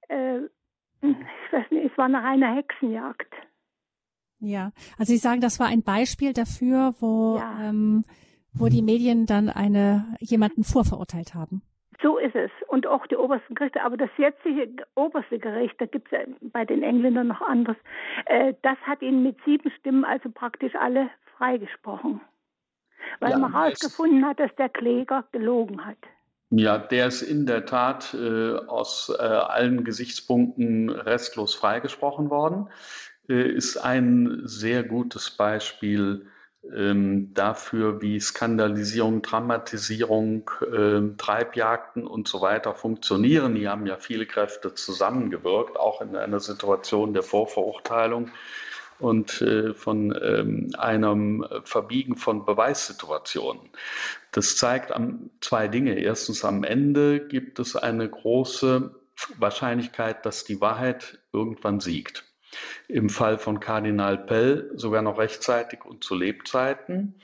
[0.08, 0.40] äh,
[1.02, 3.32] ich weiß nicht, es war eine reine Hexenjagd.
[4.38, 7.68] Ja, also Sie sagen, das war ein Beispiel dafür, wo, ja.
[7.68, 8.04] ähm,
[8.52, 11.62] wo die Medien dann eine, jemanden vorverurteilt haben.
[12.02, 12.50] So ist es.
[12.66, 13.82] Und auch die obersten Gerichte.
[13.82, 17.76] Aber das jetzige oberste Gericht, da gibt es ja bei den Engländern noch anderes,
[18.26, 22.20] äh, das hat ihn mit sieben Stimmen also praktisch alle freigesprochen.
[23.20, 25.98] Weil ja, man herausgefunden hat, dass der Kläger gelogen hat.
[26.54, 32.68] Ja, der ist in der Tat äh, aus äh, allen Gesichtspunkten restlos freigesprochen worden.
[33.26, 36.26] Äh, ist ein sehr gutes Beispiel
[36.70, 43.54] ähm, dafür, wie Skandalisierung, Dramatisierung, ähm, Treibjagden und so weiter funktionieren.
[43.54, 48.30] Die haben ja viele Kräfte zusammengewirkt, auch in einer Situation der Vorverurteilung
[49.02, 53.70] und äh, von ähm, einem Verbiegen von Beweissituationen.
[54.30, 54.92] Das zeigt
[55.40, 55.98] zwei Dinge.
[55.98, 58.94] Erstens, am Ende gibt es eine große
[59.38, 62.24] Wahrscheinlichkeit, dass die Wahrheit irgendwann siegt.
[62.88, 67.14] Im Fall von Kardinal Pell sogar noch rechtzeitig und zu Lebzeiten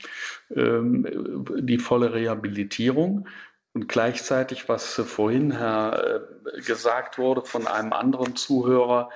[0.54, 3.28] ähm, die volle Rehabilitierung.
[3.74, 6.22] Und gleichzeitig, was vorhin Herr,
[6.56, 9.10] äh, gesagt wurde von einem anderen Zuhörer,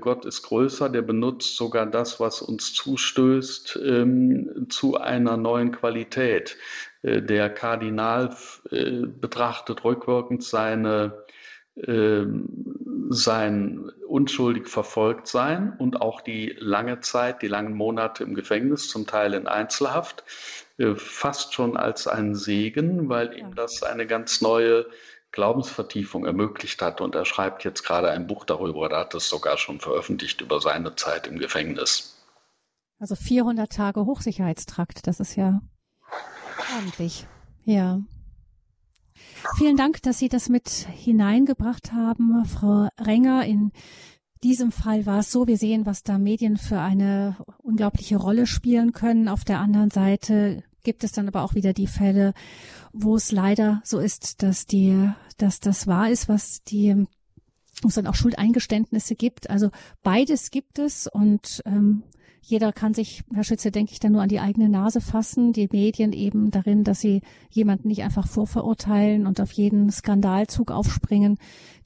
[0.00, 6.56] Gott ist größer, der benutzt sogar das, was uns zustößt, ähm, zu einer neuen Qualität.
[7.02, 8.36] Äh, der Kardinal
[8.70, 11.24] äh, betrachtet rückwirkend seine
[11.76, 12.46] ähm,
[13.10, 19.06] sein unschuldig verfolgt sein und auch die lange Zeit, die langen Monate im Gefängnis, zum
[19.06, 20.24] Teil in Einzelhaft,
[20.96, 24.86] fast schon als einen Segen, weil ihm das eine ganz neue
[25.32, 27.00] Glaubensvertiefung ermöglicht hat.
[27.00, 30.60] Und er schreibt jetzt gerade ein Buch darüber, er hat es sogar schon veröffentlicht über
[30.60, 32.16] seine Zeit im Gefängnis.
[32.98, 35.60] Also 400 Tage Hochsicherheitstrakt, das ist ja
[36.76, 37.26] ordentlich.
[37.64, 38.00] Ja.
[39.56, 43.44] Vielen Dank, dass Sie das mit hineingebracht haben, Frau Renger.
[43.44, 43.72] In
[44.42, 48.92] diesem Fall war es so, wir sehen, was da Medien für eine unglaubliche Rolle spielen
[48.92, 49.28] können.
[49.28, 52.32] Auf der anderen Seite gibt es dann aber auch wieder die Fälle,
[52.92, 57.06] wo es leider so ist, dass die, dass das wahr ist, was die
[57.82, 59.48] wo es dann auch Schuldeingeständnisse gibt.
[59.48, 59.70] Also
[60.02, 62.02] beides gibt es und ähm,
[62.42, 65.52] jeder kann sich, Herr Schütze, denke ich, dann nur an die eigene Nase fassen.
[65.52, 71.38] Die Medien eben darin, dass sie jemanden nicht einfach vorverurteilen und auf jeden Skandalzug aufspringen.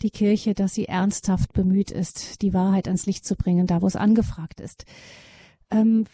[0.02, 3.86] Die Kirche, dass sie ernsthaft bemüht ist, die Wahrheit ans Licht zu bringen, da wo
[3.86, 4.84] es angefragt ist.
[5.70, 6.04] Ähm,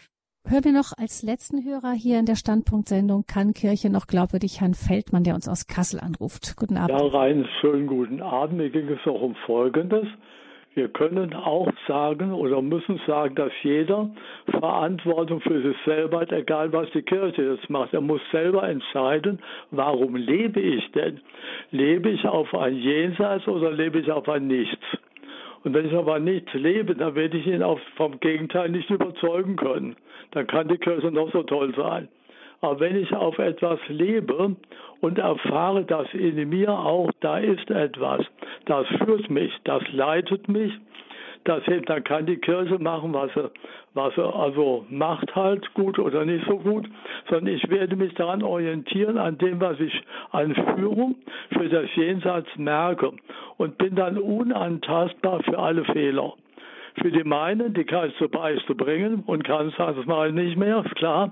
[0.51, 4.73] Hören wir noch als letzten Hörer hier in der Standpunktsendung Kann Kirche noch glaubwürdig Herrn
[4.73, 6.57] Feldmann, der uns aus Kassel anruft.
[6.57, 6.99] Guten Abend.
[6.99, 8.57] Ja, rein schönen guten Abend.
[8.57, 10.07] Mir ging es auch um Folgendes.
[10.73, 14.09] Wir können auch sagen oder müssen sagen, dass jeder
[14.49, 17.93] Verantwortung für sich selber hat, egal was die Kirche jetzt macht.
[17.93, 19.39] Er muss selber entscheiden,
[19.69, 21.21] warum lebe ich denn?
[21.71, 24.83] Lebe ich auf ein Jenseits oder lebe ich auf ein Nichts?
[25.63, 29.55] Und wenn ich aber nicht lebe, dann werde ich ihn auch vom Gegenteil nicht überzeugen
[29.55, 29.95] können.
[30.31, 32.07] Dann kann die Kirche noch so toll sein.
[32.61, 34.55] Aber wenn ich auf etwas lebe
[35.01, 38.25] und erfahre, dass in mir auch da ist etwas,
[38.65, 40.71] das führt mich, das leitet mich,
[41.43, 43.49] das hilft, dann kann die Kirche machen, was sie,
[43.93, 46.87] was sie also macht halt, gut oder nicht so gut,
[47.29, 49.93] sondern ich werde mich daran orientieren, an dem, was ich
[50.31, 51.15] an Führung
[51.51, 53.11] für das Jenseits merke
[53.57, 56.33] und bin dann unantastbar für alle Fehler.
[57.01, 60.33] Für die meinen, die kann ich zur Beichte bringen und kann sagen, das mache ich
[60.33, 61.31] nicht mehr, ist klar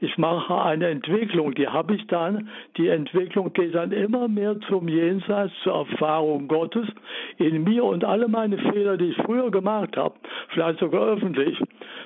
[0.00, 2.48] ich mache eine Entwicklung, die habe ich dann.
[2.78, 6.86] Die Entwicklung geht dann immer mehr zum Jenseits, zur Erfahrung Gottes
[7.36, 10.14] in mir und alle meine Fehler, die ich früher gemacht habe,
[10.48, 11.58] vielleicht sogar öffentlich.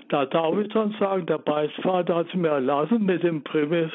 [0.08, 3.92] Da darf ich dann sagen, der Beichtvater hat es mir erlassen, mit dem Prämisse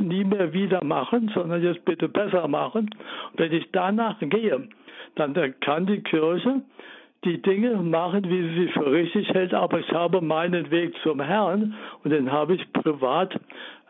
[0.00, 2.90] nie mehr wieder machen, sondern jetzt bitte besser machen.
[3.36, 4.68] Wenn ich danach gehe,
[5.14, 6.62] dann kann die Kirche
[7.24, 11.20] die Dinge machen, wie sie sie für richtig hält, aber ich habe meinen Weg zum
[11.20, 13.38] Herrn und den habe ich privat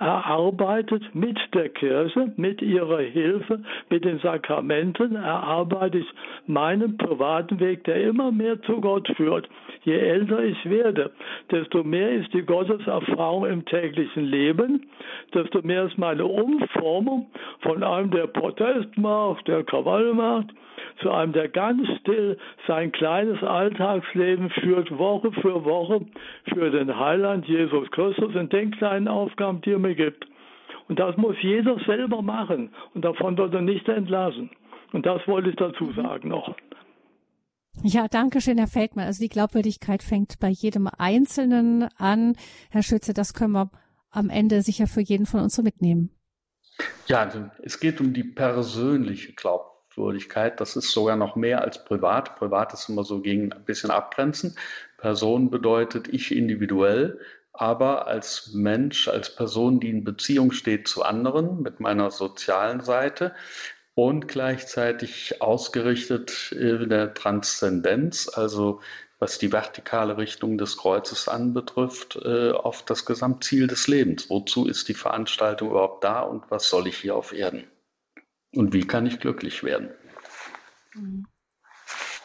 [0.03, 6.07] erarbeitet mit der Kirche, mit ihrer Hilfe, mit den Sakramenten, erarbeite ich
[6.47, 9.49] meinen privaten Weg, der immer mehr zu Gott führt.
[9.85, 11.13] Je älter ich werde,
[11.51, 14.87] desto mehr ist die Gotteserfahrung im täglichen Leben,
[15.35, 17.31] desto mehr ist meine Umformung
[17.61, 20.49] von einem, der Protest macht, der Krawall macht,
[21.01, 26.03] zu einem, der ganz still sein kleines Alltagsleben führt, Woche für Woche,
[26.53, 30.27] für den Heiland Jesus Christus in den kleinen Aufgaben, die er mir gibt.
[30.89, 32.75] Und das muss jeder selber machen.
[32.95, 34.51] Und davon wird er nicht entlassen.
[34.93, 35.95] Und das wollte ich dazu mhm.
[35.95, 36.55] sagen noch.
[37.83, 39.07] Ja, danke schön, Herr Feldmann.
[39.07, 42.37] Also die Glaubwürdigkeit fängt bei jedem Einzelnen an.
[42.71, 43.71] Herr Schütze, das können wir
[44.11, 46.11] am Ende sicher für jeden von uns so mitnehmen.
[47.07, 50.61] Ja, also es geht um die persönliche Glaubwürdigkeit.
[50.61, 52.37] Das ist sogar noch mehr als privat.
[52.37, 54.57] Privat ist immer so gegen ein bisschen abgrenzen.
[54.99, 57.19] Person bedeutet ich individuell,
[57.53, 63.35] aber als Mensch, als Person, die in Beziehung steht zu anderen mit meiner sozialen Seite
[63.95, 68.81] und gleichzeitig ausgerichtet in der Transzendenz, also
[69.19, 74.29] was die vertikale Richtung des Kreuzes anbetrifft, äh, auf das Gesamtziel des Lebens.
[74.31, 77.65] Wozu ist die Veranstaltung überhaupt da und was soll ich hier auf Erden?
[78.55, 79.91] Und wie kann ich glücklich werden?
[80.95, 81.27] Mhm.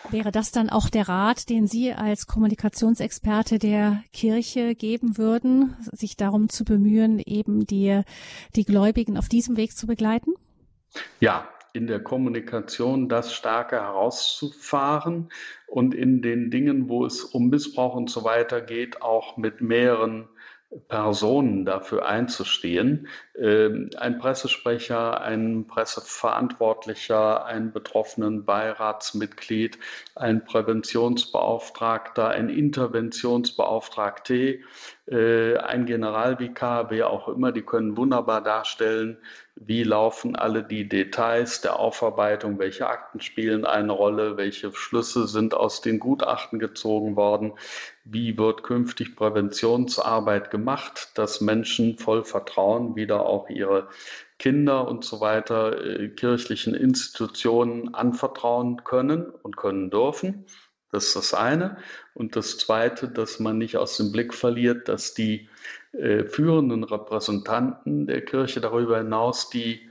[0.09, 6.15] Wäre das dann auch der Rat, den Sie als Kommunikationsexperte der Kirche geben würden, sich
[6.15, 8.01] darum zu bemühen, eben die,
[8.55, 10.33] die Gläubigen auf diesem Weg zu begleiten?
[11.19, 15.29] Ja, in der Kommunikation das stärker herauszufahren
[15.67, 20.29] und in den Dingen, wo es um Missbrauch und so weiter geht, auch mit mehreren
[20.89, 23.07] Personen dafür einzustehen.
[23.39, 29.79] Ähm, ein Pressesprecher, ein Presseverantwortlicher, ein betroffenen Beiratsmitglied,
[30.15, 34.59] ein Präventionsbeauftragter, ein Interventionsbeauftragter, äh,
[35.09, 39.17] ein Generalvikar, wer auch immer, die können wunderbar darstellen,
[39.55, 45.53] wie laufen alle die Details der Aufarbeitung, welche Akten spielen eine Rolle, welche Schlüsse sind
[45.53, 47.53] aus den Gutachten gezogen worden,
[48.03, 53.87] wie wird künftig Präventionsarbeit gemacht, dass Menschen voll Vertrauen wieder auch ihre
[54.39, 60.45] Kinder und so weiter äh, kirchlichen Institutionen anvertrauen können und können dürfen.
[60.91, 61.77] Das ist das eine.
[62.13, 65.49] Und das zweite, dass man nicht aus dem Blick verliert, dass die
[65.91, 69.89] äh, führenden Repräsentanten der Kirche darüber hinaus die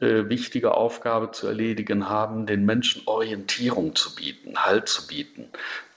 [0.00, 5.48] äh, wichtige Aufgabe zu erledigen haben, den Menschen Orientierung zu bieten, Halt zu bieten.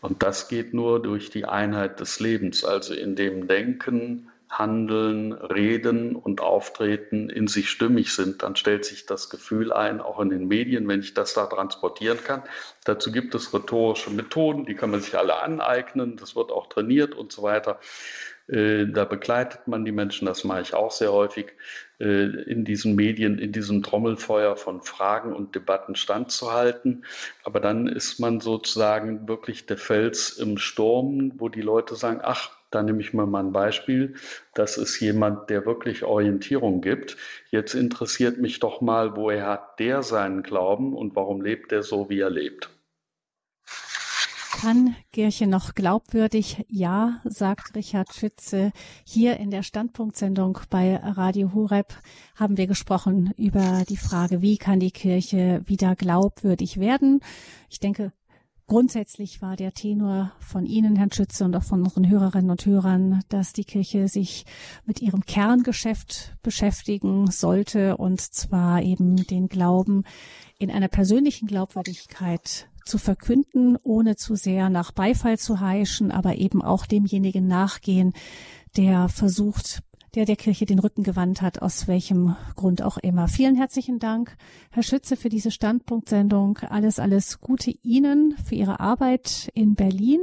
[0.01, 6.15] Und das geht nur durch die Einheit des Lebens, also in dem Denken, Handeln, Reden
[6.15, 10.47] und Auftreten in sich stimmig sind, dann stellt sich das Gefühl ein, auch in den
[10.47, 12.43] Medien, wenn ich das da transportieren kann.
[12.85, 17.13] Dazu gibt es rhetorische Methoden, die kann man sich alle aneignen, das wird auch trainiert
[17.13, 17.79] und so weiter.
[18.47, 21.47] Äh, da begleitet man die Menschen, das mache ich auch sehr häufig,
[21.99, 27.03] äh, in diesen Medien, in diesem Trommelfeuer von Fragen und Debatten standzuhalten.
[27.43, 32.56] Aber dann ist man sozusagen wirklich der Fels im Sturm, wo die Leute sagen, ach,
[32.69, 34.15] da nehme ich mir mal ein Beispiel.
[34.53, 37.17] Das ist jemand, der wirklich Orientierung gibt.
[37.49, 42.09] Jetzt interessiert mich doch mal, woher hat der seinen Glauben und warum lebt er so,
[42.09, 42.69] wie er lebt?
[44.59, 46.65] Kann Kirche noch glaubwürdig?
[46.67, 48.71] Ja, sagt Richard Schütze.
[49.05, 51.93] Hier in der Standpunktsendung bei Radio Hureb
[52.35, 57.19] haben wir gesprochen über die Frage, wie kann die Kirche wieder glaubwürdig werden?
[57.69, 58.13] Ich denke,
[58.69, 63.21] Grundsätzlich war der Tenor von Ihnen, Herrn Schütze, und auch von unseren Hörerinnen und Hörern,
[63.29, 64.45] dass die Kirche sich
[64.85, 70.03] mit ihrem Kerngeschäft beschäftigen sollte, und zwar eben den Glauben
[70.59, 76.61] in einer persönlichen Glaubwürdigkeit zu verkünden, ohne zu sehr nach Beifall zu heischen, aber eben
[76.61, 78.11] auch demjenigen nachgehen,
[78.75, 79.81] der versucht,
[80.15, 83.27] der der Kirche den Rücken gewandt hat, aus welchem Grund auch immer.
[83.27, 84.35] Vielen herzlichen Dank,
[84.71, 86.57] Herr Schütze, für diese Standpunktsendung.
[86.69, 90.19] Alles, alles Gute Ihnen für Ihre Arbeit in Berlin.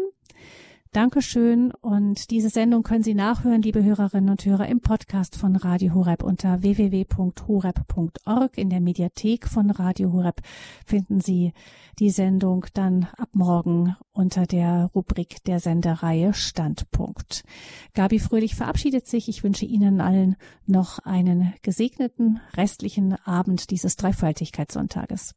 [0.95, 1.73] Dankeschön.
[1.81, 6.23] Und diese Sendung können Sie nachhören, liebe Hörerinnen und Hörer, im Podcast von Radio Horeb
[6.23, 8.57] unter www.horeb.org.
[8.57, 10.41] In der Mediathek von Radio Horeb
[10.87, 11.53] finden Sie
[11.99, 17.43] die Sendung dann ab morgen unter der Rubrik der Sendereihe Standpunkt.
[17.95, 19.29] Gabi Fröhlich verabschiedet sich.
[19.29, 25.35] Ich wünsche Ihnen allen noch einen gesegneten restlichen Abend dieses Dreifaltigkeitssonntages.